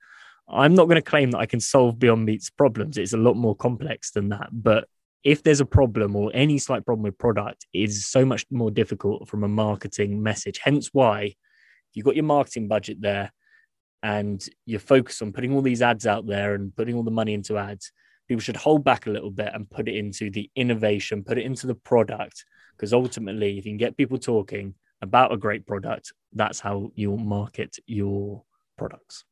I'm 0.48 0.76
not 0.76 0.86
going 0.86 0.96
to 0.96 1.02
claim 1.02 1.32
that 1.32 1.40
I 1.40 1.46
can 1.46 1.60
solve 1.60 2.00
Beyond 2.00 2.26
Meat's 2.26 2.50
problems. 2.50 2.98
It's 2.98 3.14
a 3.14 3.18
lot 3.18 3.36
more 3.36 3.56
complex 3.56 4.12
than 4.12 4.30
that. 4.30 4.50
But 4.52 4.88
if 5.24 5.42
there's 5.42 5.62
a 5.62 5.66
problem 5.66 6.16
or 6.16 6.32
any 6.34 6.60
slight 6.60 6.86
problem 6.86 7.04
with 7.04 7.18
product, 7.18 7.66
is 7.74 8.08
so 8.08 8.26
much 8.26 8.46
more 8.52 8.70
difficult 8.70 9.28
from 9.28 9.44
a 9.44 9.48
marketing 9.48 10.22
message. 10.22 10.60
Hence 10.64 10.90
why 10.94 11.34
you've 11.94 12.06
got 12.06 12.16
your 12.16 12.26
marketing 12.26 12.68
budget 12.68 13.02
there 13.02 13.32
and 14.04 14.48
you're 14.66 14.80
focused 14.80 15.22
on 15.22 15.32
putting 15.32 15.54
all 15.54 15.62
these 15.62 15.82
ads 15.82 16.06
out 16.06 16.28
there 16.28 16.54
and 16.54 16.76
putting 16.76 16.96
all 16.96 17.04
the 17.04 17.12
money 17.12 17.34
into 17.34 17.58
ads, 17.58 17.92
people 18.28 18.42
should 18.42 18.56
hold 18.56 18.84
back 18.84 19.08
a 19.08 19.12
little 19.12 19.32
bit 19.32 19.52
and 19.54 19.70
put 19.70 19.88
it 19.88 19.96
into 19.96 20.30
the 20.30 20.50
innovation, 20.56 21.24
put 21.24 21.38
it 21.38 21.46
into 21.46 21.68
the 21.68 21.76
product. 21.76 22.46
Because 22.76 22.94
ultimately, 22.94 23.58
if 23.58 23.66
you 23.66 23.72
can 23.72 23.78
get 23.78 23.98
people 23.98 24.18
talking 24.18 24.76
about 25.02 25.32
a 25.32 25.38
great 25.38 25.66
product, 25.66 26.12
that's 26.34 26.60
how 26.60 26.92
you'll 26.96 27.18
market 27.18 27.78
your 27.86 28.44
products. 28.78 29.24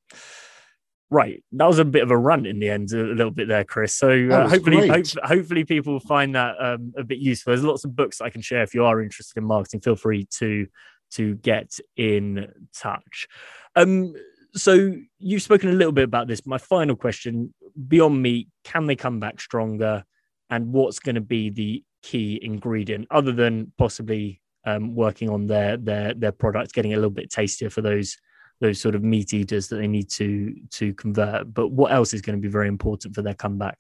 Right, 1.09 1.43
that 1.51 1.67
was 1.67 1.77
a 1.77 1.85
bit 1.85 2.01
of 2.01 2.09
a 2.09 2.17
run 2.17 2.47
in 2.47 2.59
the 2.59 2.69
end, 2.69 2.91
a 2.91 3.03
little 3.03 3.31
bit 3.31 3.47
there, 3.47 3.63
Chris. 3.63 3.93
So 3.93 4.09
uh, 4.09 4.49
hopefully, 4.49 4.87
hope, 4.87 5.05
hopefully, 5.23 5.63
people 5.63 5.99
find 5.99 6.33
that 6.33 6.55
um, 6.59 6.93
a 6.97 7.03
bit 7.03 7.19
useful. 7.19 7.51
There's 7.51 7.63
lots 7.63 7.85
of 7.85 7.95
books 7.95 8.19
I 8.19 8.31
can 8.31 8.41
share 8.41 8.63
if 8.63 8.73
you 8.73 8.85
are 8.85 8.99
interested 8.99 9.37
in 9.37 9.43
marketing. 9.43 9.81
Feel 9.81 9.95
free 9.95 10.27
to 10.39 10.65
to 11.11 11.35
get 11.35 11.77
in 11.95 12.51
touch. 12.75 13.27
Um, 13.75 14.15
so 14.55 14.95
you've 15.19 15.41
spoken 15.41 15.69
a 15.69 15.73
little 15.73 15.91
bit 15.91 16.03
about 16.03 16.27
this. 16.27 16.45
My 16.45 16.57
final 16.57 16.95
question: 16.95 17.53
Beyond 17.87 18.21
Meat, 18.21 18.49
can 18.63 18.85
they 18.85 18.95
come 18.95 19.19
back 19.19 19.41
stronger? 19.41 20.03
And 20.49 20.71
what's 20.71 20.99
going 20.99 21.15
to 21.15 21.21
be 21.21 21.49
the 21.49 21.83
key 22.03 22.39
ingredient, 22.41 23.07
other 23.09 23.31
than 23.31 23.71
possibly 23.77 24.41
um, 24.65 24.95
working 24.95 25.29
on 25.29 25.47
their 25.47 25.77
their 25.77 26.13
their 26.13 26.31
products, 26.31 26.71
getting 26.71 26.93
a 26.93 26.97
little 26.97 27.09
bit 27.09 27.31
tastier 27.31 27.69
for 27.69 27.81
those 27.81 28.17
those 28.61 28.79
sort 28.79 28.95
of 28.95 29.03
meat 29.03 29.33
eaters 29.33 29.67
that 29.69 29.77
they 29.77 29.87
need 29.87 30.09
to 30.11 30.55
to 30.71 30.93
convert? 30.93 31.53
But 31.53 31.69
what 31.69 31.91
else 31.91 32.13
is 32.13 32.21
going 32.21 32.37
to 32.37 32.41
be 32.41 32.51
very 32.51 32.67
important 32.67 33.15
for 33.15 33.21
their 33.21 33.33
comeback? 33.33 33.77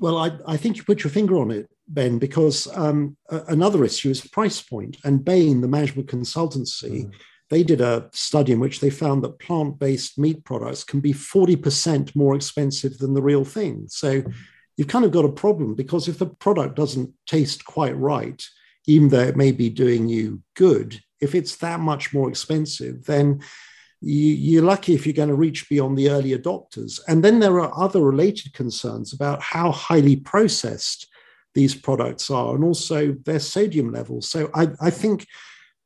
Well, 0.00 0.18
I, 0.18 0.32
I 0.46 0.56
think 0.56 0.76
you 0.76 0.84
put 0.84 1.04
your 1.04 1.10
finger 1.10 1.38
on 1.38 1.50
it, 1.50 1.68
Ben, 1.86 2.18
because 2.18 2.66
um, 2.76 3.16
another 3.30 3.84
issue 3.84 4.10
is 4.10 4.26
price 4.26 4.60
point. 4.62 4.96
And 5.04 5.22
Bain, 5.22 5.60
the 5.60 5.68
management 5.68 6.08
consultancy, 6.08 7.06
mm 7.06 7.12
they 7.52 7.62
did 7.62 7.82
a 7.82 8.08
study 8.12 8.50
in 8.50 8.60
which 8.60 8.80
they 8.80 8.88
found 8.88 9.22
that 9.22 9.38
plant 9.38 9.78
based 9.78 10.18
meat 10.18 10.42
products 10.42 10.84
can 10.84 11.00
be 11.00 11.12
40% 11.12 12.16
more 12.16 12.34
expensive 12.34 12.96
than 12.96 13.12
the 13.12 13.20
real 13.20 13.44
thing. 13.44 13.84
So 13.88 14.22
you've 14.78 14.88
kind 14.88 15.04
of 15.04 15.10
got 15.10 15.26
a 15.26 15.32
problem 15.32 15.74
because 15.74 16.08
if 16.08 16.18
the 16.18 16.24
product 16.24 16.76
doesn't 16.76 17.12
taste 17.26 17.66
quite 17.66 17.94
right, 17.94 18.42
even 18.86 19.10
though 19.10 19.20
it 19.20 19.36
may 19.36 19.52
be 19.52 19.68
doing 19.68 20.08
you 20.08 20.40
good, 20.54 20.98
if 21.20 21.34
it's 21.34 21.56
that 21.56 21.78
much 21.78 22.14
more 22.14 22.30
expensive, 22.30 23.04
then 23.04 23.42
you, 24.00 24.60
are 24.60 24.64
lucky 24.64 24.94
if 24.94 25.04
you're 25.04 25.12
going 25.12 25.28
to 25.28 25.34
reach 25.34 25.68
beyond 25.68 25.98
the 25.98 26.08
early 26.08 26.34
adopters. 26.34 27.00
And 27.06 27.22
then 27.22 27.38
there 27.38 27.60
are 27.60 27.78
other 27.78 28.00
related 28.00 28.54
concerns 28.54 29.12
about 29.12 29.42
how 29.42 29.72
highly 29.72 30.16
processed 30.16 31.06
these 31.52 31.74
products 31.74 32.30
are 32.30 32.54
and 32.54 32.64
also 32.64 33.12
their 33.26 33.40
sodium 33.40 33.92
levels. 33.92 34.30
So 34.30 34.50
I, 34.54 34.68
I 34.80 34.88
think 34.88 35.26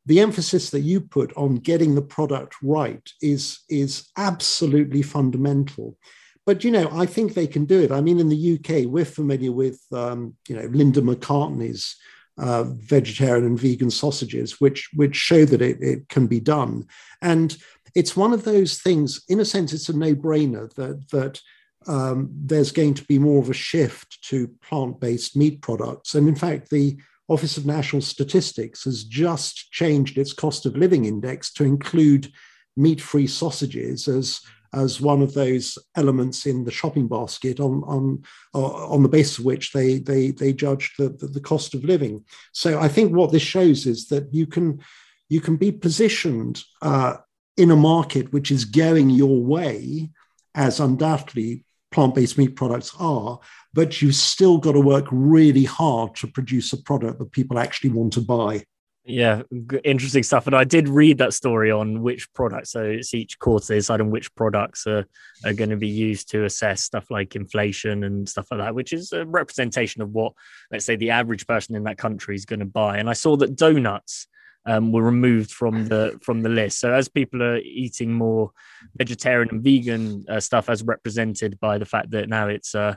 the 0.06 0.20
emphasis 0.20 0.70
that 0.70 0.80
you 0.80 1.00
put 1.00 1.36
on 1.36 1.56
getting 1.56 1.94
the 1.94 2.02
product 2.02 2.54
right 2.62 3.10
is 3.20 3.60
is 3.68 4.08
absolutely 4.16 5.02
fundamental. 5.02 5.98
But 6.46 6.62
you 6.62 6.70
know 6.70 6.88
i 6.92 7.06
think 7.06 7.34
they 7.34 7.48
can 7.48 7.64
do 7.64 7.80
it. 7.82 7.90
I 7.90 8.00
mean 8.00 8.20
in 8.20 8.28
the 8.28 8.54
uk 8.54 8.90
we're 8.90 9.04
familiar 9.04 9.52
with 9.52 9.80
um, 9.92 10.36
you 10.48 10.56
know 10.56 10.66
linda 10.66 11.02
mccartney's 11.02 11.96
uh, 12.38 12.64
vegetarian 12.64 13.46
and 13.46 13.58
vegan 13.58 13.90
sausages 13.90 14.60
which 14.60 14.90
which 14.94 15.16
show 15.16 15.44
that 15.44 15.62
it, 15.62 15.78
it 15.80 16.08
can 16.08 16.26
be 16.26 16.40
done. 16.40 16.86
And 17.20 17.56
it's 17.94 18.16
one 18.16 18.32
of 18.32 18.44
those 18.44 18.78
things 18.78 19.22
in 19.28 19.40
a 19.40 19.44
sense 19.44 19.72
it's 19.72 19.88
a 19.88 19.96
no-brainer 19.96 20.72
that 20.74 21.08
that 21.10 21.40
um, 21.88 22.30
there's 22.32 22.72
going 22.72 22.94
to 22.94 23.04
be 23.04 23.18
more 23.18 23.40
of 23.40 23.48
a 23.48 23.54
shift 23.54 24.20
to 24.22 24.48
plant-based 24.60 25.36
meat 25.36 25.62
products. 25.62 26.14
And 26.14 26.28
in 26.28 26.36
fact 26.36 26.70
the 26.70 26.98
Office 27.28 27.56
of 27.56 27.66
National 27.66 28.02
Statistics 28.02 28.84
has 28.84 29.04
just 29.04 29.70
changed 29.72 30.16
its 30.16 30.32
cost 30.32 30.66
of 30.66 30.76
living 30.76 31.04
index 31.04 31.52
to 31.54 31.64
include 31.64 32.32
meat 32.76 33.00
free 33.00 33.26
sausages 33.26 34.06
as, 34.06 34.40
as 34.72 35.00
one 35.00 35.22
of 35.22 35.34
those 35.34 35.78
elements 35.96 36.46
in 36.46 36.64
the 36.64 36.70
shopping 36.70 37.08
basket 37.08 37.58
on, 37.58 37.82
on, 37.86 38.22
uh, 38.54 38.86
on 38.86 39.02
the 39.02 39.08
basis 39.08 39.38
of 39.38 39.44
which 39.44 39.72
they, 39.72 39.98
they, 39.98 40.30
they 40.30 40.52
judge 40.52 40.94
the, 40.98 41.08
the, 41.08 41.26
the 41.26 41.40
cost 41.40 41.74
of 41.74 41.84
living. 41.84 42.24
So 42.52 42.78
I 42.78 42.88
think 42.88 43.12
what 43.12 43.32
this 43.32 43.42
shows 43.42 43.86
is 43.86 44.08
that 44.08 44.32
you 44.32 44.46
can, 44.46 44.80
you 45.28 45.40
can 45.40 45.56
be 45.56 45.72
positioned 45.72 46.62
uh, 46.82 47.16
in 47.56 47.70
a 47.70 47.76
market 47.76 48.32
which 48.32 48.50
is 48.50 48.64
going 48.64 49.10
your 49.10 49.42
way, 49.42 50.10
as 50.54 50.80
undoubtedly 50.80 51.64
plant 51.90 52.14
based 52.14 52.38
meat 52.38 52.56
products 52.56 52.92
are, 52.98 53.40
but 53.76 54.00
you've 54.00 54.14
still 54.14 54.56
got 54.56 54.72
to 54.72 54.80
work 54.80 55.04
really 55.12 55.64
hard 55.64 56.14
to 56.16 56.26
produce 56.26 56.72
a 56.72 56.82
product 56.82 57.18
that 57.18 57.30
people 57.30 57.58
actually 57.58 57.90
want 57.90 58.10
to 58.14 58.22
buy. 58.22 58.64
Yeah, 59.04 59.42
interesting 59.84 60.24
stuff. 60.24 60.46
And 60.46 60.56
I 60.56 60.64
did 60.64 60.88
read 60.88 61.18
that 61.18 61.34
story 61.34 61.70
on 61.70 62.02
which 62.02 62.32
products. 62.32 62.70
So 62.70 62.82
it's 62.82 63.12
each 63.14 63.38
quarter 63.38 63.66
they 63.68 63.76
decide 63.76 64.00
on 64.00 64.10
which 64.10 64.34
products 64.34 64.86
are, 64.86 65.06
are 65.44 65.52
going 65.52 65.70
to 65.70 65.76
be 65.76 65.86
used 65.88 66.30
to 66.30 66.44
assess 66.44 66.82
stuff 66.82 67.08
like 67.10 67.36
inflation 67.36 68.02
and 68.02 68.26
stuff 68.26 68.48
like 68.50 68.60
that, 68.60 68.74
which 68.74 68.94
is 68.94 69.12
a 69.12 69.26
representation 69.26 70.00
of 70.00 70.10
what, 70.10 70.32
let's 70.72 70.86
say, 70.86 70.96
the 70.96 71.10
average 71.10 71.46
person 71.46 71.76
in 71.76 71.84
that 71.84 71.98
country 71.98 72.34
is 72.34 72.46
going 72.46 72.60
to 72.60 72.66
buy. 72.66 72.96
And 72.96 73.10
I 73.10 73.12
saw 73.12 73.36
that 73.36 73.54
donuts 73.54 74.26
um, 74.64 74.90
were 74.90 75.02
removed 75.02 75.52
from 75.52 75.86
the 75.86 76.18
from 76.22 76.42
the 76.42 76.48
list. 76.48 76.80
So 76.80 76.92
as 76.92 77.08
people 77.08 77.42
are 77.42 77.58
eating 77.58 78.12
more 78.12 78.50
vegetarian 78.96 79.50
and 79.50 79.62
vegan 79.62 80.24
uh, 80.28 80.40
stuff, 80.40 80.68
as 80.68 80.82
represented 80.82 81.60
by 81.60 81.78
the 81.78 81.84
fact 81.84 82.10
that 82.10 82.28
now 82.28 82.48
it's 82.48 82.74
uh, 82.74 82.96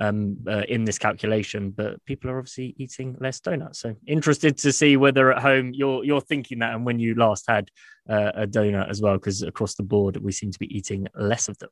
um, 0.00 0.36
uh, 0.48 0.62
in 0.68 0.84
this 0.84 0.98
calculation, 0.98 1.70
but 1.70 2.04
people 2.04 2.30
are 2.30 2.38
obviously 2.38 2.74
eating 2.78 3.16
less 3.20 3.38
donuts. 3.40 3.80
So 3.80 3.94
interested 4.06 4.56
to 4.58 4.72
see 4.72 4.96
whether 4.96 5.32
at 5.32 5.42
home 5.42 5.72
you're 5.74 6.04
you're 6.04 6.20
thinking 6.20 6.60
that, 6.60 6.74
and 6.74 6.84
when 6.84 6.98
you 6.98 7.14
last 7.14 7.44
had 7.46 7.70
uh, 8.08 8.32
a 8.34 8.46
donut 8.46 8.88
as 8.88 9.00
well, 9.00 9.14
because 9.14 9.42
across 9.42 9.74
the 9.74 9.82
board 9.82 10.16
we 10.16 10.32
seem 10.32 10.50
to 10.50 10.58
be 10.58 10.74
eating 10.76 11.06
less 11.14 11.48
of 11.48 11.58
them. 11.58 11.70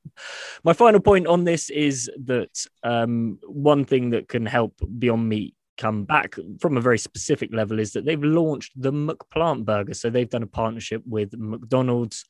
My 0.63 0.75
final 0.75 1.01
point 1.01 1.27
on 1.27 1.45
this 1.45 1.71
is 1.71 2.11
that 2.25 2.51
um, 2.83 3.39
one 3.47 3.85
thing 3.85 4.11
that 4.11 4.29
can 4.29 4.47
help 4.47 4.75
Beyond 4.99 5.29
Meat 5.29 5.55
come 5.79 6.05
back 6.05 6.37
from 6.61 6.77
a 6.77 6.81
very 6.81 6.99
specific 6.99 7.55
level 7.55 7.79
is 7.79 7.93
that 7.93 8.05
they've 8.05 8.23
launched 8.23 8.73
the 8.77 8.93
McPlant 8.93 9.65
Burger. 9.65 9.95
So 9.95 10.11
they've 10.11 10.29
done 10.29 10.43
a 10.43 10.49
partnership 10.49 11.03
with 11.07 11.33
McDonald's 11.39 12.25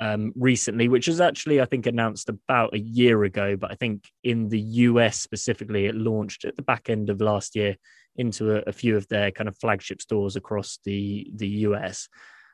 um, 0.00 0.32
recently, 0.34 0.88
which 0.88 1.06
was 1.06 1.20
actually, 1.20 1.60
I 1.60 1.66
think, 1.66 1.86
announced 1.86 2.28
about 2.28 2.74
a 2.74 2.78
year 2.78 3.22
ago. 3.24 3.56
But 3.56 3.70
I 3.70 3.74
think 3.74 4.10
in 4.24 4.48
the 4.48 4.60
US 4.60 5.20
specifically, 5.20 5.86
it 5.86 5.94
launched 5.94 6.44
at 6.44 6.56
the 6.56 6.62
back 6.62 6.88
end 6.88 7.10
of 7.10 7.20
last 7.20 7.54
year 7.54 7.76
into 8.16 8.56
a, 8.56 8.62
a 8.66 8.72
few 8.72 8.96
of 8.96 9.06
their 9.08 9.30
kind 9.30 9.48
of 9.48 9.56
flagship 9.58 10.00
stores 10.00 10.36
across 10.36 10.78
the, 10.84 11.30
the 11.36 11.48
US. 11.48 12.08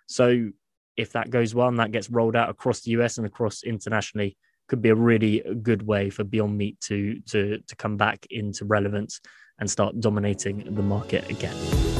So 0.06 0.50
if 0.96 1.12
that 1.12 1.30
goes 1.30 1.54
well 1.54 1.68
and 1.68 1.78
that 1.78 1.92
gets 1.92 2.10
rolled 2.10 2.36
out 2.36 2.50
across 2.50 2.80
the 2.80 2.90
US 2.92 3.18
and 3.18 3.26
across 3.26 3.62
internationally, 3.62 4.36
could 4.68 4.82
be 4.82 4.88
a 4.88 4.94
really 4.94 5.42
good 5.62 5.82
way 5.82 6.10
for 6.10 6.24
Beyond 6.24 6.58
Meat 6.58 6.80
to 6.82 7.20
to 7.28 7.58
to 7.58 7.76
come 7.76 7.96
back 7.96 8.26
into 8.30 8.64
relevance 8.64 9.20
and 9.60 9.70
start 9.70 10.00
dominating 10.00 10.74
the 10.74 10.82
market 10.82 11.30
again. 11.30 11.95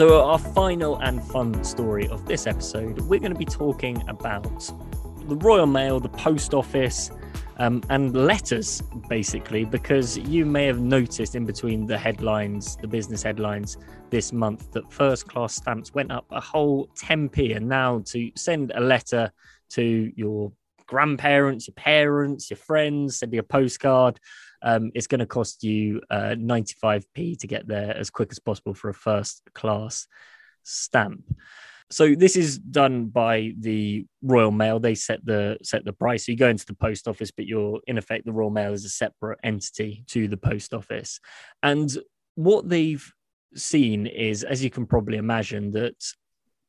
So, 0.00 0.24
our 0.24 0.38
final 0.38 0.96
and 1.00 1.22
fun 1.22 1.62
story 1.62 2.08
of 2.08 2.24
this 2.24 2.46
episode, 2.46 3.00
we're 3.00 3.20
going 3.20 3.34
to 3.34 3.38
be 3.38 3.44
talking 3.44 4.02
about 4.08 4.58
the 5.28 5.36
Royal 5.36 5.66
Mail, 5.66 6.00
the 6.00 6.08
Post 6.08 6.54
Office, 6.54 7.10
um, 7.58 7.82
and 7.90 8.14
letters, 8.14 8.82
basically, 9.10 9.66
because 9.66 10.16
you 10.16 10.46
may 10.46 10.64
have 10.64 10.80
noticed 10.80 11.34
in 11.34 11.44
between 11.44 11.84
the 11.84 11.98
headlines, 11.98 12.76
the 12.76 12.88
business 12.88 13.22
headlines 13.22 13.76
this 14.08 14.32
month, 14.32 14.72
that 14.72 14.90
first 14.90 15.28
class 15.28 15.56
stamps 15.56 15.92
went 15.92 16.10
up 16.10 16.24
a 16.30 16.40
whole 16.40 16.88
10p. 16.98 17.54
And 17.54 17.68
now 17.68 17.98
to 18.06 18.30
send 18.36 18.72
a 18.74 18.80
letter 18.80 19.30
to 19.72 20.10
your 20.16 20.50
grandparents, 20.86 21.68
your 21.68 21.74
parents, 21.74 22.48
your 22.48 22.56
friends, 22.56 23.18
send 23.18 23.34
you 23.34 23.40
a 23.40 23.42
postcard. 23.42 24.18
Um, 24.62 24.90
it's 24.94 25.06
going 25.06 25.20
to 25.20 25.26
cost 25.26 25.64
you 25.64 26.00
uh, 26.10 26.34
95p 26.38 27.38
to 27.38 27.46
get 27.46 27.66
there 27.66 27.96
as 27.96 28.10
quick 28.10 28.28
as 28.30 28.38
possible 28.38 28.74
for 28.74 28.88
a 28.88 28.94
first 28.94 29.42
class 29.54 30.06
stamp. 30.62 31.24
So 31.92 32.14
this 32.14 32.36
is 32.36 32.58
done 32.58 33.06
by 33.06 33.52
the 33.58 34.06
Royal 34.22 34.52
Mail. 34.52 34.78
They 34.78 34.94
set 34.94 35.24
the 35.26 35.58
set 35.62 35.84
the 35.84 35.92
price. 35.92 36.26
So 36.26 36.32
you 36.32 36.38
go 36.38 36.48
into 36.48 36.66
the 36.66 36.74
post 36.74 37.08
office, 37.08 37.32
but 37.32 37.46
you're 37.46 37.80
in 37.88 37.98
effect 37.98 38.24
the 38.24 38.32
Royal 38.32 38.50
Mail 38.50 38.72
is 38.72 38.84
a 38.84 38.90
separate 38.90 39.40
entity 39.42 40.04
to 40.08 40.28
the 40.28 40.36
post 40.36 40.72
office. 40.72 41.18
And 41.64 41.90
what 42.36 42.68
they've 42.68 43.12
seen 43.56 44.06
is, 44.06 44.44
as 44.44 44.62
you 44.62 44.70
can 44.70 44.86
probably 44.86 45.16
imagine, 45.16 45.72
that 45.72 45.96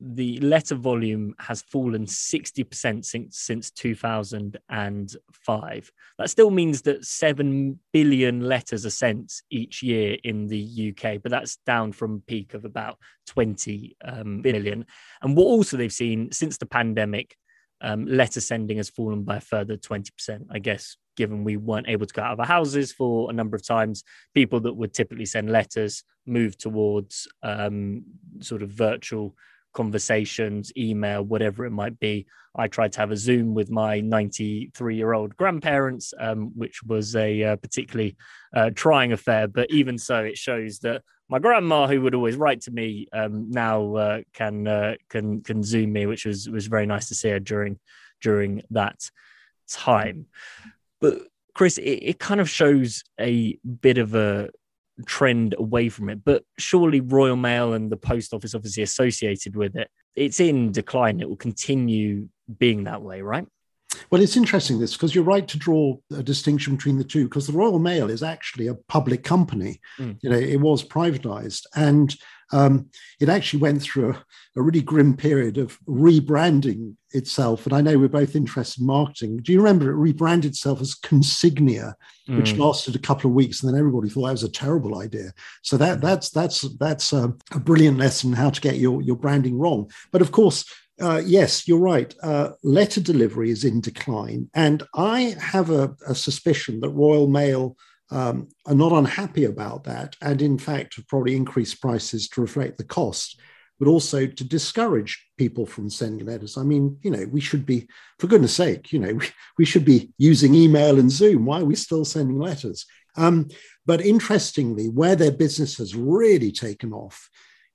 the 0.04 0.40
letter 0.40 0.74
volume 0.74 1.36
has 1.38 1.62
fallen 1.62 2.08
60% 2.08 3.06
since, 3.06 3.38
since 3.38 3.70
2005. 3.72 5.92
That 6.18 6.30
still 6.30 6.50
means 6.50 6.82
that 6.82 7.06
7 7.06 7.80
billion 7.94 8.42
letters 8.42 8.84
are 8.86 8.90
sent 8.90 9.32
each 9.52 9.84
year 9.84 10.18
in 10.24 10.48
the 10.48 10.96
UK, 10.96 11.22
but 11.22 11.32
that's 11.32 11.58
down 11.68 11.92
from 11.92 12.24
peak 12.26 12.56
of 12.56 12.66
about 12.66 12.98
20 13.28 13.96
um, 14.04 14.42
billion. 14.42 14.88
And 15.22 15.38
what 15.38 15.46
also 15.46 15.78
they've 15.78 15.94
seen 15.94 16.32
since 16.32 16.58
the 16.58 16.66
pandemic, 16.66 17.38
um, 17.82 18.06
letter 18.06 18.42
sending 18.42 18.78
has 18.78 18.90
fallen 18.90 19.24
by 19.24 19.38
a 19.38 19.42
further 19.42 19.78
20%. 19.78 20.46
I 20.52 20.60
guess, 20.60 20.98
given 21.16 21.44
we 21.44 21.58
weren't 21.58 21.90
able 21.90 22.06
to 22.06 22.14
go 22.14 22.24
out 22.24 22.34
of 22.34 22.40
our 22.40 22.46
houses 22.46 22.92
for 22.92 23.30
a 23.30 23.34
number 23.34 23.56
of 23.56 23.66
times, 23.66 24.04
people 24.34 24.60
that 24.62 24.74
would 24.74 24.94
typically 24.94 25.26
send 25.26 25.52
letters 25.52 26.04
moved 26.26 26.60
towards 26.60 27.28
um, 27.44 28.04
sort 28.40 28.62
of 28.62 28.70
virtual 28.70 29.36
conversations, 29.74 30.72
email, 30.78 31.24
whatever 31.24 31.66
it 31.66 31.72
might 31.72 32.00
be. 32.00 32.26
I 32.56 32.68
tried 32.68 32.92
to 32.94 33.00
have 33.00 33.12
a 33.12 33.18
Zoom 33.18 33.54
with 33.54 33.70
my 33.70 34.02
93 34.02 34.96
year 34.96 35.14
old 35.14 35.36
grandparents, 35.38 36.14
um, 36.20 36.52
which 36.56 36.84
was 36.84 37.16
a 37.16 37.44
uh, 37.44 37.56
particularly 37.56 38.18
uh, 38.54 38.72
trying 38.76 39.14
affair. 39.14 39.48
But 39.48 39.72
even 39.72 39.98
so, 39.98 40.24
it 40.24 40.38
shows 40.38 40.80
that 40.80 41.04
my 41.30 41.40
grandma, 41.40 41.88
who 41.88 42.02
would 42.02 42.14
always 42.14 42.36
write 42.36 42.62
to 42.62 42.72
me, 42.72 43.08
um, 43.14 43.50
now 43.50 43.96
uh, 43.96 44.22
can 44.34 44.68
uh, 44.68 44.96
can 45.10 45.42
can 45.42 45.64
Zoom 45.64 45.94
me, 45.94 46.06
which 46.06 46.26
was 46.26 46.50
was 46.50 46.68
very 46.68 46.86
nice 46.86 47.08
to 47.08 47.16
see 47.16 47.30
her 47.30 47.40
during 47.40 47.80
during 48.22 48.64
that 48.72 49.00
time. 49.70 50.26
But 51.00 51.22
Chris, 51.54 51.78
it, 51.78 52.00
it 52.04 52.20
kind 52.20 52.42
of 52.42 52.50
shows 52.50 53.04
a 53.20 53.58
bit 53.82 53.98
of 53.98 54.14
a 54.14 54.50
trend 55.06 55.56
away 55.58 55.90
from 55.90 56.10
it. 56.10 56.24
But 56.24 56.44
surely 56.58 57.02
Royal 57.02 57.36
Mail 57.36 57.74
and 57.74 57.92
the 57.92 57.98
post 57.98 58.34
office, 58.34 58.56
obviously 58.56 58.84
associated 58.84 59.56
with 59.56 59.76
it, 59.76 59.90
it's 60.16 60.40
in 60.40 60.72
decline. 60.72 61.20
It 61.20 61.30
will 61.30 61.38
continue 61.38 62.28
being 62.58 62.84
that 62.86 63.02
way, 63.02 63.22
right? 63.22 63.46
Well, 64.10 64.22
it's 64.22 64.38
interesting 64.38 64.80
this 64.80 64.94
because 64.94 65.14
you're 65.14 65.24
right 65.24 65.48
to 65.48 65.58
draw 65.58 65.98
a 66.16 66.24
distinction 66.24 66.76
between 66.76 66.98
the 66.98 67.04
two 67.04 67.26
because 67.26 67.48
the 67.48 67.54
Royal 67.54 67.80
Mail 67.80 68.10
is 68.10 68.24
actually 68.24 68.68
a 68.68 68.76
public 68.76 69.24
company. 69.24 69.80
Mm. 70.00 70.18
You 70.22 70.30
know, 70.30 70.38
it 70.38 70.60
was 70.60 70.84
privatized, 70.84 71.66
and 71.76 72.16
um, 72.52 72.90
it 73.20 73.30
actually 73.30 73.62
went 73.62 73.82
through 73.82 74.12
a, 74.12 74.24
a, 74.58 74.62
really 74.62 74.82
grim 74.82 75.16
period 75.16 75.58
of 75.58 75.80
rebranding 75.88 76.96
itself. 77.12 77.66
And 77.66 77.74
I 77.74 77.82
know 77.82 77.98
we're 77.98 78.10
both 78.10 78.36
interested 78.36 78.82
in 78.82 78.88
marketing. 78.88 79.38
Do 79.38 79.52
you 79.52 79.60
remember 79.60 79.90
it 79.90 79.96
rebranded 79.96 80.52
itself 80.52 80.82
as 80.82 80.96
Consignia, 80.96 81.96
mm. 82.28 82.38
which 82.38 82.58
lasted 82.58 82.96
a 82.96 83.00
couple 83.00 83.30
of 83.30 83.36
weeks, 83.36 83.62
and 83.62 83.72
then 83.72 83.80
everybody 83.80 84.10
thought 84.10 84.26
that 84.26 84.32
was 84.32 84.44
a 84.44 84.52
terrible 84.52 85.00
idea. 85.00 85.32
So 85.62 85.78
that 85.78 86.02
that's 86.02 86.30
that's 86.30 86.62
that's 86.78 87.14
a, 87.14 87.34
a 87.52 87.60
brilliant 87.60 87.98
lesson 87.98 88.34
how 88.34 88.50
to 88.50 88.62
get 88.62 88.78
your 88.78 89.02
your 89.02 89.16
branding 89.16 89.58
wrong. 89.58 89.92
But 90.12 90.22
of 90.22 90.32
course. 90.32 90.66
Uh, 91.00 91.20
yes, 91.26 91.68
you're 91.68 91.80
right. 91.80 92.14
Uh, 92.22 92.52
letter 92.62 93.02
delivery 93.02 93.50
is 93.50 93.64
in 93.64 93.82
decline. 93.82 94.48
And 94.54 94.84
I 94.94 95.36
have 95.40 95.72
a, 95.72 95.96
a 96.08 96.14
suspicion 96.14 96.80
that 96.82 96.90
Royal 96.90 97.28
Mail 97.28 97.76
um, 98.12 98.50
are 98.66 98.76
not 98.76 98.92
unhappy 98.92 99.46
about 99.46 99.86
that, 99.86 100.16
and 100.22 100.42
in 100.42 100.58
fact 100.58 100.96
have 100.96 101.08
probably 101.08 101.36
increased 101.36 101.82
prices 101.82 102.28
to 102.30 102.42
reflect 102.42 102.78
the 102.78 102.84
cost, 102.84 103.40
but 103.80 103.88
also 103.88 104.28
to 104.28 104.44
discourage 104.44 105.26
people 105.38 105.66
from 105.66 105.90
sending 105.90 106.28
letters. 106.28 106.58
I 106.58 106.64
mean, 106.64 106.98
you 107.02 107.10
know, 107.10 107.26
we 107.32 107.42
should 107.42 107.66
be, 107.66 107.88
for 108.20 108.28
goodness 108.28 108.56
sake, 108.56 108.92
you 108.92 109.00
know, 109.00 109.14
we, 109.16 109.26
we 109.58 109.66
should 109.66 109.86
be 109.86 110.12
using 110.18 110.54
email 110.54 111.00
and 111.00 111.10
Zoom. 111.10 111.46
Why 111.46 111.62
are 111.62 111.66
we 111.66 111.76
still 111.76 112.06
sending 112.06 112.40
letters? 112.40 112.86
Um, 113.16 113.50
but 113.86 114.02
interestingly, 114.02 114.88
where 114.88 115.16
their 115.16 115.32
business 115.32 115.78
has 115.78 115.96
really 115.96 116.52
taken 116.52 116.94
off 116.94 117.30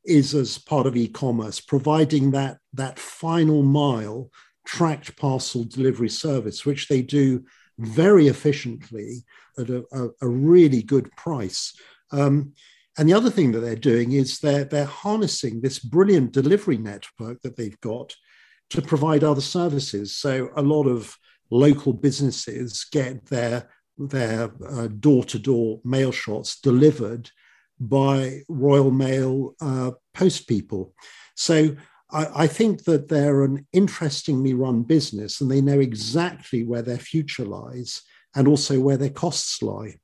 is 0.05 0.35
as 0.35 0.59
part 0.59 0.87
of 0.87 0.97
e-commerce, 0.97 1.61
providing 1.61 2.31
that 2.31 2.59
that 2.75 2.99
final 2.99 3.63
mile 3.63 4.31
tracked 4.67 5.17
parcel 5.17 5.65
delivery 5.65 6.09
service, 6.09 6.65
which 6.65 6.89
they 6.89 7.03
do 7.03 7.45
very 7.79 8.29
efficiently 8.29 9.25
at 9.59 9.71
a, 9.71 9.85
a, 9.93 10.09
a 10.23 10.29
really 10.29 10.83
good 10.83 11.11
price. 11.17 11.75
Um, 12.13 12.53
and 12.99 13.09
the 13.09 13.15
other 13.15 13.31
thing 13.31 13.53
that 13.53 13.61
they're 13.61 13.77
doing 13.77 14.13
is 14.13 14.39
they're, 14.39 14.65
they're 14.65 14.85
harnessing 14.85 15.61
this 15.61 15.79
brilliant 15.79 16.33
delivery 16.33 16.79
network 16.79 17.43
that 17.43 17.57
they've 17.57 17.81
got 17.81 18.15
to 18.71 18.83
provide 18.83 19.23
other 19.23 19.43
services. 19.43 20.17
So 20.17 20.51
a 20.57 20.63
lot 20.63 20.87
of 20.87 21.17
local 21.51 21.93
businesses 21.93 22.87
get 22.91 23.27
their 23.27 23.71
their 23.99 24.51
uh, 24.69 24.89
door-to-door 24.89 25.81
mail 25.83 26.13
shots 26.13 26.61
delivered 26.61 27.31
by 27.81 28.41
Royal 28.47 28.91
Mail 28.91 29.55
uh, 29.61 29.93
post 30.13 30.47
people. 30.47 30.93
So 31.35 31.77
I, 32.11 32.47
think 32.47 32.85
that 32.85 33.09
they're 33.09 33.43
an 33.43 33.67
interestingly 33.73 34.55
run 34.55 34.83
business 34.83 35.41
and 35.41 35.51
they 35.51 35.61
know 35.61 35.81
exactly 35.81 36.63
where 36.63 36.83
their 36.83 36.99
future 36.99 37.45
lies 37.45 38.03
and 38.35 38.47
also 38.47 38.79
where 38.79 38.97
their 38.97 39.11
costs 39.11 39.61
lie. 39.61 39.97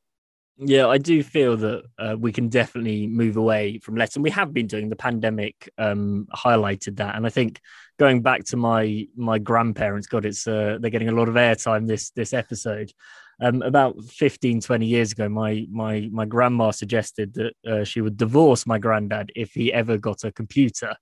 Yeah, 0.59 0.86
I 0.88 0.98
do 0.98 1.22
feel 1.22 1.57
that 1.57 1.82
uh, 1.98 2.16
we 2.18 2.30
can 2.30 2.48
definitely 2.48 3.07
move 3.07 3.36
away 3.36 3.78
from 3.78 3.96
less, 3.96 4.14
and 4.14 4.22
we 4.22 4.30
have 4.30 4.53
been 4.53 4.66
doing. 4.66 4.90
The 4.90 4.96
pandemic 4.96 5.68
um, 5.78 6.28
highlighted 6.32 6.96
that, 6.96 7.16
and 7.16 7.26
I 7.26 7.30
think 7.30 7.61
going 7.98 8.22
back 8.22 8.44
to 8.44 8.57
my 8.57 9.07
my 9.16 9.38
grandparents, 9.38 10.07
God, 10.07 10.26
it's 10.26 10.46
uh, 10.46 10.78
they're 10.80 10.90
getting 10.90 11.09
a 11.09 11.14
lot 11.14 11.28
of 11.28 11.34
airtime 11.34 11.88
this 11.88 12.11
this 12.11 12.32
episode. 12.32 12.92
Um, 13.41 13.62
about 13.62 14.03
15, 14.05 14.61
20 14.61 14.87
years 14.87 15.12
ago, 15.12 15.28
my 15.28 15.66
my 15.70 16.09
my 16.12 16.24
grandma 16.24 16.70
suggested 16.70 17.35
that 17.35 17.55
uh, 17.66 17.85
she 17.85 18.01
would 18.01 18.16
divorce 18.16 18.66
my 18.66 18.78
granddad 18.78 19.33
if 19.35 19.53
he 19.53 19.72
ever 19.72 19.99
got 19.99 20.24
a 20.24 20.33
computer. 20.33 20.97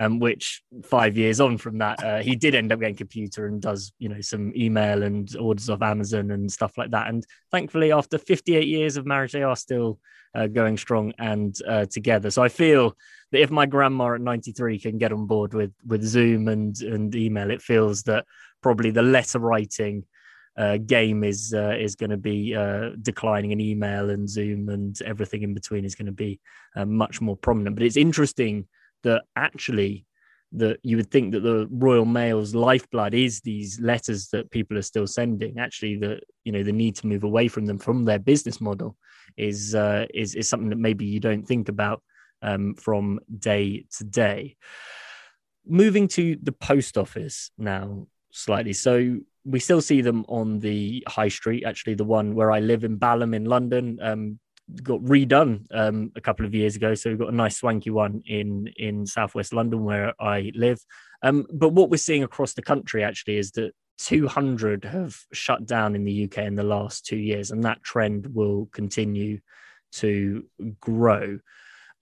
Um, 0.00 0.18
which 0.18 0.60
five 0.82 1.16
years 1.16 1.40
on 1.40 1.56
from 1.56 1.78
that, 1.78 2.02
uh, 2.02 2.18
he 2.18 2.34
did 2.34 2.56
end 2.56 2.72
up 2.72 2.80
getting 2.80 2.96
a 2.96 2.98
computer 2.98 3.46
and 3.46 3.62
does 3.62 3.92
you 4.00 4.08
know 4.08 4.20
some 4.20 4.52
email 4.56 5.04
and 5.04 5.34
orders 5.36 5.70
off 5.70 5.82
Amazon 5.82 6.32
and 6.32 6.50
stuff 6.50 6.76
like 6.76 6.90
that. 6.90 7.08
And 7.08 7.24
thankfully, 7.52 7.92
after 7.92 8.18
58 8.18 8.66
years 8.66 8.96
of 8.96 9.06
marriage, 9.06 9.30
they 9.30 9.44
are 9.44 9.54
still 9.54 10.00
uh, 10.34 10.48
going 10.48 10.76
strong 10.76 11.12
and 11.18 11.56
uh, 11.68 11.86
together. 11.86 12.30
So 12.30 12.42
I 12.42 12.48
feel 12.48 12.96
that 13.30 13.40
if 13.40 13.50
my 13.50 13.66
grandma 13.66 14.14
at 14.14 14.20
93 14.20 14.80
can 14.80 14.98
get 14.98 15.12
on 15.12 15.26
board 15.26 15.54
with 15.54 15.72
with 15.86 16.02
Zoom 16.02 16.48
and 16.48 16.80
and 16.82 17.14
email, 17.14 17.50
it 17.50 17.62
feels 17.62 18.02
that 18.04 18.24
probably 18.62 18.90
the 18.90 19.02
letter 19.02 19.38
writing 19.38 20.04
uh, 20.56 20.76
game 20.78 21.24
is 21.24 21.52
uh, 21.54 21.76
is 21.78 21.96
going 21.96 22.10
to 22.10 22.16
be 22.16 22.54
uh, 22.54 22.90
declining 23.02 23.50
in 23.50 23.60
email 23.60 24.10
and 24.10 24.28
Zoom 24.28 24.68
and 24.68 25.00
everything 25.02 25.42
in 25.42 25.54
between 25.54 25.84
is 25.84 25.94
going 25.94 26.06
to 26.06 26.12
be 26.12 26.40
uh, 26.76 26.84
much 26.84 27.20
more 27.20 27.36
prominent. 27.36 27.76
But 27.76 27.84
it's 27.84 27.96
interesting 27.96 28.66
that 29.02 29.22
actually 29.36 30.06
that 30.52 30.78
you 30.84 30.96
would 30.96 31.10
think 31.10 31.32
that 31.32 31.40
the 31.40 31.66
Royal 31.70 32.04
Mail's 32.04 32.54
lifeblood 32.54 33.12
is 33.12 33.40
these 33.40 33.80
letters 33.80 34.28
that 34.28 34.52
people 34.52 34.78
are 34.78 34.82
still 34.82 35.06
sending. 35.06 35.58
Actually, 35.58 35.96
the 35.96 36.20
you 36.44 36.52
know 36.52 36.62
the 36.62 36.72
need 36.72 36.94
to 36.96 37.06
move 37.06 37.24
away 37.24 37.48
from 37.48 37.66
them 37.66 37.78
from 37.78 38.04
their 38.04 38.20
business 38.20 38.60
model 38.60 38.96
is 39.36 39.74
uh, 39.74 40.06
is 40.14 40.34
is 40.34 40.48
something 40.48 40.70
that 40.70 40.78
maybe 40.78 41.04
you 41.04 41.18
don't 41.18 41.46
think 41.46 41.68
about 41.68 42.02
um, 42.42 42.74
from 42.74 43.18
day 43.36 43.84
to 43.98 44.04
day. 44.04 44.56
Moving 45.66 46.08
to 46.08 46.36
the 46.40 46.52
post 46.52 46.96
office 46.96 47.50
now 47.58 48.06
slightly. 48.30 48.74
So 48.74 49.20
we 49.44 49.60
still 49.60 49.80
see 49.80 50.00
them 50.00 50.24
on 50.28 50.58
the 50.60 51.04
high 51.06 51.28
street. 51.28 51.64
Actually, 51.64 51.94
the 51.94 52.04
one 52.04 52.34
where 52.34 52.50
I 52.50 52.60
live 52.60 52.84
in 52.84 52.96
Balham 52.96 53.34
in 53.34 53.44
London 53.44 53.98
um, 54.02 54.38
got 54.82 55.00
redone 55.00 55.66
um, 55.72 56.12
a 56.16 56.20
couple 56.20 56.46
of 56.46 56.54
years 56.54 56.76
ago. 56.76 56.94
So 56.94 57.10
we've 57.10 57.18
got 57.18 57.32
a 57.32 57.36
nice 57.36 57.58
swanky 57.58 57.90
one 57.90 58.22
in 58.26 58.68
in 58.76 59.06
southwest 59.06 59.52
London 59.52 59.84
where 59.84 60.14
I 60.20 60.52
live. 60.54 60.80
Um, 61.22 61.46
but 61.52 61.70
what 61.70 61.90
we're 61.90 61.96
seeing 61.96 62.22
across 62.22 62.54
the 62.54 62.62
country 62.62 63.04
actually 63.04 63.36
is 63.36 63.52
that 63.52 63.72
200 63.98 64.84
have 64.84 65.16
shut 65.32 65.66
down 65.66 65.94
in 65.94 66.04
the 66.04 66.24
UK 66.24 66.38
in 66.38 66.54
the 66.54 66.62
last 66.62 67.06
two 67.06 67.16
years, 67.16 67.50
and 67.50 67.64
that 67.64 67.82
trend 67.82 68.34
will 68.34 68.66
continue 68.72 69.40
to 69.92 70.44
grow. 70.80 71.38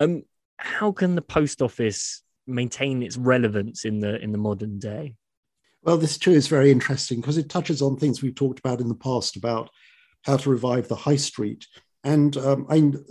Um, 0.01 0.23
how 0.57 0.93
can 0.93 1.15
the 1.17 1.23
post 1.23 1.61
office 1.61 2.23
maintain 2.47 3.03
its 3.03 3.17
relevance 3.17 3.85
in 3.85 4.01
the 4.01 4.21
in 4.21 4.33
the 4.33 4.39
modern 4.39 4.79
day? 4.79 5.17
Well, 5.83 5.99
this 5.99 6.17
too 6.17 6.33
is 6.33 6.47
very 6.47 6.71
interesting 6.71 7.21
because 7.21 7.39
it 7.39 7.49
touches 7.49 7.83
on 7.83 7.97
things 7.97 8.23
we've 8.23 8.35
talked 8.35 8.61
about 8.61 8.81
in 8.81 8.89
the 8.89 8.95
past 8.95 9.37
about 9.37 9.71
how 10.25 10.37
to 10.37 10.51
revive 10.51 10.89
the 10.89 10.95
high 10.95 11.17
street. 11.17 11.67
And 12.05 12.37
um, 12.37 12.67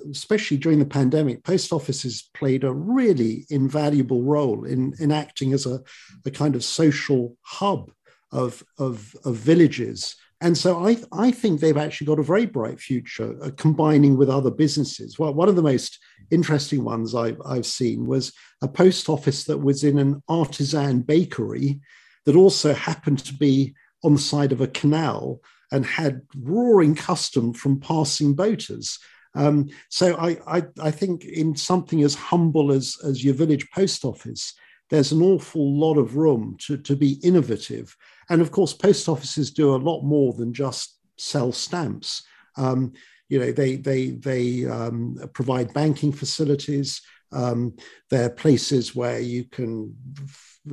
especially 0.10 0.58
during 0.58 0.80
the 0.80 0.86
pandemic, 0.86 1.44
post 1.44 1.72
offices 1.72 2.30
played 2.34 2.64
a 2.64 2.72
really 2.72 3.46
invaluable 3.50 4.24
role 4.24 4.66
in, 4.66 4.94
in 5.00 5.12
acting 5.12 5.54
as 5.54 5.66
a, 5.66 5.82
a 6.26 6.32
kind 6.32 6.56
of 6.56 6.64
social 6.64 7.38
hub 7.42 7.92
of, 8.32 8.64
of, 8.78 9.16
of 9.26 9.36
villages. 9.36 10.16
And 10.42 10.58
so 10.58 10.86
I, 10.86 10.98
I 11.12 11.32
think 11.32 11.60
they've 11.60 11.78
actually 11.78 12.08
got 12.08 12.20
a 12.20 12.24
very 12.24 12.46
bright 12.46 12.80
future 12.80 13.38
uh, 13.44 13.52
combining 13.58 14.18
with 14.18 14.30
other 14.30 14.52
businesses. 14.52 15.20
Well, 15.20 15.34
one 15.34 15.50
of 15.50 15.56
the 15.56 15.62
most 15.62 16.00
interesting 16.32 16.84
ones 16.84 17.14
I've, 17.14 17.40
I've 17.46 17.66
seen 17.66 18.08
was 18.08 18.34
a 18.62 18.68
post 18.68 19.08
office 19.08 19.44
that 19.46 19.60
was 19.60 19.84
in 19.84 20.00
an 20.00 20.24
artisan 20.28 21.02
bakery 21.02 21.80
that 22.26 22.36
also 22.36 22.74
happened 22.74 23.20
to 23.26 23.34
be 23.34 23.74
on 24.04 24.14
the 24.14 24.20
side 24.20 24.52
of 24.52 24.62
a 24.62 24.68
canal 24.68 25.42
and 25.72 25.86
had 25.86 26.22
roaring 26.38 26.96
custom 26.96 27.54
from 27.54 27.80
passing 27.80 28.34
boaters. 28.34 29.00
Um, 29.34 29.70
so 29.90 30.16
I, 30.18 30.38
I, 30.46 30.64
I, 30.82 30.92
think 30.92 31.24
in 31.24 31.56
something 31.56 32.04
as 32.04 32.16
humble 32.16 32.74
as, 32.74 32.98
as 33.06 33.24
your 33.24 33.34
village 33.34 33.70
post 33.72 34.04
office, 34.04 34.54
there's 34.90 35.14
an 35.14 35.22
awful 35.22 35.80
lot 35.80 35.98
of 35.98 36.18
room 36.18 36.58
to, 36.62 36.76
to 36.78 36.98
be 36.98 37.14
innovative. 37.24 37.96
And 38.30 38.42
of 38.42 38.52
course, 38.52 38.74
post 38.74 39.08
offices 39.08 39.52
do 39.52 39.74
a 39.74 39.78
lot 39.78 40.02
more 40.04 40.34
than 40.34 40.54
just 40.54 41.00
sell 41.18 41.54
stamps. 41.54 42.24
Um, 42.58 42.92
you 43.30 43.40
know, 43.40 43.54
they 43.54 43.78
they 43.78 44.10
they 44.10 44.66
um, 44.66 45.18
provide 45.34 45.74
banking 45.74 46.12
facilities. 46.12 47.02
Um, 47.32 47.76
they're 48.10 48.30
places 48.30 48.96
where 48.96 49.20
you 49.20 49.46
can 49.46 49.96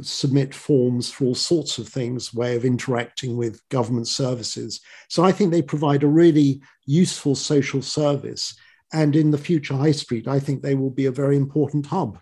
submit 0.02 0.54
forms 0.54 1.10
for 1.10 1.26
all 1.26 1.34
sorts 1.34 1.78
of 1.78 1.88
things, 1.88 2.34
way 2.34 2.56
of 2.56 2.64
interacting 2.64 3.36
with 3.36 3.66
government 3.68 4.08
services. 4.08 4.80
So 5.08 5.24
I 5.24 5.32
think 5.32 5.50
they 5.50 5.62
provide 5.62 6.02
a 6.02 6.08
really 6.08 6.60
useful 6.86 7.34
social 7.34 7.82
service. 7.82 8.54
And 8.92 9.16
in 9.16 9.30
the 9.30 9.38
future 9.38 9.74
high 9.74 9.92
street, 9.92 10.28
I 10.28 10.40
think 10.40 10.62
they 10.62 10.74
will 10.74 10.90
be 10.90 11.06
a 11.06 11.12
very 11.12 11.36
important 11.36 11.86
hub. 11.86 12.18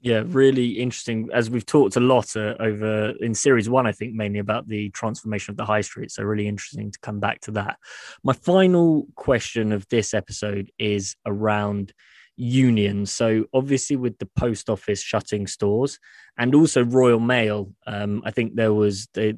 Yeah, 0.00 0.22
really 0.26 0.68
interesting. 0.78 1.28
As 1.32 1.50
we've 1.50 1.66
talked 1.66 1.96
a 1.96 2.00
lot 2.00 2.36
uh, 2.36 2.54
over 2.60 3.14
in 3.20 3.34
series 3.34 3.68
one, 3.68 3.86
I 3.86 3.92
think 3.92 4.14
mainly 4.14 4.38
about 4.38 4.68
the 4.68 4.90
transformation 4.90 5.52
of 5.52 5.56
the 5.56 5.64
high 5.64 5.80
street. 5.80 6.10
So, 6.10 6.22
really 6.22 6.46
interesting 6.46 6.90
to 6.90 6.98
come 7.00 7.18
back 7.18 7.40
to 7.42 7.50
that. 7.52 7.78
My 8.22 8.34
final 8.34 9.08
question 9.16 9.72
of 9.72 9.88
this 9.88 10.14
episode 10.14 10.70
is 10.78 11.16
around 11.26 11.92
unions. 12.36 13.12
So, 13.12 13.44
obviously, 13.52 13.96
with 13.96 14.18
the 14.18 14.26
post 14.26 14.68
office 14.70 15.02
shutting 15.02 15.46
stores 15.46 15.98
and 16.38 16.54
also 16.54 16.84
Royal 16.84 17.20
Mail, 17.20 17.72
um, 17.86 18.22
I 18.24 18.30
think 18.30 18.54
there 18.54 18.72
was 18.72 19.08
they 19.14 19.34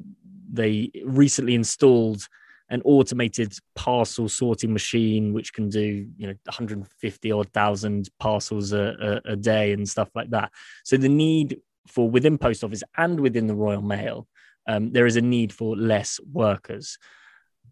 they 0.51 0.91
recently 1.05 1.55
installed 1.55 2.27
an 2.69 2.81
automated 2.85 3.53
parcel 3.75 4.29
sorting 4.29 4.71
machine 4.71 5.33
which 5.33 5.53
can 5.53 5.69
do 5.69 6.07
you 6.17 6.27
know 6.27 6.33
150 6.45 7.31
odd 7.31 7.51
thousand 7.51 8.09
parcels 8.19 8.73
a, 8.73 9.21
a, 9.25 9.31
a, 9.33 9.35
day 9.35 9.73
and 9.73 9.87
stuff 9.87 10.09
like 10.15 10.29
that 10.29 10.51
so 10.83 10.97
the 10.97 11.09
need 11.09 11.59
for 11.87 12.09
within 12.09 12.37
post 12.37 12.63
office 12.63 12.83
and 12.97 13.19
within 13.19 13.47
the 13.47 13.55
royal 13.55 13.81
mail 13.81 14.27
um, 14.67 14.91
there 14.91 15.07
is 15.07 15.15
a 15.15 15.21
need 15.21 15.51
for 15.51 15.75
less 15.75 16.19
workers 16.31 16.97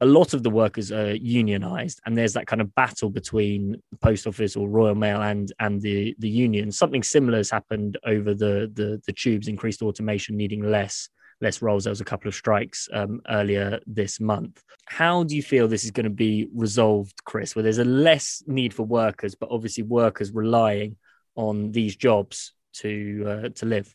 a 0.01 0.05
lot 0.05 0.33
of 0.33 0.43
the 0.43 0.49
workers 0.49 0.91
are 0.91 1.15
unionized 1.15 1.99
and 2.05 2.17
there's 2.17 2.33
that 2.33 2.47
kind 2.47 2.61
of 2.61 2.73
battle 2.75 3.09
between 3.09 3.71
the 3.91 3.97
post 3.97 4.27
office 4.27 4.55
or 4.55 4.69
royal 4.69 4.95
mail 4.95 5.21
and 5.21 5.51
and 5.59 5.81
the 5.81 6.15
the 6.19 6.29
union 6.29 6.71
something 6.71 7.03
similar 7.03 7.37
has 7.37 7.49
happened 7.49 7.97
over 8.05 8.33
the 8.33 8.71
the, 8.73 9.01
the 9.05 9.13
tubes 9.13 9.47
increased 9.47 9.81
automation 9.81 10.35
needing 10.35 10.63
less 10.63 11.09
less 11.41 11.61
roles. 11.61 11.83
There 11.83 11.91
was 11.91 12.01
a 12.01 12.05
couple 12.05 12.27
of 12.27 12.35
strikes 12.35 12.89
um, 12.93 13.21
earlier 13.29 13.79
this 13.85 14.19
month. 14.19 14.61
How 14.87 15.23
do 15.23 15.35
you 15.35 15.43
feel 15.43 15.67
this 15.67 15.83
is 15.83 15.91
going 15.91 16.05
to 16.05 16.09
be 16.09 16.47
resolved, 16.53 17.23
Chris? 17.25 17.55
Where 17.55 17.63
there's 17.63 17.77
a 17.77 17.85
less 17.85 18.43
need 18.47 18.73
for 18.73 18.83
workers, 18.83 19.35
but 19.35 19.49
obviously 19.51 19.83
workers 19.83 20.31
relying 20.31 20.95
on 21.35 21.71
these 21.71 21.95
jobs 21.95 22.53
to 22.73 23.23
uh, 23.27 23.49
to 23.49 23.65
live. 23.65 23.93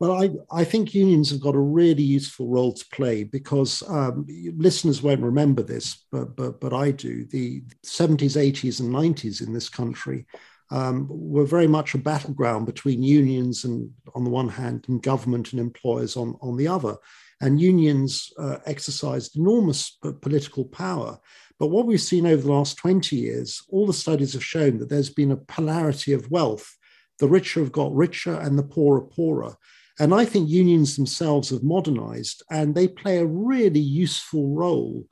Well, 0.00 0.12
I, 0.12 0.30
I 0.50 0.64
think 0.64 0.94
unions 0.94 1.30
have 1.30 1.40
got 1.40 1.54
a 1.54 1.60
really 1.60 2.02
useful 2.02 2.48
role 2.48 2.72
to 2.72 2.84
play 2.92 3.22
because 3.22 3.82
um, 3.88 4.26
listeners 4.56 5.02
won't 5.02 5.22
remember 5.22 5.62
this, 5.62 6.04
but, 6.10 6.34
but, 6.36 6.60
but 6.60 6.72
I 6.72 6.90
do. 6.90 7.24
The 7.26 7.62
70s, 7.84 8.36
80s, 8.36 8.80
and 8.80 8.92
90s 8.92 9.46
in 9.46 9.52
this 9.52 9.68
country 9.68 10.26
um, 10.70 11.06
were 11.08 11.44
very 11.44 11.68
much 11.68 11.94
a 11.94 11.98
battleground 11.98 12.66
between 12.66 13.02
unions 13.02 13.64
and 13.64 13.90
on 14.14 14.24
the 14.24 14.30
one 14.30 14.48
hand 14.48 14.84
and 14.88 15.02
government 15.02 15.52
and 15.52 15.60
employers 15.60 16.16
on, 16.16 16.36
on 16.40 16.56
the 16.56 16.66
other. 16.66 16.96
And 17.40 17.60
unions 17.60 18.32
uh, 18.38 18.58
exercised 18.66 19.36
enormous 19.36 19.98
political 20.22 20.64
power. 20.64 21.18
But 21.58 21.68
what 21.68 21.86
we've 21.86 22.00
seen 22.00 22.26
over 22.26 22.42
the 22.42 22.52
last 22.52 22.78
20 22.78 23.14
years, 23.14 23.62
all 23.68 23.86
the 23.86 23.92
studies 23.92 24.32
have 24.32 24.44
shown 24.44 24.78
that 24.78 24.88
there's 24.88 25.10
been 25.10 25.30
a 25.30 25.36
polarity 25.36 26.12
of 26.12 26.30
wealth. 26.30 26.76
The 27.20 27.28
richer 27.28 27.60
have 27.60 27.72
got 27.72 27.94
richer 27.94 28.34
and 28.34 28.58
the 28.58 28.64
poorer 28.64 29.02
poorer. 29.02 29.56
And 29.98 30.12
I 30.12 30.24
think 30.24 30.48
unions 30.48 30.96
themselves 30.96 31.50
have 31.50 31.62
modernized 31.62 32.42
and 32.50 32.74
they 32.74 32.88
play 32.88 33.18
a 33.18 33.26
really 33.26 33.80
useful 33.80 34.54
role 34.54 35.06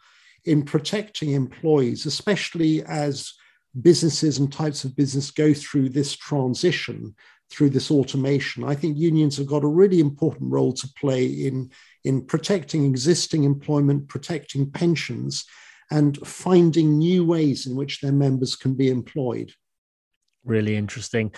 in 0.44 0.64
protecting 0.64 1.32
employees, 1.32 2.04
especially 2.04 2.82
as 2.84 3.32
businesses 3.80 4.38
and 4.38 4.52
types 4.52 4.84
of 4.84 4.96
business 4.96 5.30
go 5.30 5.54
through 5.54 5.88
this 5.88 6.16
transition, 6.16 7.14
through 7.52 7.70
this 7.70 7.90
automation, 7.90 8.64
I 8.64 8.74
think 8.74 8.96
unions 8.96 9.36
have 9.36 9.46
got 9.46 9.62
a 9.62 9.68
really 9.68 10.00
important 10.00 10.50
role 10.50 10.72
to 10.72 10.88
play 10.98 11.26
in, 11.26 11.70
in 12.02 12.24
protecting 12.24 12.86
existing 12.86 13.44
employment, 13.44 14.08
protecting 14.08 14.70
pensions, 14.70 15.44
and 15.90 16.16
finding 16.26 16.96
new 16.96 17.24
ways 17.24 17.66
in 17.66 17.76
which 17.76 18.00
their 18.00 18.12
members 18.12 18.56
can 18.56 18.74
be 18.74 18.88
employed. 18.88 19.52
Really 20.44 20.76
interesting. 20.76 21.32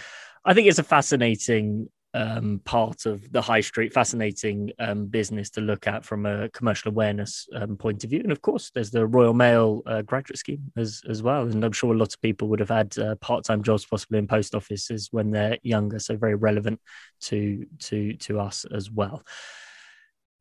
I 0.45 0.55
think 0.55 0.69
it's 0.69 0.79
a 0.79 0.85
fascinating 0.85 1.89
um, 2.15 2.61
part 2.65 3.07
of 3.07 3.31
the 3.33 3.43
high 3.43 3.61
street, 3.61 3.93
fascinating 3.93 4.71
um, 4.79 5.07
business 5.07 5.51
to 5.51 5.61
look 5.61 5.87
at 5.87 6.05
from 6.05 6.27
a 6.27 6.49
commercial 6.51 6.91
awareness 6.91 7.49
um, 7.57 7.77
point 7.77 8.05
of 8.05 8.11
view. 8.11 8.21
And 8.21 8.33
of 8.33 8.41
course, 8.41 8.71
there's 8.71 8.93
the 8.93 9.07
Royal 9.07 9.35
Mail 9.35 9.83
uh, 9.87 10.03
graduate 10.03 10.39
scheme 10.39 10.71
as, 10.77 11.03
as 11.09 11.23
well. 11.23 11.43
And 11.43 11.65
I'm 11.65 11.73
sure 11.73 11.93
a 11.93 11.99
lot 11.99 12.15
of 12.15 12.23
people 12.23 12.49
would 12.49 12.61
have 12.61 12.69
had 12.71 12.97
uh, 12.99 13.17
part 13.17 13.45
time 13.45 13.63
jobs 13.63 13.85
possibly 13.85 14.19
in 14.19 14.29
post 14.29 14.55
offices 14.55 15.09
when 15.11 15.33
they're 15.33 15.59
younger. 15.63 15.99
So 15.99 16.17
very 16.17 16.37
relevant 16.37 16.81
to 17.23 17.67
to 17.81 18.15
to 18.15 18.41
us 18.41 18.65
as 18.73 18.91
well. 18.91 19.23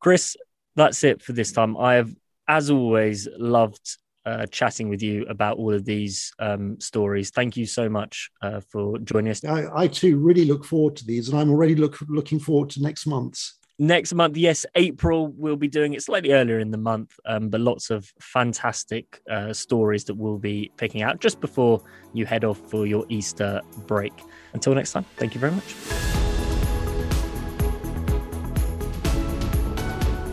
Chris, 0.00 0.36
that's 0.76 1.02
it 1.02 1.22
for 1.22 1.32
this 1.32 1.52
time. 1.52 1.76
I 1.76 1.94
have, 1.94 2.14
as 2.46 2.70
always, 2.70 3.26
loved 3.36 3.98
uh, 4.26 4.46
chatting 4.46 4.88
with 4.88 5.02
you 5.02 5.24
about 5.28 5.58
all 5.58 5.72
of 5.72 5.84
these 5.84 6.32
um, 6.38 6.78
stories. 6.80 7.30
Thank 7.30 7.56
you 7.56 7.66
so 7.66 7.88
much 7.88 8.30
uh, 8.42 8.60
for 8.60 8.98
joining 8.98 9.30
us. 9.30 9.44
I, 9.44 9.66
I, 9.74 9.86
too 9.88 10.16
really 10.16 10.44
look 10.44 10.64
forward 10.64 10.96
to 10.96 11.06
these, 11.06 11.28
and 11.28 11.38
I'm 11.38 11.50
already 11.50 11.74
look, 11.74 11.98
looking 12.08 12.38
forward 12.38 12.70
to 12.70 12.82
next 12.82 13.06
month's. 13.06 13.58
Next 13.78 14.14
month, 14.14 14.36
yes, 14.36 14.64
April, 14.76 15.26
we'll 15.36 15.56
be 15.56 15.66
doing 15.66 15.94
it 15.94 16.02
slightly 16.02 16.30
earlier 16.30 16.60
in 16.60 16.70
the 16.70 16.78
month, 16.78 17.18
um, 17.26 17.48
but 17.48 17.60
lots 17.60 17.90
of 17.90 18.12
fantastic 18.20 19.20
uh, 19.28 19.52
stories 19.52 20.04
that 20.04 20.14
we'll 20.14 20.38
be 20.38 20.70
picking 20.76 21.02
out 21.02 21.18
just 21.18 21.40
before 21.40 21.82
you 22.12 22.24
head 22.24 22.44
off 22.44 22.60
for 22.70 22.86
your 22.86 23.04
Easter 23.08 23.60
break. 23.88 24.12
Until 24.52 24.74
next 24.74 24.92
time, 24.92 25.04
thank 25.16 25.34
you 25.34 25.40
very 25.40 25.52
much. 25.52 26.13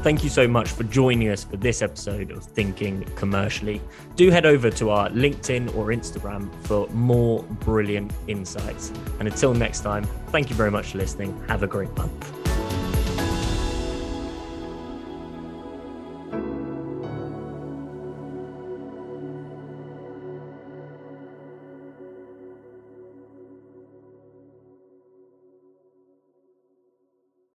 Thank 0.04 0.24
you 0.24 0.32
so 0.32 0.48
much 0.48 0.70
for 0.70 0.84
joining 0.86 1.30
us 1.30 1.44
for 1.44 1.58
this 1.58 1.84
episode 1.84 2.32
of 2.32 2.44
Thinking 2.44 3.04
Commercially. 3.16 3.80
Do 4.16 4.32
head 4.32 4.48
over 4.48 4.72
to 4.72 4.90
our 4.90 5.10
LinkedIn 5.10 5.76
or 5.76 5.90
Instagram 5.90 6.50
for 6.66 6.88
more 6.88 7.44
brilliant 7.44 8.12
insights. 8.28 8.92
And 9.20 9.28
until 9.28 9.54
next 9.54 9.82
time, 9.82 10.06
thank 10.30 10.50
you 10.50 10.56
very 10.56 10.72
much 10.72 10.94
for 10.94 10.98
listening. 10.98 11.40
Have 11.48 11.62
a 11.62 11.68
great 11.68 11.96
month. 11.98 12.41